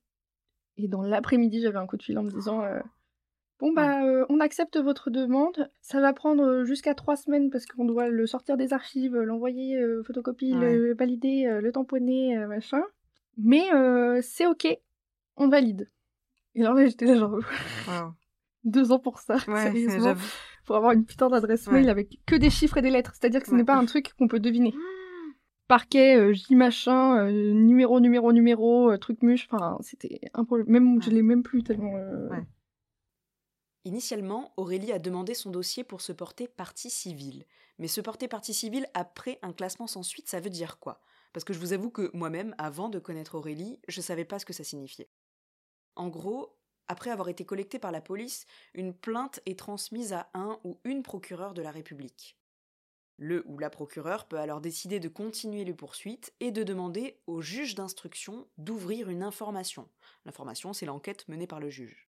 Et 0.77 0.88
dans 0.88 1.01
l'après-midi, 1.01 1.62
j'avais 1.62 1.77
un 1.77 1.88
coup 1.88 1.97
de 1.97 2.03
fil 2.03 2.17
en 2.17 2.23
me 2.23 2.29
disant 2.29 2.62
euh, 2.63 2.79
Bon, 3.60 3.71
bah, 3.71 4.05
euh, 4.05 4.25
on 4.29 4.39
accepte 4.39 4.77
votre 4.77 5.10
demande. 5.10 5.69
Ça 5.81 6.01
va 6.01 6.13
prendre 6.13 6.63
jusqu'à 6.63 6.93
trois 6.93 7.15
semaines 7.15 7.49
parce 7.49 7.65
qu'on 7.65 7.86
doit 7.86 8.10
le 8.10 8.27
sortir 8.27 8.58
des 8.58 8.73
archives, 8.73 9.15
l'envoyer 9.15 9.77
euh, 9.77 10.03
photocopie, 10.03 10.53
le 10.53 10.93
valider, 10.93 11.60
le 11.62 11.71
tamponner, 11.71 12.38
machin. 12.47 12.81
Mais 13.38 13.65
c'est 14.21 14.47
ok, 14.47 14.67
on 15.38 15.47
valide. 15.47 15.89
Et 16.55 16.62
alors 16.62 16.73
là, 16.73 16.86
j'étais 16.88 17.05
là, 17.05 17.15
genre. 17.15 17.39
Deux 18.63 18.91
ans 18.91 18.99
pour 18.99 19.19
ça, 19.19 19.39
sérieusement. 19.39 20.15
Pour 20.65 20.75
avoir 20.75 20.93
une 20.93 21.06
putain 21.06 21.30
d'adresse 21.30 21.67
mail 21.67 21.89
avec 21.89 22.19
que 22.25 22.36
des 22.36 22.49
chiffres 22.49 22.78
et 22.78 22.82
des 22.82 22.89
lettres. 22.89 23.13
C'est-à-dire 23.13 23.41
que 23.41 23.47
ce 23.47 23.56
n'est 23.56 23.63
pas 23.63 23.75
un 23.75 23.86
truc 23.86 24.13
qu'on 24.17 24.28
peut 24.28 24.39
deviner. 24.39 24.73
parquet, 25.67 26.17
euh, 26.17 26.34
J 26.34 26.56
machin, 26.56 27.17
euh, 27.17 27.32
numéro, 27.54 27.99
numéro, 27.99 28.32
numéro, 28.34 28.91
euh, 28.91 28.97
truc 28.97 29.21
muche. 29.21 29.47
Enfin, 29.51 29.78
c'était 29.82 30.21
un 30.34 30.43
problème. 30.43 30.67
Même, 30.69 31.01
je 31.01 31.10
l'ai 31.10 31.21
même 31.21 31.43
plus 31.43 31.63
tellement. 31.63 31.93
Initialement, 33.84 34.51
Aurélie 34.58 34.91
a 34.91 34.97
demandé 34.97 35.36
son 35.36 35.51
dossier 35.51 35.84
pour 35.84 36.01
se 36.01 36.12
porter 36.12 36.47
partie 36.47 36.89
civile. 36.89 37.45
Mais 37.78 37.88
se 37.88 38.01
porter 38.01 38.28
partie 38.28 38.54
civile 38.54 38.88
après 38.93 39.38
un 39.43 39.54
classement 39.54 39.86
sans 39.86 40.01
suite, 40.01 40.28
ça 40.28 40.39
veut 40.39 40.49
dire 40.49 40.80
quoi? 40.80 41.01
Parce 41.34 41.43
que 41.43 41.54
je 41.54 41.60
vous 41.60 41.73
avoue 41.73 41.91
que 41.91 42.10
moi-même, 42.13 42.56
avant 42.58 42.89
de 42.89 42.97
connaître 42.97 43.36
Aurélie, 43.36 43.80
je 43.88 44.01
savais 44.01 44.25
pas 44.25 44.39
ce 44.39 44.45
que 44.45 44.54
ça 44.54 44.63
signifiait. 44.63 45.10
En 45.95 46.08
gros, 46.08 46.58
après 46.87 47.09
avoir 47.09 47.29
été 47.29 47.45
collectée 47.45 47.79
par 47.79 47.91
la 47.91 48.01
police, 48.01 48.45
une 48.73 48.93
plainte 48.93 49.39
est 49.45 49.57
transmise 49.57 50.13
à 50.13 50.29
un 50.33 50.59
ou 50.63 50.79
une 50.83 51.03
procureur 51.03 51.53
de 51.53 51.61
la 51.61 51.71
République. 51.71 52.37
Le 53.17 53.43
ou 53.47 53.57
la 53.59 53.69
procureure 53.69 54.27
peut 54.27 54.39
alors 54.39 54.59
décider 54.59 54.99
de 54.99 55.07
continuer 55.07 55.63
les 55.63 55.73
poursuites 55.73 56.33
et 56.41 56.51
de 56.51 56.63
demander 56.63 57.21
au 57.27 57.41
juge 57.41 57.73
d'instruction 57.73 58.47
d'ouvrir 58.57 59.09
une 59.09 59.23
information. 59.23 59.87
L'information, 60.25 60.73
c'est 60.73 60.85
l'enquête 60.85 61.27
menée 61.29 61.47
par 61.47 61.61
le 61.61 61.69
juge. 61.69 62.09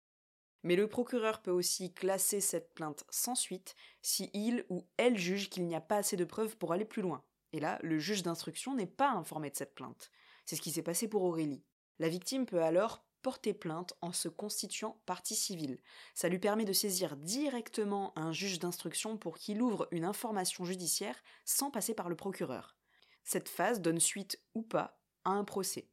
Mais 0.63 0.77
le 0.77 0.87
procureur 0.87 1.41
peut 1.41 1.51
aussi 1.51 1.93
classer 1.93 2.39
cette 2.39 2.73
plainte 2.73 3.03
sans 3.09 3.35
suite 3.35 3.75
si 4.01 4.29
il 4.33 4.65
ou 4.69 4.87
elle 4.95 5.17
juge 5.17 5.49
qu'il 5.49 5.65
n'y 5.65 5.75
a 5.75 5.81
pas 5.81 5.97
assez 5.97 6.15
de 6.15 6.23
preuves 6.23 6.55
pour 6.55 6.71
aller 6.71 6.85
plus 6.85 7.01
loin. 7.01 7.21
Et 7.51 7.59
là, 7.59 7.79
le 7.83 7.99
juge 7.99 8.23
d'instruction 8.23 8.73
n'est 8.73 8.87
pas 8.87 9.11
informé 9.11 9.49
de 9.49 9.57
cette 9.57 9.75
plainte. 9.75 10.09
C'est 10.45 10.55
ce 10.55 10.61
qui 10.61 10.71
s'est 10.71 10.81
passé 10.81 11.09
pour 11.09 11.23
Aurélie. 11.23 11.63
La 11.99 12.07
victime 12.07 12.45
peut 12.45 12.63
alors 12.63 13.05
porter 13.23 13.55
plainte 13.55 13.95
en 14.01 14.11
se 14.11 14.27
constituant 14.27 15.01
partie 15.07 15.35
civile. 15.35 15.79
Ça 16.13 16.29
lui 16.29 16.37
permet 16.37 16.65
de 16.65 16.73
saisir 16.73 17.17
directement 17.17 18.13
un 18.15 18.31
juge 18.31 18.59
d'instruction 18.59 19.17
pour 19.17 19.39
qu'il 19.39 19.63
ouvre 19.63 19.87
une 19.89 20.05
information 20.05 20.65
judiciaire 20.65 21.23
sans 21.45 21.71
passer 21.71 21.95
par 21.95 22.09
le 22.09 22.15
procureur. 22.15 22.77
Cette 23.23 23.49
phase 23.49 23.81
donne 23.81 23.99
suite 23.99 24.39
ou 24.53 24.61
pas 24.61 24.99
à 25.23 25.31
un 25.31 25.43
procès. 25.43 25.89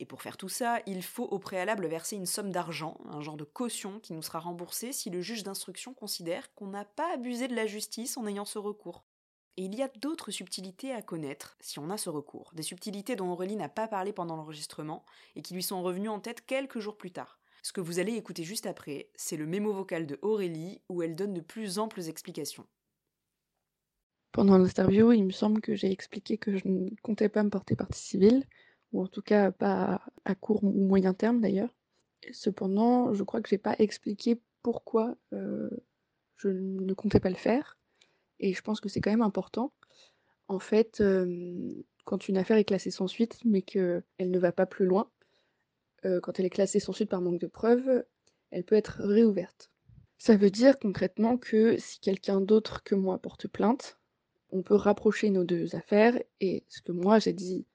Et 0.00 0.06
pour 0.06 0.22
faire 0.22 0.36
tout 0.36 0.48
ça, 0.48 0.80
il 0.86 1.02
faut 1.02 1.24
au 1.24 1.38
préalable 1.38 1.86
verser 1.86 2.16
une 2.16 2.26
somme 2.26 2.50
d'argent, 2.50 2.98
un 3.06 3.20
genre 3.20 3.36
de 3.36 3.44
caution 3.44 3.98
qui 4.00 4.12
nous 4.12 4.22
sera 4.22 4.38
remboursée 4.38 4.92
si 4.92 5.10
le 5.10 5.22
juge 5.22 5.42
d'instruction 5.42 5.94
considère 5.94 6.54
qu'on 6.54 6.68
n'a 6.68 6.84
pas 6.84 7.12
abusé 7.14 7.48
de 7.48 7.56
la 7.56 7.66
justice 7.66 8.16
en 8.16 8.26
ayant 8.26 8.44
ce 8.44 8.58
recours. 8.58 9.07
Et 9.58 9.62
il 9.62 9.74
y 9.74 9.82
a 9.82 9.90
d'autres 10.00 10.30
subtilités 10.30 10.92
à 10.92 11.02
connaître 11.02 11.56
si 11.58 11.80
on 11.80 11.90
a 11.90 11.96
ce 11.96 12.08
recours, 12.08 12.52
des 12.54 12.62
subtilités 12.62 13.16
dont 13.16 13.32
Aurélie 13.32 13.56
n'a 13.56 13.68
pas 13.68 13.88
parlé 13.88 14.12
pendant 14.12 14.36
l'enregistrement 14.36 15.04
et 15.34 15.42
qui 15.42 15.52
lui 15.52 15.64
sont 15.64 15.82
revenues 15.82 16.08
en 16.08 16.20
tête 16.20 16.46
quelques 16.46 16.78
jours 16.78 16.96
plus 16.96 17.10
tard. 17.10 17.40
Ce 17.64 17.72
que 17.72 17.80
vous 17.80 17.98
allez 17.98 18.14
écouter 18.14 18.44
juste 18.44 18.66
après, 18.66 19.10
c'est 19.16 19.36
le 19.36 19.46
mémo 19.46 19.72
vocal 19.72 20.06
de 20.06 20.16
Aurélie 20.22 20.80
où 20.88 21.02
elle 21.02 21.16
donne 21.16 21.34
de 21.34 21.40
plus 21.40 21.80
amples 21.80 22.02
explications. 22.02 22.68
Pendant 24.30 24.58
l'interview, 24.58 25.10
il 25.10 25.24
me 25.24 25.32
semble 25.32 25.60
que 25.60 25.74
j'ai 25.74 25.90
expliqué 25.90 26.38
que 26.38 26.56
je 26.56 26.68
ne 26.68 26.90
comptais 27.02 27.28
pas 27.28 27.42
me 27.42 27.50
porter 27.50 27.74
partie 27.74 28.00
civile, 28.00 28.44
ou 28.92 29.02
en 29.02 29.08
tout 29.08 29.22
cas 29.22 29.50
pas 29.50 30.02
à 30.24 30.36
court 30.36 30.62
ou 30.62 30.70
moyen 30.86 31.14
terme 31.14 31.40
d'ailleurs. 31.40 31.74
Cependant, 32.30 33.12
je 33.12 33.24
crois 33.24 33.40
que 33.40 33.48
j'ai 33.48 33.58
pas 33.58 33.74
expliqué 33.80 34.40
pourquoi 34.62 35.16
euh, 35.32 35.68
je 36.36 36.48
ne 36.48 36.94
comptais 36.94 37.18
pas 37.18 37.30
le 37.30 37.34
faire 37.34 37.77
et 38.40 38.54
je 38.54 38.62
pense 38.62 38.80
que 38.80 38.88
c'est 38.88 39.00
quand 39.00 39.10
même 39.10 39.22
important. 39.22 39.72
En 40.48 40.58
fait, 40.58 41.02
quand 42.04 42.28
une 42.28 42.38
affaire 42.38 42.56
est 42.56 42.64
classée 42.64 42.90
sans 42.90 43.06
suite, 43.06 43.38
mais 43.44 43.62
qu'elle 43.62 44.02
ne 44.18 44.38
va 44.38 44.52
pas 44.52 44.66
plus 44.66 44.86
loin, 44.86 45.10
quand 46.02 46.38
elle 46.38 46.46
est 46.46 46.50
classée 46.50 46.80
sans 46.80 46.92
suite 46.92 47.10
par 47.10 47.20
manque 47.20 47.40
de 47.40 47.46
preuves, 47.46 48.04
elle 48.50 48.64
peut 48.64 48.76
être 48.76 49.02
réouverte. 49.02 49.70
Ça 50.16 50.36
veut 50.36 50.50
dire 50.50 50.78
concrètement 50.78 51.36
que 51.36 51.76
si 51.78 52.00
quelqu'un 52.00 52.40
d'autre 52.40 52.82
que 52.82 52.94
moi 52.94 53.18
porte 53.18 53.46
plainte, 53.46 53.98
on 54.50 54.62
peut 54.62 54.74
rapprocher 54.74 55.30
nos 55.30 55.44
deux 55.44 55.76
affaires 55.76 56.18
et 56.40 56.64
ce 56.68 56.80
que 56.80 56.92
moi 56.92 57.18
j'ai 57.18 57.34
dit 57.34 57.66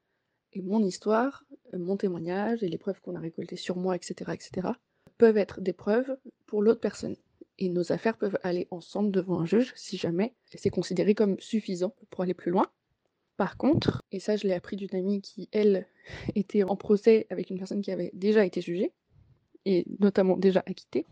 et 0.54 0.62
mon 0.62 0.84
histoire, 0.84 1.46
mon 1.74 1.98
témoignage 1.98 2.64
et 2.64 2.70
les 2.70 2.78
preuves 2.78 3.00
qu'on 3.02 3.16
a 3.16 3.20
récoltées 3.20 3.56
sur 3.56 3.78
moi, 3.78 3.96
etc., 3.96 4.32
etc., 4.34 4.70
peuvent 5.18 5.38
être 5.38 5.62
des 5.62 5.74
preuves 5.74 6.18
pour 6.46 6.62
l'autre 6.62 6.80
personne 6.80 7.16
et 7.60 7.70
nos 7.70 7.92
affaires 7.92 8.18
peuvent 8.18 8.40
aller 8.44 8.68
ensemble 8.72 9.12
devant 9.12 9.40
un 9.40 9.46
juge 9.46 9.74
si 9.76 9.98
jamais 9.98 10.34
c'est 10.56 10.70
considéré 10.70 11.16
comme 11.16 11.40
suffisant 11.40 11.96
pour 12.10 12.22
aller 12.24 12.34
plus 12.34 12.52
loin. 12.52 12.68
Par 13.38 13.58
contre, 13.58 14.04
et 14.12 14.20
ça 14.20 14.36
je 14.36 14.48
l'ai 14.48 14.54
appris 14.54 14.76
d'une 14.76 14.96
amie 14.96 15.22
qui, 15.22 15.50
elle, 15.52 15.88
était 16.36 16.64
en 16.64 16.76
procès 16.76 17.28
avec 17.30 17.50
une 17.50 17.58
personne 17.58 17.82
qui 17.82 17.92
avait 17.92 18.12
déjà 18.14 18.46
été 18.46 18.62
jugée, 18.62 18.94
et 19.66 19.86
notamment 20.00 20.36
déjà 20.36 20.62
acquittée, 20.66 21.06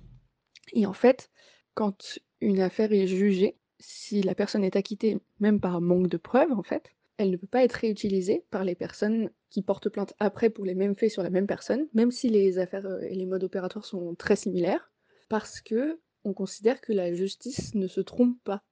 et 0.73 0.85
en 0.85 0.93
fait, 0.93 1.29
quand 1.73 2.19
une 2.39 2.61
affaire 2.61 2.91
est 2.91 3.07
jugée, 3.07 3.57
si 3.79 4.21
la 4.21 4.35
personne 4.35 4.63
est 4.63 4.75
acquittée 4.75 5.19
même 5.39 5.59
par 5.59 5.81
manque 5.81 6.07
de 6.07 6.17
preuves, 6.17 6.51
en 6.51 6.63
fait, 6.63 6.91
elle 7.17 7.31
ne 7.31 7.37
peut 7.37 7.47
pas 7.47 7.63
être 7.63 7.73
réutilisée 7.73 8.45
par 8.51 8.63
les 8.63 8.75
personnes 8.75 9.29
qui 9.49 9.61
portent 9.61 9.89
plainte 9.89 10.13
après 10.19 10.49
pour 10.49 10.65
les 10.65 10.75
mêmes 10.75 10.95
faits 10.95 11.11
sur 11.11 11.23
la 11.23 11.29
même 11.29 11.47
personne, 11.47 11.87
même 11.93 12.11
si 12.11 12.29
les 12.29 12.57
affaires 12.57 12.87
et 13.03 13.15
les 13.15 13.25
modes 13.25 13.43
opératoires 13.43 13.85
sont 13.85 14.15
très 14.15 14.35
similaires, 14.35 14.91
parce 15.29 15.61
que 15.61 15.99
on 16.23 16.33
considère 16.33 16.81
que 16.81 16.93
la 16.93 17.13
justice 17.13 17.73
ne 17.75 17.87
se 17.87 18.01
trompe 18.01 18.37
pas, 18.43 18.63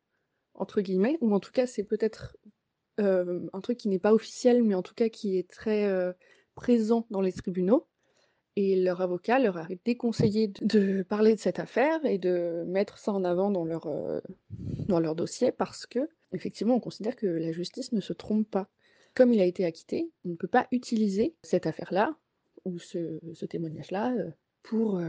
entre 0.54 0.82
guillemets, 0.82 1.18
ou 1.22 1.34
en 1.34 1.40
tout 1.40 1.52
cas 1.52 1.68
c'est 1.68 1.84
peut-être 1.84 2.38
euh, 3.00 3.48
un 3.54 3.62
truc 3.62 3.78
qui 3.78 3.88
n'est 3.88 4.00
pas 4.00 4.14
officiel, 4.14 4.64
mais 4.64 4.76
en 4.76 4.82
tout 4.82 4.94
cas 4.94 5.10
qui 5.10 5.38
est 5.38 5.50
très 5.50 5.86
euh, 5.86 6.12
présent 6.56 7.06
dans 7.10 7.22
les 7.22 7.32
tribunaux. 7.32 7.88
Et 8.56 8.76
leur 8.76 9.00
avocat 9.00 9.40
leur 9.40 9.58
a 9.58 9.68
déconseillé 9.86 10.50
de, 10.62 11.02
parler 11.04 11.34
de 11.34 11.40
cette 11.40 11.60
affaire 11.60 12.04
et 12.04 12.18
de 12.18 12.66
mettre 12.68 12.98
ça 12.98 13.14
en 13.14 13.24
avant 13.24 13.52
dans 13.52 13.64
leur, 13.64 13.88
euh, 13.88 14.20
dans 14.88 15.00
leur 15.00 15.16
dossier 15.16 15.54
parce 15.54 15.86
que, 15.86 16.10
effectivement, 16.34 16.76
on 16.76 16.80
considère 16.82 17.16
que 17.16 17.28
la 17.28 17.54
justice 17.54 17.94
ne 17.94 18.02
se 18.02 18.12
trompe 18.12 18.50
pas. 18.50 18.68
Comme 19.16 19.34
il 19.34 19.40
a 19.40 19.46
été 19.46 19.64
acquitté, 19.64 20.12
on 20.26 20.30
ne 20.30 20.36
peut 20.36 20.48
pas 20.48 20.68
utiliser 20.72 21.36
cette 21.42 21.68
affaire-là 21.68 22.18
ou 22.66 22.80
ce 22.80 23.46
témoignage-là 23.46 24.14
pour 24.64 25.02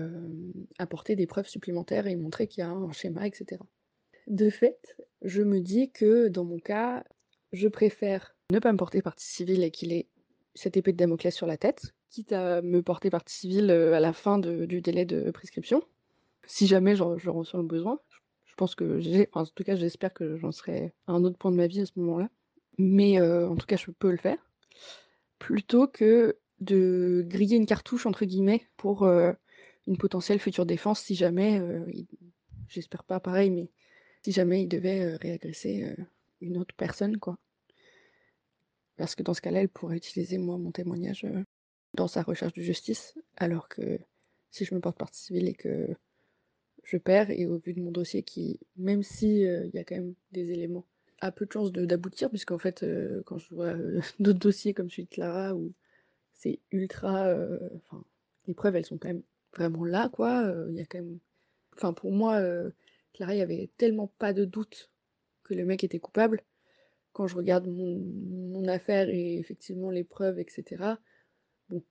apporter 0.79 1.17
des 1.17 1.27
preuves 1.27 1.49
supplémentaires 1.49 2.07
et 2.07 2.17
montrer 2.17 2.47
qu'il 2.47 2.63
y 2.63 2.65
a 2.65 2.71
un 2.71 2.93
schéma, 2.93 3.27
etc. 3.27 3.61
De 4.27 4.49
fait, 4.49 4.97
je 5.23 5.43
me 5.43 5.61
dis 5.61 5.91
que 5.91 6.29
dans 6.29 6.45
mon 6.45 6.59
cas, 6.59 7.05
je 7.53 7.69
préfère 7.69 8.37
ne 8.51 8.59
pas 8.59 8.73
me 8.73 8.79
porter 8.79 9.03
partie 9.03 9.27
civile 9.27 9.63
et 9.63 9.71
qu'il 9.71 9.93
ait 9.93 10.09
cette 10.55 10.77
épée 10.77 10.93
de 10.93 10.97
Damoclès 10.97 11.35
sur 11.35 11.47
la 11.47 11.57
tête, 11.57 11.95
quitte 12.11 12.33
à 12.33 12.63
me 12.63 12.83
porter 12.83 13.11
partie 13.11 13.35
civile 13.35 13.71
à 13.71 14.01
la 14.01 14.13
fin 14.13 14.39
du 14.39 14.81
délai 14.81 15.05
de 15.05 15.31
prescription, 15.31 15.83
si 16.47 16.67
jamais 16.67 16.97
j'en 16.97 17.17
ressens 17.17 17.59
le 17.59 17.67
besoin. 17.67 18.01
Je 18.45 18.55
pense 18.57 18.75
que 18.75 18.99
j'ai, 18.99 19.29
en 19.33 19.45
tout 19.47 19.65
cas 19.65 19.77
j'espère 19.77 20.13
que 20.13 20.37
j'en 20.37 20.53
serai 20.53 20.93
à 21.07 21.13
un 21.13 21.25
autre 21.25 21.39
point 21.39 21.51
de 21.51 21.57
ma 21.57 21.67
vie 21.67 21.81
à 21.81 21.87
ce 21.87 21.93
moment-là. 21.97 22.29
Mais 22.79 23.21
en 23.21 23.57
tout 23.57 23.67
cas 23.67 23.77
je 23.77 23.91
peux 23.91 24.11
le 24.11 24.17
faire. 24.17 24.39
Plutôt 25.39 25.87
que 25.87 26.37
de 26.61 27.25
griller 27.27 27.57
une 27.57 27.67
cartouche 27.67 28.07
entre 28.07 28.25
guillemets 28.25 28.67
pour 28.77 29.07
une 29.07 29.97
potentielle 29.99 30.39
future 30.39 30.67
défense 30.67 31.01
si 31.01 31.15
jamais, 31.15 31.61
j'espère 32.69 33.05
pas 33.05 33.21
pareil, 33.21 33.51
mais 33.51 33.71
si 34.23 34.33
jamais 34.33 34.63
il 34.63 34.69
devait 34.69 35.17
réagresser 35.17 35.95
une 36.41 36.59
autre 36.59 36.75
personne, 36.77 37.19
quoi. 37.19 37.39
Parce 38.97 39.15
que 39.15 39.23
dans 39.23 39.33
ce 39.33 39.41
cas-là, 39.41 39.63
elle 39.63 39.69
pourrait 39.69 39.97
utiliser, 39.97 40.37
mon 40.37 40.71
témoignage 40.71 41.27
dans 41.95 42.09
sa 42.09 42.23
recherche 42.23 42.53
de 42.53 42.63
justice, 42.63 43.15
alors 43.37 43.69
que 43.69 43.99
si 44.51 44.65
je 44.65 44.75
me 44.75 44.81
porte 44.81 44.99
partie 44.99 45.23
civile 45.23 45.49
et 45.49 45.55
que 45.55 45.89
je 46.85 46.99
perds, 46.99 47.31
et 47.31 47.47
au 47.47 47.59
vu 47.59 47.73
de 47.73 47.81
mon 47.81 47.91
dossier 47.91 48.23
qui, 48.23 48.61
même 48.77 49.03
si 49.03 49.41
il 49.41 49.71
y 49.73 49.79
a 49.79 49.85
quand 49.85 49.97
même 49.97 50.15
des 50.33 50.51
éléments, 50.51 50.85
a 51.23 51.33
peu 51.33 51.47
de 51.47 51.53
chances 51.53 51.73
d'aboutir, 51.73 52.29
puisqu'en 52.29 52.59
fait, 52.59 52.85
quand 53.25 53.39
je 53.39 53.55
vois 53.55 53.75
d'autres 54.21 54.39
dossiers 54.39 54.75
comme 54.75 54.91
celui 54.91 55.05
de 55.05 55.11
Clara, 55.11 55.55
où 55.55 55.73
c'est 56.41 56.59
ultra. 56.73 57.35
Enfin, 57.77 58.05
les 58.47 58.55
preuves, 58.55 58.77
elles 58.77 58.87
sont 58.87 58.99
quand 58.99 59.09
même 59.09 59.23
vraiment 59.55 59.85
là, 59.85 60.09
quoi. 60.09 60.53
Il 60.71 60.77
y 60.77 60.81
a 60.81 60.87
quand 60.87 60.99
même. 60.99 61.19
Enfin, 61.77 61.93
pour 61.93 62.13
moi, 62.13 62.41
Clara, 63.13 63.35
il 63.35 63.39
y 63.39 63.43
avait 63.43 63.71
tellement 63.77 64.09
pas 64.19 64.33
de 64.33 64.45
doute 64.45 64.91
que 65.45 65.55
le 65.55 65.65
mec 65.65 65.85
était 65.85 65.99
coupable. 65.99 66.43
Quand 67.13 67.27
je 67.27 67.37
regarde 67.37 67.67
mon, 67.67 68.67
affaire 68.69 69.09
et 69.09 69.39
effectivement 69.39 69.91
les 69.91 70.05
preuves, 70.05 70.39
etc., 70.39 70.95
bon, 71.69 71.83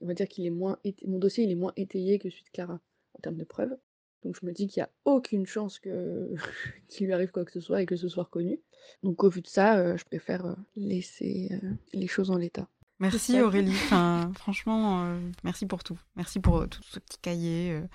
on 0.00 0.06
va 0.06 0.14
dire 0.14 0.28
qu'il 0.28 0.44
est 0.44 0.50
moins. 0.50 0.78
Mon 1.04 1.18
dossier, 1.18 1.44
il 1.44 1.50
est 1.50 1.56
moins 1.56 1.72
étayé 1.76 2.18
que 2.18 2.28
celui 2.28 2.44
de 2.44 2.50
Clara 2.50 2.80
en 3.14 3.18
termes 3.20 3.36
de 3.36 3.44
preuves. 3.44 3.76
Donc 4.22 4.36
je 4.40 4.44
me 4.44 4.52
dis 4.52 4.66
qu'il 4.66 4.80
n'y 4.80 4.84
a 4.84 4.90
aucune 5.04 5.46
chance 5.46 5.78
qu'il 6.88 7.06
lui 7.06 7.12
arrive 7.12 7.30
quoi 7.30 7.44
que 7.44 7.52
ce 7.52 7.60
soit 7.60 7.82
et 7.82 7.86
que 7.86 7.96
ce 7.96 8.08
soit 8.08 8.24
reconnu. 8.24 8.60
Donc 9.02 9.24
au 9.24 9.30
vu 9.30 9.40
de 9.40 9.46
ça, 9.46 9.96
je 9.96 10.04
préfère 10.04 10.56
laisser 10.74 11.50
les 11.94 12.06
choses 12.06 12.30
en 12.30 12.36
l'état. 12.36 12.68
Merci 12.98 13.40
Aurélie. 13.40 13.72
Enfin, 13.72 14.32
franchement, 14.34 15.04
euh, 15.04 15.18
merci 15.44 15.66
pour 15.66 15.84
tout. 15.84 15.98
Merci 16.16 16.40
pour 16.40 16.58
euh, 16.58 16.66
tout 16.66 16.82
ce 16.82 16.98
petit 16.98 17.18
cahier, 17.18 17.72
euh, 17.72 17.86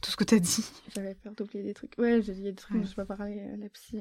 tout 0.00 0.10
ce 0.10 0.16
que 0.16 0.24
tu 0.24 0.34
as 0.34 0.38
dit. 0.38 0.70
J'avais 0.94 1.14
peur 1.14 1.34
d'oublier 1.34 1.64
des 1.64 1.74
trucs. 1.74 1.94
Ouais, 1.98 2.20
j'ai 2.20 2.34
dit 2.34 2.42
des 2.42 2.54
trucs, 2.54 2.84
je 2.84 2.90
ne 2.90 2.94
pas 2.94 3.06
parler 3.06 3.42
la 3.56 3.68
psy. 3.70 4.00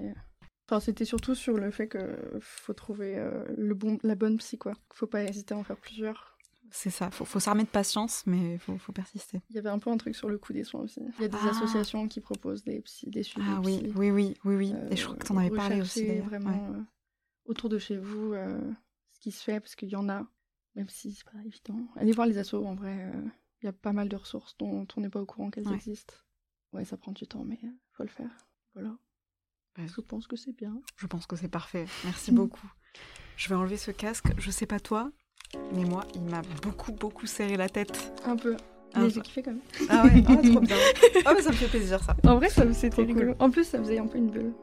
Enfin, 0.68 0.80
c'était 0.80 1.06
surtout 1.06 1.34
sur 1.34 1.58
le 1.58 1.72
fait 1.72 1.88
qu'il 1.88 2.40
faut 2.42 2.74
trouver 2.74 3.16
le 3.58 3.74
bon, 3.74 3.98
la 4.04 4.16
bonne 4.16 4.38
psy, 4.38 4.58
quoi. 4.58 4.74
Faut 4.94 5.08
pas 5.08 5.24
hésiter 5.24 5.54
à 5.54 5.58
en 5.58 5.64
faire 5.64 5.78
plusieurs. 5.78 6.38
C'est 6.72 6.92
ça, 6.92 7.10
faut, 7.10 7.26
faut 7.26 7.40
s'armer 7.40 7.64
de 7.64 7.70
patience, 7.70 8.22
mais 8.28 8.60
faut, 8.60 8.78
faut 8.78 8.92
persister. 8.92 9.42
Il 9.50 9.56
y 9.56 9.60
avait 9.60 9.70
un 9.70 9.80
peu 9.80 9.90
un 9.90 9.98
truc 9.98 10.16
sur 10.16 10.30
le 10.30 10.38
coût 10.38 10.54
des 10.54 10.64
soins 10.64 10.82
aussi. 10.82 11.02
Il 11.18 11.24
y 11.24 11.26
a 11.26 11.28
des 11.28 11.38
ah. 11.42 11.50
associations 11.50 12.08
qui 12.08 12.22
proposent 12.22 12.64
des 12.64 12.80
psy, 12.82 13.10
des 13.10 13.24
suivis. 13.24 13.48
Ah 13.50 13.60
oui, 13.66 13.92
oui, 13.96 14.12
oui, 14.12 14.38
oui, 14.46 14.56
oui. 14.56 14.76
Et 14.92 14.96
je 14.96 15.04
crois 15.06 15.18
que 15.18 15.26
tu 15.26 15.32
en 15.32 15.38
avais 15.38 15.50
parlé 15.50 15.82
aussi. 15.82 16.06
vraiment 16.20 16.86
autour 17.46 17.70
de 17.70 17.80
chez 17.80 17.98
vous 17.98 18.36
ce 19.12 19.20
qui 19.20 19.32
se 19.32 19.44
fait, 19.44 19.60
parce 19.60 19.76
qu'il 19.76 19.90
y 19.90 19.96
en 19.96 20.08
a 20.08 20.28
même 20.76 20.90
si 20.90 21.12
c'est 21.12 21.26
pas 21.26 21.40
évident. 21.46 21.80
Allez 21.96 22.12
voir 22.12 22.28
les 22.28 22.38
assos, 22.38 22.66
en 22.66 22.76
vrai, 22.76 23.12
euh, 23.14 23.22
il 23.62 23.66
y 23.66 23.70
a 23.70 23.74
pas 23.74 23.94
mal 23.94 24.10
de 24.10 24.16
ressources 24.16 24.56
dont 24.58 24.88
on 24.96 25.02
n'est 25.02 25.10
pas 25.10 25.22
au 25.22 25.26
courant 25.26 25.50
qu'elles 25.50 25.72
existent. 25.72 26.14
Ouais, 26.74 26.86
ça 26.86 26.98
prend 26.98 27.12
du 27.12 27.26
temps, 27.28 27.44
mais 27.44 27.60
euh, 27.64 27.68
faut 27.94 28.04
le 28.04 28.10
faire. 28.10 28.30
Voilà. 28.74 28.96
Je 29.78 30.02
pense 30.02 30.28
que 30.28 30.36
c'est 30.36 30.52
bien? 30.56 30.82
Je 30.98 31.08
pense 31.08 31.26
que 31.26 31.36
c'est 31.36 31.48
parfait. 31.48 31.86
Merci 32.04 32.32
beaucoup. 32.34 32.70
Je 33.38 33.50
vais 33.50 33.56
enlever 33.56 33.78
ce 33.78 33.92
casque. 33.92 34.28
Je 34.38 34.52
sais 34.52 34.66
pas 34.66 34.80
toi, 34.80 35.12
mais 35.74 35.86
moi, 35.86 36.06
il 36.16 36.22
m'a 36.22 36.42
beaucoup, 36.62 36.92
beaucoup 36.92 37.26
serré 37.26 37.56
la 37.58 37.70
tête. 37.70 38.14
Un 38.26 38.36
peu. 38.36 38.58
mais 38.96 39.10
j'ai 39.10 39.22
kiffé 39.22 39.42
quand 39.42 39.52
même. 39.52 39.62
Ah 39.90 40.04
ouais, 40.06 40.24
ah, 40.28 40.36
trop 40.36 40.60
bien. 40.60 40.76
Ah, 41.26 41.34
mais 41.34 41.42
ça 41.42 41.50
me 41.52 41.56
fait 41.56 41.68
plaisir 41.70 42.04
ça. 42.04 42.16
En 42.26 42.36
vrai, 42.36 42.50
c'était 42.50 43.04
rigolo. 43.04 43.36
En 43.40 43.50
plus, 43.50 43.64
ça 43.64 43.80
faisait 43.80 44.00
un 44.00 44.08
peu 44.08 44.18
une 44.18 44.30
bulle. 44.30 44.54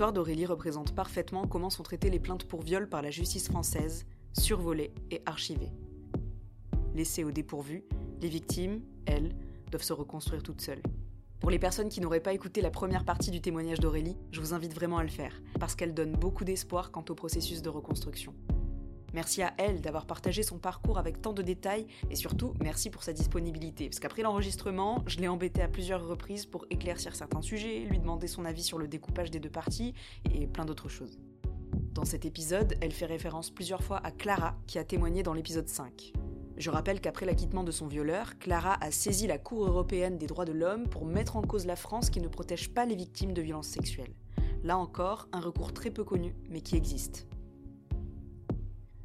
L'histoire 0.00 0.14
d'Aurélie 0.14 0.46
représente 0.46 0.94
parfaitement 0.94 1.46
comment 1.46 1.68
sont 1.68 1.82
traitées 1.82 2.08
les 2.08 2.18
plaintes 2.18 2.44
pour 2.44 2.62
viol 2.62 2.88
par 2.88 3.02
la 3.02 3.10
justice 3.10 3.48
française, 3.48 4.06
survolées 4.32 4.94
et 5.10 5.20
archivées. 5.26 5.74
Laissées 6.94 7.22
au 7.22 7.30
dépourvu, 7.30 7.84
les 8.22 8.30
victimes, 8.30 8.80
elles, 9.04 9.36
doivent 9.70 9.82
se 9.82 9.92
reconstruire 9.92 10.42
toutes 10.42 10.62
seules. 10.62 10.80
Pour 11.38 11.50
les 11.50 11.58
personnes 11.58 11.90
qui 11.90 12.00
n'auraient 12.00 12.22
pas 12.22 12.32
écouté 12.32 12.62
la 12.62 12.70
première 12.70 13.04
partie 13.04 13.30
du 13.30 13.42
témoignage 13.42 13.78
d'Aurélie, 13.78 14.16
je 14.32 14.40
vous 14.40 14.54
invite 14.54 14.72
vraiment 14.72 14.96
à 14.96 15.02
le 15.02 15.10
faire, 15.10 15.42
parce 15.58 15.74
qu'elle 15.74 15.92
donne 15.92 16.12
beaucoup 16.12 16.46
d'espoir 16.46 16.92
quant 16.92 17.04
au 17.10 17.14
processus 17.14 17.60
de 17.60 17.68
reconstruction. 17.68 18.34
Merci 19.12 19.42
à 19.42 19.52
elle 19.58 19.80
d'avoir 19.80 20.06
partagé 20.06 20.42
son 20.42 20.58
parcours 20.58 20.98
avec 20.98 21.20
tant 21.20 21.32
de 21.32 21.42
détails 21.42 21.86
et 22.10 22.14
surtout 22.14 22.54
merci 22.62 22.90
pour 22.90 23.02
sa 23.02 23.12
disponibilité. 23.12 23.88
Parce 23.88 24.00
qu'après 24.00 24.22
l'enregistrement, 24.22 25.02
je 25.06 25.18
l'ai 25.18 25.28
embêté 25.28 25.62
à 25.62 25.68
plusieurs 25.68 26.06
reprises 26.06 26.46
pour 26.46 26.66
éclaircir 26.70 27.16
certains 27.16 27.42
sujets, 27.42 27.80
lui 27.80 27.98
demander 27.98 28.28
son 28.28 28.44
avis 28.44 28.62
sur 28.62 28.78
le 28.78 28.88
découpage 28.88 29.30
des 29.30 29.40
deux 29.40 29.50
parties 29.50 29.94
et 30.32 30.46
plein 30.46 30.64
d'autres 30.64 30.88
choses. 30.88 31.18
Dans 31.92 32.04
cet 32.04 32.24
épisode, 32.24 32.76
elle 32.80 32.92
fait 32.92 33.06
référence 33.06 33.50
plusieurs 33.50 33.82
fois 33.82 33.98
à 34.04 34.10
Clara 34.10 34.56
qui 34.66 34.78
a 34.78 34.84
témoigné 34.84 35.22
dans 35.22 35.34
l'épisode 35.34 35.68
5. 35.68 36.12
Je 36.56 36.70
rappelle 36.70 37.00
qu'après 37.00 37.26
l'acquittement 37.26 37.64
de 37.64 37.72
son 37.72 37.86
violeur, 37.86 38.38
Clara 38.38 38.76
a 38.82 38.90
saisi 38.90 39.26
la 39.26 39.38
Cour 39.38 39.66
européenne 39.66 40.18
des 40.18 40.26
droits 40.26 40.44
de 40.44 40.52
l'homme 40.52 40.88
pour 40.88 41.06
mettre 41.06 41.36
en 41.36 41.42
cause 41.42 41.64
la 41.66 41.74
France 41.74 42.10
qui 42.10 42.20
ne 42.20 42.28
protège 42.28 42.68
pas 42.68 42.84
les 42.84 42.96
victimes 42.96 43.32
de 43.32 43.42
violences 43.42 43.68
sexuelles. 43.68 44.14
Là 44.62 44.76
encore, 44.76 45.26
un 45.32 45.40
recours 45.40 45.72
très 45.72 45.90
peu 45.90 46.04
connu, 46.04 46.34
mais 46.50 46.60
qui 46.60 46.76
existe. 46.76 47.29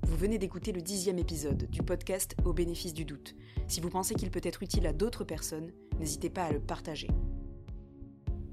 Vous 0.05 0.17
venez 0.17 0.37
d'écouter 0.37 0.71
le 0.71 0.83
dixième 0.83 1.17
épisode 1.17 1.67
du 1.71 1.81
podcast 1.81 2.35
Au 2.45 2.53
bénéfice 2.53 2.93
du 2.93 3.05
doute. 3.05 3.35
Si 3.67 3.81
vous 3.81 3.89
pensez 3.89 4.13
qu'il 4.13 4.29
peut 4.29 4.39
être 4.43 4.61
utile 4.61 4.85
à 4.85 4.93
d'autres 4.93 5.23
personnes, 5.23 5.71
n'hésitez 5.99 6.29
pas 6.29 6.43
à 6.43 6.51
le 6.51 6.59
partager. 6.59 7.07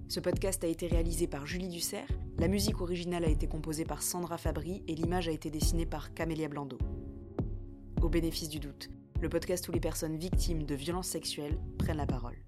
Ce 0.08 0.18
podcast 0.18 0.64
a 0.64 0.66
été 0.66 0.86
réalisé 0.86 1.26
par 1.26 1.44
Julie 1.44 1.68
Dussert, 1.68 2.08
la 2.38 2.48
musique 2.48 2.80
originale 2.80 3.26
a 3.26 3.28
été 3.28 3.48
composée 3.48 3.84
par 3.84 4.02
Sandra 4.02 4.38
Fabry 4.38 4.82
et 4.88 4.94
l'image 4.94 5.28
a 5.28 5.32
été 5.32 5.50
dessinée 5.50 5.84
par 5.84 6.14
Camélia 6.14 6.48
Blando. 6.48 6.78
Au 8.00 8.08
bénéfice 8.08 8.48
du 8.48 8.58
doute, 8.58 8.88
le 9.20 9.28
podcast 9.28 9.68
où 9.68 9.72
les 9.72 9.80
personnes 9.80 10.16
victimes 10.16 10.64
de 10.64 10.74
violences 10.74 11.08
sexuelles 11.08 11.58
prennent 11.78 11.98
la 11.98 12.06
parole. 12.06 12.42